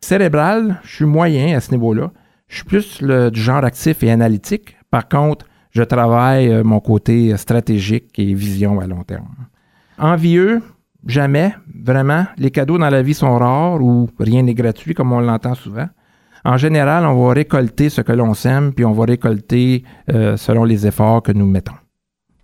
Cérébral, 0.00 0.80
je 0.82 0.96
suis 0.96 1.04
moyen 1.04 1.56
à 1.56 1.60
ce 1.60 1.70
niveau-là. 1.70 2.10
Je 2.48 2.56
suis 2.56 2.64
plus 2.64 3.02
du 3.02 3.40
genre 3.40 3.64
actif 3.64 4.02
et 4.02 4.10
analytique. 4.10 4.76
Par 4.90 5.08
contre, 5.08 5.46
je 5.70 5.82
travaille 5.82 6.48
euh, 6.48 6.64
mon 6.64 6.80
côté 6.80 7.36
stratégique 7.36 8.18
et 8.18 8.32
vision 8.32 8.80
à 8.80 8.86
long 8.86 9.04
terme. 9.04 9.28
Envieux, 9.98 10.62
jamais, 11.08 11.52
vraiment. 11.82 12.26
Les 12.36 12.52
cadeaux 12.52 12.78
dans 12.78 12.90
la 12.90 13.02
vie 13.02 13.14
sont 13.14 13.36
rares 13.36 13.82
ou 13.82 14.08
rien 14.20 14.42
n'est 14.42 14.54
gratuit, 14.54 14.94
comme 14.94 15.12
on 15.12 15.20
l'entend 15.20 15.54
souvent. 15.54 15.88
En 16.44 16.56
général, 16.56 17.04
on 17.04 17.26
va 17.26 17.34
récolter 17.34 17.88
ce 17.88 18.00
que 18.00 18.12
l'on 18.12 18.32
sème, 18.34 18.72
puis 18.72 18.84
on 18.84 18.92
va 18.92 19.06
récolter 19.06 19.82
euh, 20.12 20.36
selon 20.36 20.64
les 20.64 20.86
efforts 20.86 21.22
que 21.22 21.32
nous 21.32 21.46
mettons. 21.46 21.74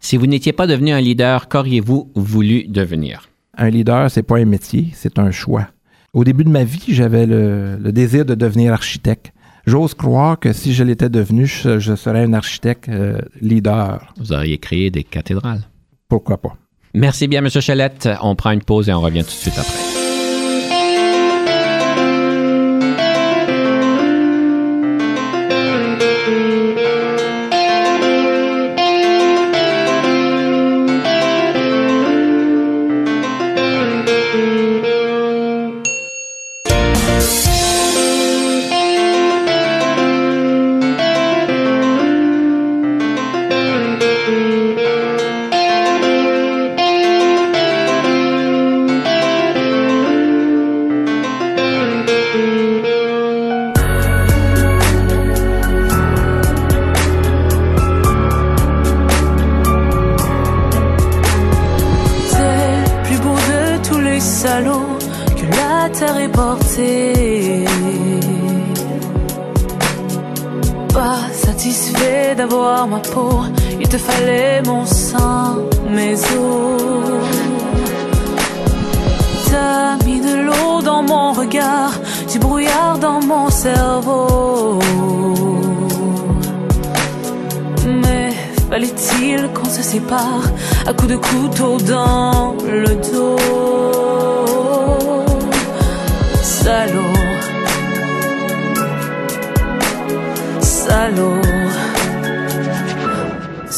Si 0.01 0.17
vous 0.17 0.27
n'étiez 0.27 0.53
pas 0.53 0.67
devenu 0.67 0.91
un 0.91 1.01
leader, 1.01 1.49
qu'auriez-vous 1.49 2.11
voulu 2.17 2.65
devenir? 2.67 3.29
Un 3.57 3.71
leader, 3.71 4.11
c'est 4.11 4.25
pas 4.25 4.39
un 4.39 4.45
métier, 4.45 4.89
c'est 4.93 5.19
un 5.19 5.31
choix. 5.31 5.69
Au 6.13 6.25
début 6.25 6.45
de 6.45 6.51
ma 6.51 6.65
vie, 6.65 6.87
j'avais 6.89 7.27
le, 7.27 7.77
le 7.77 7.93
désir 7.93 8.25
de 8.25 8.35
devenir 8.35 8.73
architecte. 8.73 9.33
J'ose 9.67 9.95
croire 9.95 10.39
que 10.39 10.53
si 10.53 10.75
je 10.75 10.85
l'étais 10.85 11.09
devenu, 11.09 11.47
je, 11.47 11.79
je 11.79 11.95
serais 11.95 12.25
un 12.25 12.35
architecte 12.35 12.89
euh, 12.89 13.19
leader. 13.41 14.13
Vous 14.19 14.33
auriez 14.33 14.59
créé 14.59 14.91
des 14.91 15.05
cathédrales. 15.05 15.63
Pourquoi 16.09 16.37
pas? 16.37 16.57
Merci 16.95 17.27
bien, 17.29 17.45
M. 17.45 17.51
Chalette. 17.51 18.09
On 18.23 18.37
prend 18.37 18.53
une 18.53 18.63
pause 18.63 18.89
et 18.89 18.93
on 18.93 19.01
revient 19.01 19.25
tout 19.25 19.31
de 19.31 19.31
suite 19.31 19.59
après. 19.59 20.04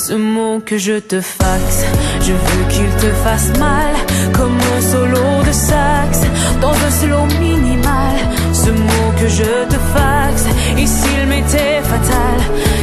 Ce 0.08 0.14
mot 0.14 0.60
que 0.64 0.78
je 0.78 1.00
te 1.00 1.20
faxe. 1.20 1.84
Je 2.20 2.30
veux 2.30 2.64
qu'il 2.68 2.88
te 3.02 3.12
fasse 3.24 3.48
mal 3.58 3.92
Comme 4.32 4.56
un 4.76 4.80
solo 4.80 5.42
de 5.44 5.50
sax. 5.50 6.20
Dans 6.60 6.70
un 6.70 6.90
slow 6.92 7.26
minimal 7.40 8.14
Ce 8.52 8.70
mot 8.70 9.10
que 9.18 9.26
je 9.26 9.50
te 9.72 9.78
faxe. 9.96 10.44
Et 10.78 10.86
s'il 10.86 11.26
m'était 11.26 11.82
fatal 11.82 12.38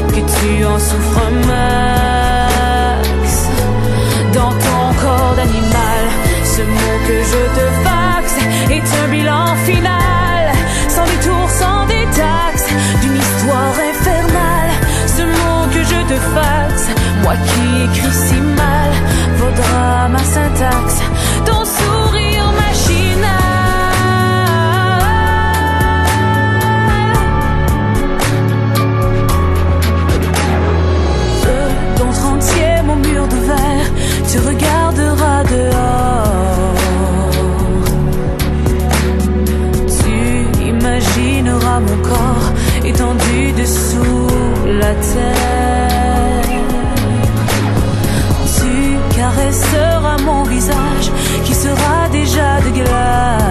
Que 0.10 0.20
tu 0.36 0.66
en 0.66 0.78
souffres 0.78 1.32
max. 1.48 3.30
Dans 4.34 4.52
ton 4.66 4.84
corps 5.02 5.34
d'animal 5.38 6.04
Ce 6.44 6.62
mot 6.62 6.98
que 7.08 7.18
je 7.32 7.42
te 7.58 7.66
faxe 7.88 8.36
Est 8.70 8.90
un 9.02 9.08
bilan 9.08 9.56
final. 9.64 10.52
Sans 10.90 11.06
détour, 11.06 11.50
sans 11.50 11.86
détaxe 11.86 12.66
D'une 13.02 13.16
histoire 13.16 13.74
que 13.78 14.03
je 15.94 16.00
te 16.12 16.20
faxe 16.36 16.88
Moi 17.24 17.36
qui 17.48 17.66
écris 17.86 18.18
si 18.26 18.40
mal 18.62 18.92
Vaudra 19.38 20.10
ma 20.10 20.24
syntaxe 20.36 21.00
Ton 21.46 21.62
sourire 21.78 22.50
machinal 22.62 23.54
de 31.44 32.00
ton 32.00 32.10
trentième 32.12 32.90
au 32.90 32.96
mur 32.96 33.28
de 33.28 33.36
verre, 33.48 33.90
tu 34.30 34.38
regarderas 34.40 35.44
dehors. 35.44 36.74
Tu 39.98 40.68
imagineras 40.68 41.80
mon 41.80 41.98
corps 42.10 42.50
étendu 42.86 43.52
dessous 43.58 44.28
la 44.80 44.94
terre. 44.94 45.53
Qui 51.46 51.54
sera 51.54 52.08
déjà 52.12 52.62
de 52.62 52.70
glace. 52.70 53.42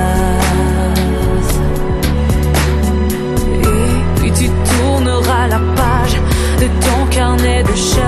Et 3.50 4.20
puis 4.20 4.32
tu 4.32 4.48
tourneras 4.48 5.48
la 5.48 5.59
page 5.76 6.16
de 6.61 6.66
ton 6.66 7.07
carnet 7.11 7.62
de 7.64 7.74
chasse. 7.74 8.03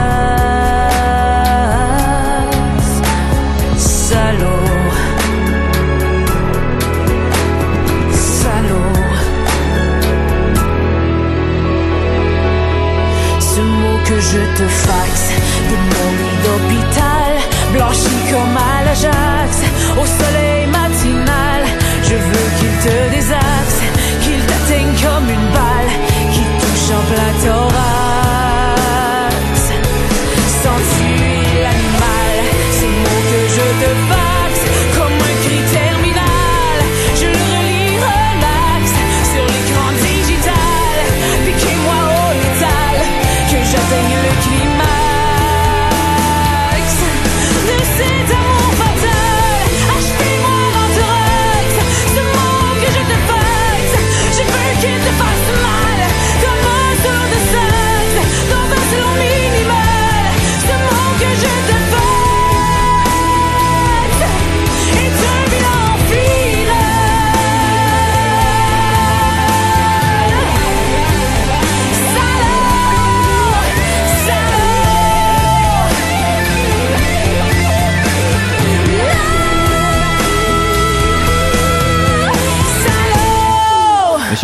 Salaud. 3.76 4.90
Salaud. 8.12 9.03
Ce 13.40 13.61
mot 13.61 13.99
que 14.05 14.20
je 14.20 14.40
te 14.59 14.68
faxe 14.68 15.03
comme 18.95 19.11
à 19.11 19.45
l'Ajax, 19.45 19.62
au 20.01 20.07
soleil 20.07 20.43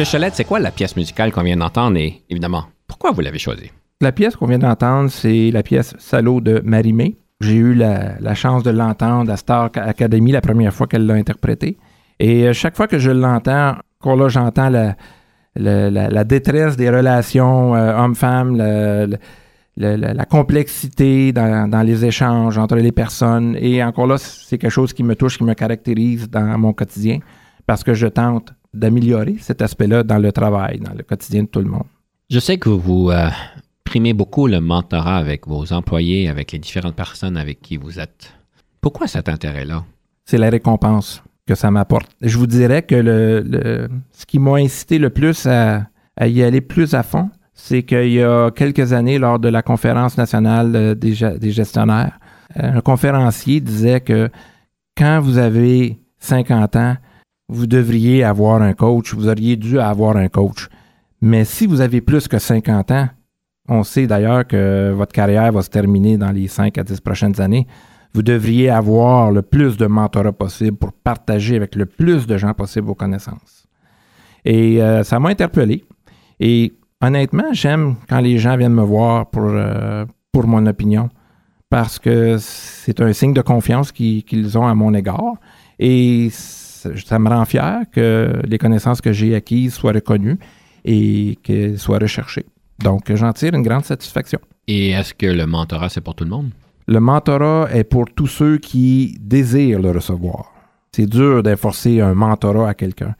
Monsieur 0.00 0.16
Cholette, 0.16 0.34
c'est 0.34 0.44
quoi 0.44 0.58
la 0.58 0.70
pièce 0.70 0.96
musicale 0.96 1.30
qu'on 1.30 1.42
vient 1.42 1.58
d'entendre 1.58 1.98
et 1.98 2.22
évidemment, 2.30 2.64
pourquoi 2.86 3.10
vous 3.10 3.20
l'avez 3.20 3.38
choisie? 3.38 3.70
La 4.00 4.12
pièce 4.12 4.34
qu'on 4.34 4.46
vient 4.46 4.58
d'entendre, 4.58 5.10
c'est 5.10 5.50
la 5.50 5.62
pièce 5.62 5.94
Salaud 5.98 6.40
de 6.40 6.62
Marie-Mé. 6.64 7.18
J'ai 7.42 7.56
eu 7.56 7.74
la, 7.74 8.34
chance 8.34 8.62
de 8.62 8.70
l'entendre 8.70 9.30
à 9.30 9.36
Star 9.36 9.68
Academy 9.74 10.32
la 10.32 10.40
première 10.40 10.72
fois 10.72 10.86
qu'elle 10.86 11.04
l'a 11.04 11.12
interprétée. 11.12 11.76
Et 12.18 12.48
euh, 12.48 12.54
chaque 12.54 12.78
fois 12.78 12.88
que 12.88 12.98
je 12.98 13.10
l'entends, 13.10 13.74
encore 14.00 14.16
là, 14.16 14.28
j'entends 14.30 14.70
la, 15.54 16.24
détresse 16.24 16.78
des 16.78 16.88
relations 16.88 17.74
euh, 17.74 17.94
homme-femme, 17.98 18.56
la 19.76 20.24
complexité 20.24 21.34
dans, 21.34 21.68
dans 21.68 21.82
les 21.82 22.06
échanges 22.06 22.56
entre 22.56 22.76
les 22.76 22.92
personnes. 22.92 23.54
Et 23.60 23.84
encore 23.84 24.06
là, 24.06 24.16
c'est 24.16 24.56
quelque 24.56 24.70
chose 24.70 24.94
qui 24.94 25.02
me 25.02 25.14
touche, 25.14 25.36
qui 25.36 25.44
me 25.44 25.52
caractérise 25.52 26.30
dans 26.30 26.56
mon 26.56 26.72
quotidien 26.72 27.18
parce 27.66 27.84
que 27.84 27.92
je 27.92 28.06
tente 28.06 28.54
d'améliorer 28.72 29.36
cet 29.40 29.62
aspect-là 29.62 30.02
dans 30.02 30.18
le 30.18 30.32
travail, 30.32 30.78
dans 30.80 30.94
le 30.94 31.02
quotidien 31.02 31.42
de 31.42 31.48
tout 31.48 31.60
le 31.60 31.70
monde. 31.70 31.86
Je 32.28 32.38
sais 32.38 32.58
que 32.58 32.68
vous 32.68 33.10
euh, 33.10 33.28
primez 33.84 34.12
beaucoup 34.12 34.46
le 34.46 34.60
mentorat 34.60 35.16
avec 35.16 35.46
vos 35.48 35.72
employés, 35.72 36.28
avec 36.28 36.52
les 36.52 36.58
différentes 36.58 36.94
personnes 36.94 37.36
avec 37.36 37.60
qui 37.60 37.76
vous 37.76 37.98
êtes. 37.98 38.32
Pourquoi 38.80 39.06
cet 39.06 39.28
intérêt-là? 39.28 39.84
c'est 40.24 40.38
la 40.38 40.48
récompense 40.50 41.24
que 41.44 41.56
ça 41.56 41.72
m'apporte. 41.72 42.08
Je 42.20 42.38
vous 42.38 42.46
dirais 42.46 42.82
que 42.82 42.94
le, 42.94 43.40
le- 43.40 43.88
ce 44.12 44.24
qui 44.26 44.38
m'a 44.38 44.58
incité 44.58 44.98
le 44.98 45.10
plus 45.10 45.44
à, 45.46 45.86
à 46.16 46.28
y 46.28 46.40
aller 46.44 46.60
plus 46.60 46.94
à 46.94 47.02
fond, 47.02 47.30
c'est 47.52 47.82
qu'il 47.82 48.12
y 48.12 48.22
a 48.22 48.52
quelques 48.52 48.92
années, 48.92 49.18
lors 49.18 49.40
de 49.40 49.48
la 49.48 49.62
conférence 49.62 50.16
nationale 50.16 50.72
euh, 50.76 50.94
des 50.94 51.50
gestionnaires, 51.50 52.20
euh, 52.58 52.74
un 52.76 52.80
conférencier 52.80 53.60
disait 53.60 54.00
que 54.00 54.30
quand 54.96 55.20
vous 55.20 55.38
avez 55.38 55.98
50 56.20 56.76
ans, 56.76 56.96
vous 57.50 57.66
devriez 57.66 58.22
avoir 58.24 58.62
un 58.62 58.72
coach, 58.72 59.12
vous 59.14 59.28
auriez 59.28 59.56
dû 59.56 59.78
avoir 59.80 60.16
un 60.16 60.28
coach. 60.28 60.68
Mais 61.20 61.44
si 61.44 61.66
vous 61.66 61.80
avez 61.80 62.00
plus 62.00 62.28
que 62.28 62.38
50 62.38 62.90
ans, 62.92 63.08
on 63.68 63.82
sait 63.82 64.06
d'ailleurs 64.06 64.46
que 64.46 64.92
votre 64.96 65.12
carrière 65.12 65.52
va 65.52 65.62
se 65.62 65.68
terminer 65.70 66.16
dans 66.16 66.30
les 66.32 66.48
5 66.48 66.78
à 66.78 66.82
10 66.84 67.00
prochaines 67.00 67.40
années 67.40 67.66
vous 68.12 68.22
devriez 68.22 68.68
avoir 68.70 69.30
le 69.30 69.40
plus 69.40 69.76
de 69.76 69.86
mentorat 69.86 70.32
possible 70.32 70.76
pour 70.76 70.92
partager 70.92 71.54
avec 71.54 71.76
le 71.76 71.86
plus 71.86 72.26
de 72.26 72.36
gens 72.36 72.52
possible 72.54 72.88
vos 72.88 72.96
connaissances. 72.96 73.68
Et 74.44 74.82
euh, 74.82 75.04
ça 75.04 75.20
m'a 75.20 75.28
interpellé. 75.28 75.84
Et 76.40 76.72
honnêtement, 77.00 77.52
j'aime 77.52 77.94
quand 78.08 78.18
les 78.18 78.36
gens 78.38 78.56
viennent 78.56 78.74
me 78.74 78.82
voir 78.82 79.30
pour, 79.30 79.44
euh, 79.46 80.04
pour 80.32 80.48
mon 80.48 80.66
opinion 80.66 81.08
parce 81.68 82.00
que 82.00 82.36
c'est 82.40 83.00
un 83.00 83.12
signe 83.12 83.32
de 83.32 83.42
confiance 83.42 83.92
qui- 83.92 84.24
qu'ils 84.24 84.58
ont 84.58 84.66
à 84.66 84.74
mon 84.74 84.92
égard. 84.92 85.34
Et 85.78 86.30
ça 86.96 87.18
me 87.18 87.28
rend 87.28 87.44
fier 87.44 87.84
que 87.92 88.32
les 88.44 88.58
connaissances 88.58 89.00
que 89.00 89.12
j'ai 89.12 89.34
acquises 89.34 89.74
soient 89.74 89.92
reconnues 89.92 90.38
et 90.84 91.38
qu'elles 91.42 91.78
soient 91.78 91.98
recherchées. 91.98 92.46
Donc, 92.82 93.14
j'en 93.14 93.32
tire 93.32 93.54
une 93.54 93.62
grande 93.62 93.84
satisfaction. 93.84 94.40
Et 94.66 94.90
est-ce 94.90 95.14
que 95.14 95.26
le 95.26 95.46
mentorat, 95.46 95.88
c'est 95.88 96.00
pour 96.00 96.14
tout 96.14 96.24
le 96.24 96.30
monde? 96.30 96.50
Le 96.86 97.00
mentorat 97.00 97.68
est 97.72 97.84
pour 97.84 98.06
tous 98.14 98.26
ceux 98.26 98.58
qui 98.58 99.16
désirent 99.20 99.80
le 99.80 99.90
recevoir. 99.90 100.52
C'est 100.92 101.06
dur 101.06 101.42
d'enforcer 101.42 102.00
un 102.00 102.14
mentorat 102.14 102.70
à 102.70 102.74
quelqu'un. 102.74 103.14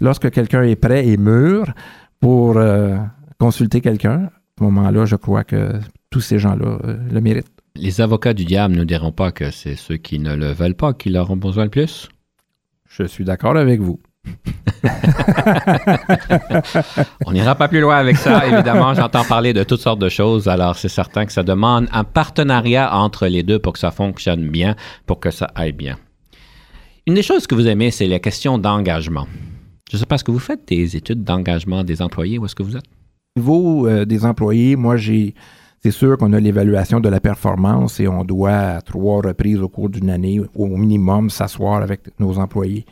Lorsque 0.00 0.30
quelqu'un 0.30 0.62
est 0.62 0.76
prêt 0.76 1.06
et 1.06 1.16
mûr 1.16 1.72
pour 2.20 2.56
euh, 2.56 2.96
consulter 3.38 3.80
quelqu'un, 3.80 4.24
à 4.24 4.30
ce 4.58 4.64
moment-là, 4.64 5.04
je 5.04 5.16
crois 5.16 5.44
que 5.44 5.72
tous 6.10 6.20
ces 6.20 6.38
gens-là 6.38 6.78
euh, 6.84 6.96
le 7.10 7.20
méritent. 7.20 7.52
Les 7.76 8.00
avocats 8.00 8.34
du 8.34 8.44
diable 8.44 8.74
ne 8.74 8.84
diront 8.84 9.12
pas 9.12 9.32
que 9.32 9.50
c'est 9.50 9.76
ceux 9.76 9.96
qui 9.96 10.18
ne 10.18 10.34
le 10.34 10.52
veulent 10.52 10.74
pas 10.74 10.92
qui 10.92 11.10
leur 11.10 11.30
ont 11.30 11.36
besoin 11.36 11.64
le 11.64 11.70
plus? 11.70 12.08
Je 12.98 13.04
suis 13.04 13.24
d'accord 13.24 13.56
avec 13.56 13.80
vous. 13.80 14.00
On 17.24 17.32
n'ira 17.32 17.54
pas 17.54 17.68
plus 17.68 17.80
loin 17.80 17.96
avec 17.96 18.18
ça. 18.18 18.46
Évidemment, 18.46 18.92
j'entends 18.92 19.24
parler 19.24 19.54
de 19.54 19.64
toutes 19.64 19.80
sortes 19.80 19.98
de 19.98 20.10
choses. 20.10 20.46
Alors, 20.46 20.76
c'est 20.76 20.90
certain 20.90 21.24
que 21.24 21.32
ça 21.32 21.42
demande 21.42 21.88
un 21.92 22.04
partenariat 22.04 22.94
entre 22.94 23.28
les 23.28 23.42
deux 23.42 23.58
pour 23.58 23.72
que 23.72 23.78
ça 23.78 23.92
fonctionne 23.92 24.50
bien, 24.50 24.76
pour 25.06 25.20
que 25.20 25.30
ça 25.30 25.46
aille 25.54 25.72
bien. 25.72 25.96
Une 27.06 27.14
des 27.14 27.22
choses 27.22 27.46
que 27.46 27.54
vous 27.54 27.66
aimez, 27.66 27.90
c'est 27.90 28.06
la 28.06 28.18
question 28.18 28.58
d'engagement. 28.58 29.26
Je 29.90 29.96
ne 29.96 30.00
sais 30.00 30.06
pas, 30.06 30.16
est-ce 30.16 30.24
que 30.24 30.30
vous 30.30 30.38
faites 30.38 30.68
des 30.68 30.94
études 30.94 31.24
d'engagement 31.24 31.84
des 31.84 32.02
employés? 32.02 32.38
Où 32.38 32.44
est-ce 32.44 32.54
que 32.54 32.62
vous 32.62 32.76
êtes? 32.76 32.84
Au 33.36 33.40
niveau 33.40 33.88
euh, 33.88 34.04
des 34.04 34.26
employés, 34.26 34.76
moi, 34.76 34.98
j'ai. 34.98 35.34
C'est 35.82 35.90
sûr 35.90 36.16
qu'on 36.16 36.32
a 36.32 36.38
l'évaluation 36.38 37.00
de 37.00 37.08
la 37.08 37.18
performance 37.18 37.98
et 37.98 38.06
on 38.06 38.24
doit, 38.24 38.52
à 38.52 38.80
trois 38.82 39.20
reprises 39.20 39.60
au 39.60 39.68
cours 39.68 39.88
d'une 39.90 40.10
année, 40.10 40.40
au 40.54 40.66
minimum, 40.68 41.28
s'asseoir 41.28 41.82
avec 41.82 42.02
nos 42.20 42.38
employés 42.38 42.86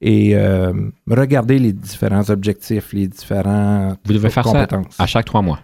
et 0.00 0.36
euh, 0.36 0.72
regarder 1.08 1.58
les 1.58 1.72
différents 1.72 2.30
objectifs, 2.30 2.92
les 2.92 3.08
différents 3.08 3.96
Vous 4.04 4.12
devez 4.12 4.30
faire 4.30 4.44
ça 4.46 4.52
compétences. 4.66 4.98
à 4.98 5.06
chaque 5.06 5.24
trois 5.26 5.42
mois? 5.42 5.58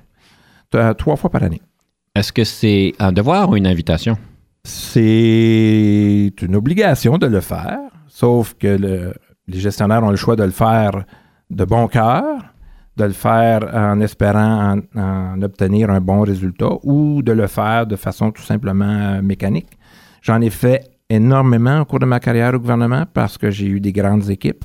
Euh, 0.75 0.93
trois 0.95 1.15
fois 1.17 1.31
par 1.31 1.43
année. 1.45 1.63
Est-ce 2.17 2.33
que 2.33 2.43
c'est 2.45 2.95
un 2.99 3.13
devoir 3.13 3.49
ou 3.49 3.57
une 3.57 3.67
invitation? 3.67 4.19
C'est 4.65 6.33
une 6.43 6.57
obligation 6.57 7.17
de 7.19 7.27
le 7.27 7.41
faire, 7.41 7.79
sauf 8.09 8.55
que 8.59 8.67
le- 8.67 9.15
les 9.47 9.61
gestionnaires 9.61 10.03
ont 10.03 10.11
le 10.11 10.17
choix 10.17 10.35
de 10.35 10.43
le 10.43 10.51
faire 10.51 11.05
de 11.49 11.65
bon 11.65 11.87
cœur, 11.87 12.25
de 12.97 13.05
le 13.05 13.13
faire 13.13 13.69
en 13.75 14.01
espérant 14.01 14.75
en, 14.75 15.01
en 15.01 15.43
obtenir 15.43 15.91
un 15.91 16.01
bon 16.01 16.23
résultat 16.23 16.71
ou 16.83 17.23
de 17.23 17.33
le 17.33 17.47
faire 17.47 17.87
de 17.87 17.97
façon 17.97 18.31
tout 18.31 18.43
simplement 18.43 18.85
euh, 18.85 19.23
mécanique. 19.23 19.69
J'en 20.23 20.41
ai 20.41 20.51
fait 20.51 20.89
énormément 21.09 21.81
au 21.81 21.85
cours 21.85 21.99
de 21.99 22.07
ma 22.07 22.21
carrière 22.21 22.55
au 22.55 22.59
gouvernement 22.59 23.05
parce 23.13 23.39
que 23.39 23.51
j'ai 23.51 23.67
eu 23.67 23.81
des 23.81 23.93
grandes 23.93 24.29
équipes. 24.31 24.65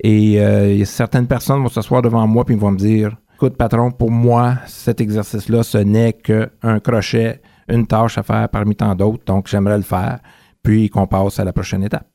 Et 0.00 0.40
euh, 0.40 0.84
certaines 0.84 1.26
personnes 1.26 1.62
vont 1.62 1.68
s'asseoir 1.68 2.02
devant 2.02 2.26
moi 2.26 2.44
puis 2.44 2.54
vont 2.54 2.72
me 2.72 2.78
dire 2.78 3.16
Écoute, 3.34 3.56
patron, 3.56 3.92
pour 3.92 4.10
moi, 4.10 4.56
cet 4.66 5.00
exercice-là, 5.00 5.62
ce 5.62 5.78
n'est 5.78 6.12
qu'un 6.12 6.80
crochet, 6.80 7.40
une 7.68 7.86
tâche 7.86 8.18
à 8.18 8.24
faire 8.24 8.48
parmi 8.48 8.74
tant 8.74 8.96
d'autres, 8.96 9.24
donc 9.24 9.46
j'aimerais 9.46 9.76
le 9.76 9.84
faire, 9.84 10.18
puis 10.60 10.90
qu'on 10.90 11.06
passe 11.06 11.38
à 11.38 11.44
la 11.44 11.52
prochaine 11.52 11.84
étape. 11.84 12.08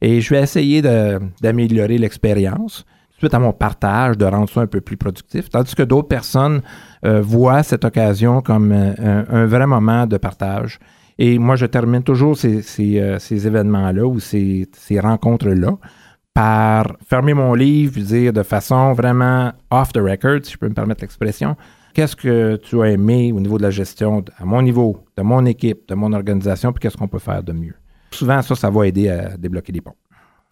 Et 0.00 0.20
je 0.20 0.32
vais 0.32 0.40
essayer 0.40 0.80
d'améliorer 0.80 1.98
l'expérience 1.98 2.84
suite 3.18 3.34
à 3.34 3.38
mon 3.38 3.52
partage, 3.52 4.16
de 4.16 4.24
rendre 4.24 4.48
ça 4.48 4.60
un 4.60 4.66
peu 4.66 4.80
plus 4.80 4.96
productif, 4.96 5.50
tandis 5.50 5.74
que 5.74 5.82
d'autres 5.82 6.08
personnes 6.08 6.62
euh, 7.04 7.20
voient 7.20 7.62
cette 7.62 7.84
occasion 7.84 8.40
comme 8.40 8.72
euh, 8.72 9.24
un, 9.28 9.46
vrai 9.46 9.66
moment 9.66 10.06
de 10.06 10.16
partage. 10.16 10.78
Et 11.18 11.38
moi, 11.38 11.56
je 11.56 11.66
termine 11.66 12.02
toujours 12.02 12.36
ces, 12.36 12.62
ces, 12.62 13.00
euh, 13.00 13.18
événements-là 13.18 14.06
ou 14.06 14.20
ces, 14.20 14.68
ces 14.72 15.00
rencontres-là 15.00 15.76
par 16.32 16.96
fermer 17.04 17.34
mon 17.34 17.54
livre 17.54 18.00
dire 18.00 18.32
de 18.32 18.44
façon 18.44 18.92
vraiment 18.92 19.52
off 19.72 19.92
the 19.92 19.98
record, 19.98 20.38
si 20.44 20.52
je 20.52 20.58
peux 20.58 20.68
me 20.68 20.74
permettre 20.74 21.02
l'expression, 21.02 21.56
qu'est-ce 21.94 22.14
que 22.14 22.54
tu 22.62 22.80
as 22.80 22.90
aimé 22.90 23.32
au 23.34 23.40
niveau 23.40 23.58
de 23.58 23.64
la 23.64 23.70
gestion, 23.70 24.24
à 24.38 24.44
mon 24.44 24.62
niveau, 24.62 25.04
de 25.16 25.22
mon 25.22 25.44
équipe, 25.46 25.88
de 25.88 25.96
mon 25.96 26.12
organisation, 26.12 26.72
puis 26.72 26.80
qu'est-ce 26.80 26.96
qu'on 26.96 27.08
peut 27.08 27.18
faire 27.18 27.42
de 27.42 27.52
mieux? 27.52 27.74
Souvent, 28.12 28.40
ça, 28.42 28.54
ça 28.54 28.70
va 28.70 28.86
aider 28.86 29.08
à 29.08 29.36
débloquer 29.36 29.72
des 29.72 29.80
ponts. 29.80 29.96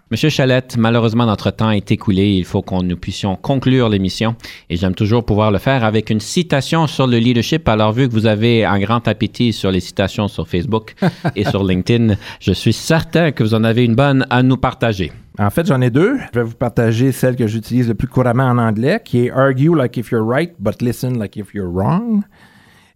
Monsieur 0.09 0.29
Chalette, 0.29 0.77
malheureusement, 0.77 1.27
notre 1.27 1.51
temps 1.51 1.73
est 1.73 1.91
écoulé. 1.91 2.29
Il 2.37 2.45
faut 2.45 2.63
qu'on 2.63 2.81
nous 2.85 2.97
puissions 2.97 3.35
conclure 3.35 3.89
l'émission. 3.89 4.37
Et 4.71 4.77
j'aime 4.77 4.95
toujours 4.95 5.25
pouvoir 5.25 5.51
le 5.51 5.59
faire 5.59 5.83
avec 5.83 6.11
une 6.11 6.21
citation 6.21 6.87
sur 6.87 7.09
le 7.09 7.19
leadership. 7.19 7.69
Alors, 7.69 7.91
vu 7.91 8.09
que 8.09 8.13
vous 8.13 8.27
avez 8.27 8.65
un 8.65 8.79
grand 8.79 9.09
appétit 9.09 9.53
sur 9.53 9.73
les 9.73 9.81
citations 9.81 10.29
sur 10.29 10.47
Facebook 10.47 10.95
et 11.35 11.45
sur 11.45 11.65
LinkedIn, 11.65 12.15
je 12.39 12.53
suis 12.53 12.73
certain 12.73 13.33
que 13.33 13.43
vous 13.43 13.55
en 13.55 13.65
avez 13.65 13.85
une 13.85 13.97
bonne 13.97 14.25
à 14.31 14.45
nous 14.45 14.57
partager. 14.57 15.11
En 15.41 15.51
fait, 15.51 15.67
j'en 15.67 15.81
ai 15.81 15.91
deux. 15.91 16.19
Je 16.33 16.39
vais 16.39 16.47
vous 16.47 16.55
partager 16.55 17.11
celle 17.11 17.35
que 17.35 17.49
j'utilise 17.49 17.89
le 17.89 17.95
plus 17.95 18.07
couramment 18.07 18.47
en 18.47 18.59
anglais, 18.59 19.01
qui 19.05 19.27
est 19.27 19.33
Argue 19.33 19.75
like 19.75 19.97
if 19.97 20.13
you're 20.13 20.25
right, 20.25 20.53
but 20.61 20.81
listen 20.83 21.19
like 21.19 21.37
if 21.37 21.53
you're 21.53 21.69
wrong. 21.69 22.23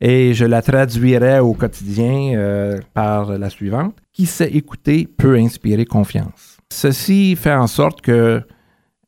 Et 0.00 0.32
je 0.32 0.44
la 0.44 0.62
traduirai 0.62 1.40
au 1.40 1.54
quotidien 1.54 2.34
euh, 2.36 2.78
par 2.94 3.36
la 3.36 3.50
suivante. 3.50 3.96
Qui 4.12 4.26
sait 4.26 4.50
écouter 4.50 5.06
peut 5.06 5.36
inspirer 5.36 5.84
confiance. 5.84 6.49
Ceci 6.72 7.36
fait 7.36 7.52
en 7.52 7.66
sorte 7.66 8.00
que, 8.00 8.42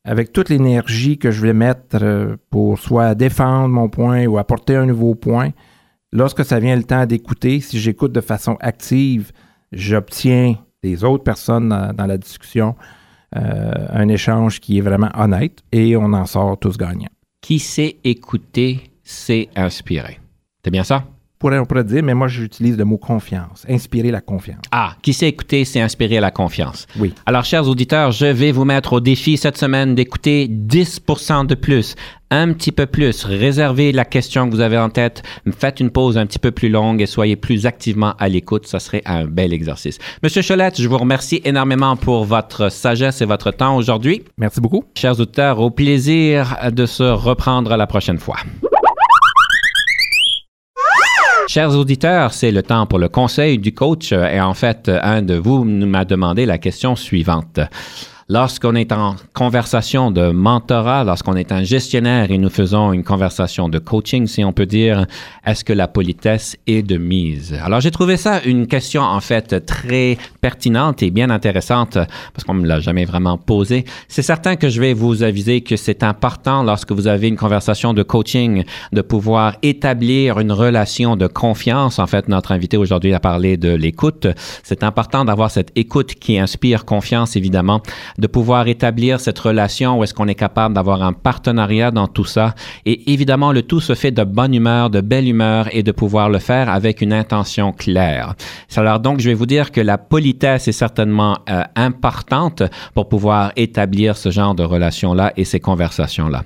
avec 0.05 0.33
toute 0.33 0.49
l'énergie 0.49 1.19
que 1.19 1.31
je 1.31 1.41
vais 1.41 1.53
mettre 1.53 2.03
euh, 2.03 2.37
pour 2.51 2.79
soit 2.79 3.15
défendre 3.15 3.69
mon 3.69 3.89
point 3.89 4.27
ou 4.27 4.39
apporter 4.39 4.77
un 4.77 4.87
nouveau 4.87 5.15
point, 5.15 5.51
lorsque 6.13 6.45
ça 6.45 6.59
vient 6.59 6.77
le 6.77 6.83
temps 6.83 7.07
d'écouter, 7.07 7.61
si 7.61 7.79
j'écoute 7.79 8.13
de 8.13 8.21
façon 8.21 8.57
active, 8.61 9.33
j'obtiens 9.71 10.57
des 10.83 11.05
autres 11.05 11.25
personnes 11.25 11.69
dans, 11.97 12.07
la 12.07 12.19
discussion 12.19 12.75
euh, 13.37 13.87
un 13.91 14.09
échange 14.09 14.61
qui 14.61 14.79
est 14.79 14.83
vraiment 14.83 15.11
honnête 15.15 15.63
et 15.71 15.97
on 15.97 16.13
en 16.13 16.27
sort 16.27 16.59
tous 16.59 16.77
gagnants. 16.77 17.09
Qui 17.41 17.61
sait 17.61 17.97
écouter, 18.05 18.91
sait 19.05 19.49
inspirer. 19.57 20.19
C'est 20.65 20.71
bien 20.71 20.85
ça? 20.85 21.05
Pourrait, 21.43 21.59
on 21.59 21.67
pourrait 21.67 21.83
dire, 21.83 22.05
mais 22.05 22.15
moi, 22.15 22.29
j'utilise 22.29 22.79
le 22.79 22.85
mot 22.85 22.99
confiance, 22.99 23.67
inspirer 23.69 24.13
la 24.13 24.21
confiance. 24.21 24.63
Ah, 24.71 24.95
qui 25.03 25.13
sait 25.13 25.27
écouter, 25.27 25.65
c'est 25.65 25.81
inspirer 25.81 26.21
la 26.21 26.31
confiance. 26.31 26.87
Oui. 26.97 27.13
Alors, 27.27 27.45
chers 27.45 27.67
auditeurs, 27.67 28.13
je 28.13 28.27
vais 28.27 28.53
vous 28.53 28.65
mettre 28.65 28.93
au 28.93 29.01
défi 29.01 29.37
cette 29.37 29.59
semaine 29.59 29.97
d'écouter 29.97 30.47
10 30.49 31.03
de 31.49 31.55
plus 31.57 31.97
un 32.31 32.53
petit 32.53 32.71
peu 32.71 32.87
plus. 32.87 33.25
Réservez 33.25 33.91
la 33.91 34.05
question 34.05 34.49
que 34.49 34.55
vous 34.55 34.61
avez 34.61 34.79
en 34.79 34.89
tête. 34.89 35.25
Faites 35.51 35.81
une 35.81 35.91
pause 35.91 36.17
un 36.17 36.27
petit 36.27 36.39
peu 36.39 36.53
plus 36.53 36.69
longue 36.69 37.03
et 37.03 37.07
soyez 37.07 37.35
plus 37.35 37.67
activement 37.67 38.15
à 38.21 38.29
l'écoute. 38.29 38.69
Ça 38.69 38.79
serait 38.79 39.03
un 39.05 39.27
bel 39.27 39.53
exercice. 39.53 39.99
Monsieur 40.23 40.43
Cholette, 40.43 40.81
je 40.81 40.89
vous 40.89 40.97
remercie 40.97 41.43
énormément 41.45 41.97
pour 41.97 42.25
votre 42.25 42.71
sagesse 42.71 43.21
et 43.21 43.27
votre 43.27 43.51
temps 43.51 43.77
aujourd'hui. 43.77 44.23
Merci 44.39 44.61
beaucoup. 44.61 44.85
Chers 44.95 45.19
auditeurs, 45.21 45.59
au 45.59 45.71
plaisir 45.71 46.57
de 46.73 46.87
se 46.87 47.03
reprendre 47.03 47.77
la 47.77 47.87
prochaine 47.89 48.19
fois. 48.19 48.37
Chers 51.55 51.77
auditeurs, 51.77 52.33
c'est 52.33 52.51
le 52.51 52.63
temps 52.63 52.87
pour 52.87 52.99
le 52.99 53.11
conseil 53.11 53.59
du 53.59 53.75
coach 53.75 54.13
et 54.13 54.41
en 54.41 54.55
fait, 54.55 54.89
un 54.89 55.21
de 55.21 55.35
vous 55.35 55.65
m'a 55.65 56.07
demandé 56.07 56.47
la 56.47 56.57
question 56.57 56.97
suivante. 56.97 57.61
Lorsqu'on 58.33 58.75
est 58.77 58.93
en 58.93 59.17
conversation 59.35 60.11
de 60.11 60.31
mentorat, 60.31 61.05
lorsqu'on 61.05 61.37
est 61.37 61.53
un 61.53 61.65
gestionnaire 61.65 62.31
et 62.31 62.39
nous 62.39 62.49
faisons 62.49 62.95
une 62.95 63.05
conversation 63.05 63.69
de 63.69 63.79
coaching, 63.79 64.27
si 64.27 64.43
on 64.43 64.55
peut 64.55 64.65
dire, 64.65 65.05
est-ce 65.45 65.67
que 65.67 65.75
la 65.75 65.87
politesse 65.87 66.57
est 66.67 66.81
de 66.81 66.97
mise? 66.97 67.55
Alors, 67.63 67.83
j'ai 67.83 67.91
trouvé 67.91 68.17
ça 68.17 68.43
une 68.43 68.67
question, 68.69 69.03
en 69.03 69.21
fait, 69.21 69.67
très 69.67 70.17
pertinente 70.41 71.03
et 71.03 71.11
bien 71.11 71.29
intéressante 71.29 71.99
parce 72.33 72.45
qu'on 72.47 72.55
ne 72.55 72.61
me 72.61 72.67
l'a 72.67 72.81
jamais 72.81 73.05
vraiment 73.05 73.37
posée. 73.37 73.85
C'est 74.09 74.23
certain 74.23 74.57
que 74.57 74.71
je 74.71 74.81
vais 74.81 74.95
vous 74.95 75.23
aviser 75.23 75.61
que 75.61 75.77
c'est 75.77 76.03
important 76.03 76.63
lorsque 76.63 76.93
vous 76.93 77.09
avez 77.09 77.29
une 77.29 77.37
conversation 77.37 77.93
de 77.93 78.03
coaching 78.03 78.65
de 78.95 79.03
pouvoir 79.03 79.57
établir 79.63 80.39
une 80.39 80.53
relation 80.53 81.17
de 81.17 81.27
confiance. 81.27 81.99
En 81.99 82.07
fait, 82.07 82.29
notre 82.29 82.53
invité 82.53 82.79
aujourd'hui 82.79 83.13
a 83.13 83.21
parlé 83.21 83.59
de 83.59 83.75
l'écoute. 83.75 84.27
C'est 84.63 84.85
important 84.85 85.27
d'avoir 85.27 85.51
cette 85.51 85.71
écoute 85.77 86.15
qui 86.15 86.39
inspire 86.39 86.87
confiance, 86.87 87.37
évidemment 87.37 87.83
de 88.23 88.29
pouvoir 88.29 88.69
établir 88.69 89.19
cette 89.19 89.39
relation 89.39 89.99
où 89.99 90.05
est-ce 90.05 90.15
qu'on 90.15 90.29
est 90.29 90.37
capable 90.37 90.77
d'avoir 90.77 91.03
un 91.03 91.13
partenariat 91.13 91.91
dans 91.91 92.07
tout 92.07 92.25
ça. 92.25 92.55
Et 92.87 93.13
évidemment, 93.13 93.51
le 93.53 93.63
tout 93.63 93.81
se 93.81 93.95
fait 93.95 94.13
de 94.13 94.23
bonne 94.23 94.55
humeur, 94.55 94.91
de 94.91 95.01
belle 95.01 95.29
humeur 95.29 95.69
et 95.73 95.83
de 95.83 95.91
pouvoir 95.91 96.31
le 96.31 96.39
faire 96.39 96.71
avec 96.71 97.01
une 97.01 97.13
intention 97.13 97.73
claire. 97.73 98.35
Alors 98.77 99.01
donc, 99.01 99.21
je 99.21 99.29
vais 99.29 99.35
vous 99.35 99.47
dire 99.47 99.73
que 99.73 99.81
la 99.81 99.99
politesse 99.99 100.69
est 100.69 100.73
certainement 100.73 101.39
euh, 101.51 101.65
importante 101.75 102.63
pour 102.95 103.09
pouvoir 103.09 103.53
établir 103.57 104.17
ce 104.17 104.31
genre 104.31 104.55
de 104.55 104.63
relation-là 104.63 105.33
et 105.37 105.45
ces 105.45 105.59
conversations-là. 105.59 106.45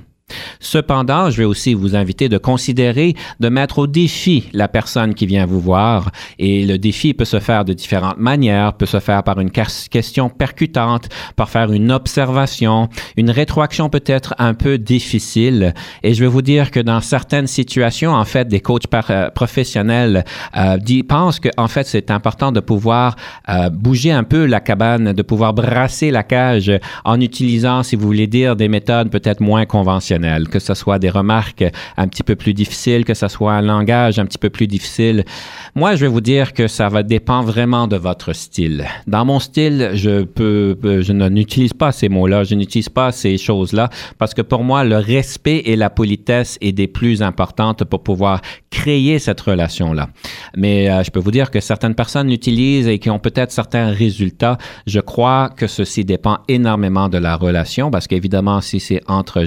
Cependant, 0.58 1.30
je 1.30 1.38
vais 1.38 1.44
aussi 1.44 1.74
vous 1.74 1.94
inviter 1.94 2.28
de 2.28 2.38
considérer 2.38 3.14
de 3.40 3.48
mettre 3.48 3.78
au 3.78 3.86
défi 3.86 4.48
la 4.52 4.66
personne 4.68 5.14
qui 5.14 5.26
vient 5.26 5.46
vous 5.46 5.60
voir. 5.60 6.10
Et 6.38 6.66
le 6.66 6.78
défi 6.78 7.14
peut 7.14 7.24
se 7.24 7.38
faire 7.38 7.64
de 7.64 7.72
différentes 7.72 8.18
manières, 8.18 8.72
peut 8.74 8.86
se 8.86 8.98
faire 8.98 9.22
par 9.22 9.38
une 9.38 9.50
question 9.50 10.28
percutante, 10.28 11.08
par 11.36 11.48
faire 11.50 11.72
une 11.72 11.92
observation, 11.92 12.88
une 13.16 13.30
rétroaction 13.30 13.88
peut-être 13.88 14.34
un 14.38 14.54
peu 14.54 14.78
difficile. 14.78 15.74
Et 16.02 16.14
je 16.14 16.20
vais 16.24 16.30
vous 16.30 16.42
dire 16.42 16.70
que 16.70 16.80
dans 16.80 17.00
certaines 17.00 17.46
situations, 17.46 18.12
en 18.12 18.24
fait, 18.24 18.48
des 18.48 18.60
coachs 18.60 18.84
euh, 19.10 19.30
professionnels 19.30 20.24
euh, 20.56 20.78
pensent 21.08 21.38
que 21.38 21.50
en 21.56 21.68
fait 21.68 21.86
c'est 21.86 22.10
important 22.10 22.50
de 22.50 22.60
pouvoir 22.60 23.16
euh, 23.48 23.70
bouger 23.70 24.10
un 24.10 24.24
peu 24.24 24.46
la 24.46 24.60
cabane, 24.60 25.12
de 25.12 25.22
pouvoir 25.22 25.52
brasser 25.52 26.10
la 26.10 26.22
cage 26.22 26.72
en 27.04 27.20
utilisant, 27.20 27.82
si 27.82 27.94
vous 27.94 28.06
voulez 28.06 28.26
dire, 28.26 28.56
des 28.56 28.68
méthodes 28.68 29.10
peut-être 29.10 29.40
moins 29.40 29.66
conventionnelles 29.66 30.15
que 30.50 30.58
ce 30.58 30.74
soit 30.74 30.98
des 30.98 31.10
remarques 31.10 31.64
un 31.96 32.08
petit 32.08 32.22
peu 32.22 32.36
plus 32.36 32.54
difficiles, 32.54 33.04
que 33.04 33.14
ce 33.14 33.28
soit 33.28 33.52
un 33.52 33.62
langage 33.62 34.18
un 34.18 34.26
petit 34.26 34.38
peu 34.38 34.50
plus 34.50 34.66
difficile. 34.66 35.24
Moi, 35.74 35.94
je 35.94 36.02
vais 36.02 36.10
vous 36.10 36.20
dire 36.20 36.52
que 36.52 36.68
ça 36.68 36.88
va 36.88 37.02
dépendre 37.02 37.48
vraiment 37.48 37.86
de 37.86 37.96
votre 37.96 38.32
style. 38.32 38.84
Dans 39.06 39.24
mon 39.24 39.38
style, 39.40 39.90
je 39.94 40.24
peux, 40.24 40.76
n'utilise 41.28 41.72
pas 41.72 41.92
ces 41.92 42.08
mots-là, 42.08 42.44
je 42.44 42.54
n'utilise 42.54 42.88
pas 42.88 43.12
ces 43.12 43.38
choses-là 43.38 43.90
parce 44.18 44.34
que 44.34 44.42
pour 44.42 44.64
moi, 44.64 44.84
le 44.84 44.96
respect 44.96 45.62
et 45.66 45.76
la 45.76 45.90
politesse 45.90 46.58
est 46.60 46.72
des 46.72 46.86
plus 46.86 47.22
importantes 47.22 47.84
pour 47.84 48.02
pouvoir 48.02 48.40
créer 48.70 49.18
cette 49.18 49.40
relation-là. 49.40 50.08
Mais 50.56 50.90
euh, 50.90 51.02
je 51.02 51.10
peux 51.10 51.20
vous 51.20 51.30
dire 51.30 51.50
que 51.50 51.60
certaines 51.60 51.94
personnes 51.94 52.28
l'utilisent 52.28 52.88
et 52.88 52.98
qui 52.98 53.10
ont 53.10 53.18
peut-être 53.18 53.50
certains 53.50 53.90
résultats. 53.90 54.58
Je 54.86 55.00
crois 55.00 55.48
que 55.48 55.66
ceci 55.66 56.04
dépend 56.04 56.38
énormément 56.48 57.08
de 57.08 57.18
la 57.18 57.36
relation 57.36 57.90
parce 57.90 58.06
qu'évidemment, 58.06 58.60
si 58.60 58.80
c'est 58.80 59.00
entre 59.08 59.44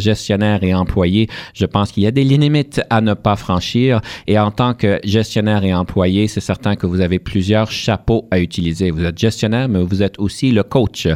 et 0.64 0.74
employé, 0.74 1.28
je 1.54 1.66
pense 1.66 1.92
qu'il 1.92 2.04
y 2.04 2.08
a 2.08 2.12
des 2.12 2.24
limites 2.24 2.82
à 2.90 3.02
ne 3.02 3.14
pas 3.14 3.36
franchir. 3.36 4.02
Et 4.28 4.38
en 4.38 4.52
tant 4.52 4.74
que 4.74 5.00
gestionnaire 5.04 5.64
et 5.64 5.74
employé, 5.74 6.28
c'est 6.28 6.42
certain 6.42 6.76
que 6.76 6.88
vous 6.88 7.02
avez 7.02 7.20
plusieurs 7.20 7.72
chapeaux 7.72 8.28
à 8.32 8.40
utiliser. 8.40 8.92
Vous 8.92 9.04
êtes 9.04 9.18
gestionnaire, 9.18 9.70
mais 9.70 9.84
vous 9.84 10.02
êtes 10.04 10.20
aussi 10.20 10.52
le 10.52 10.64
coach. 10.64 11.08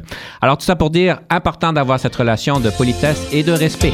Alors 0.42 0.58
tout 0.58 0.66
ça 0.66 0.76
pour 0.76 0.90
dire, 0.90 1.20
important 1.30 1.74
d'avoir 1.74 2.00
cette 2.00 2.16
relation 2.16 2.60
de 2.60 2.70
politesse 2.70 3.28
et 3.32 3.44
de 3.44 3.52
respect. 3.52 3.94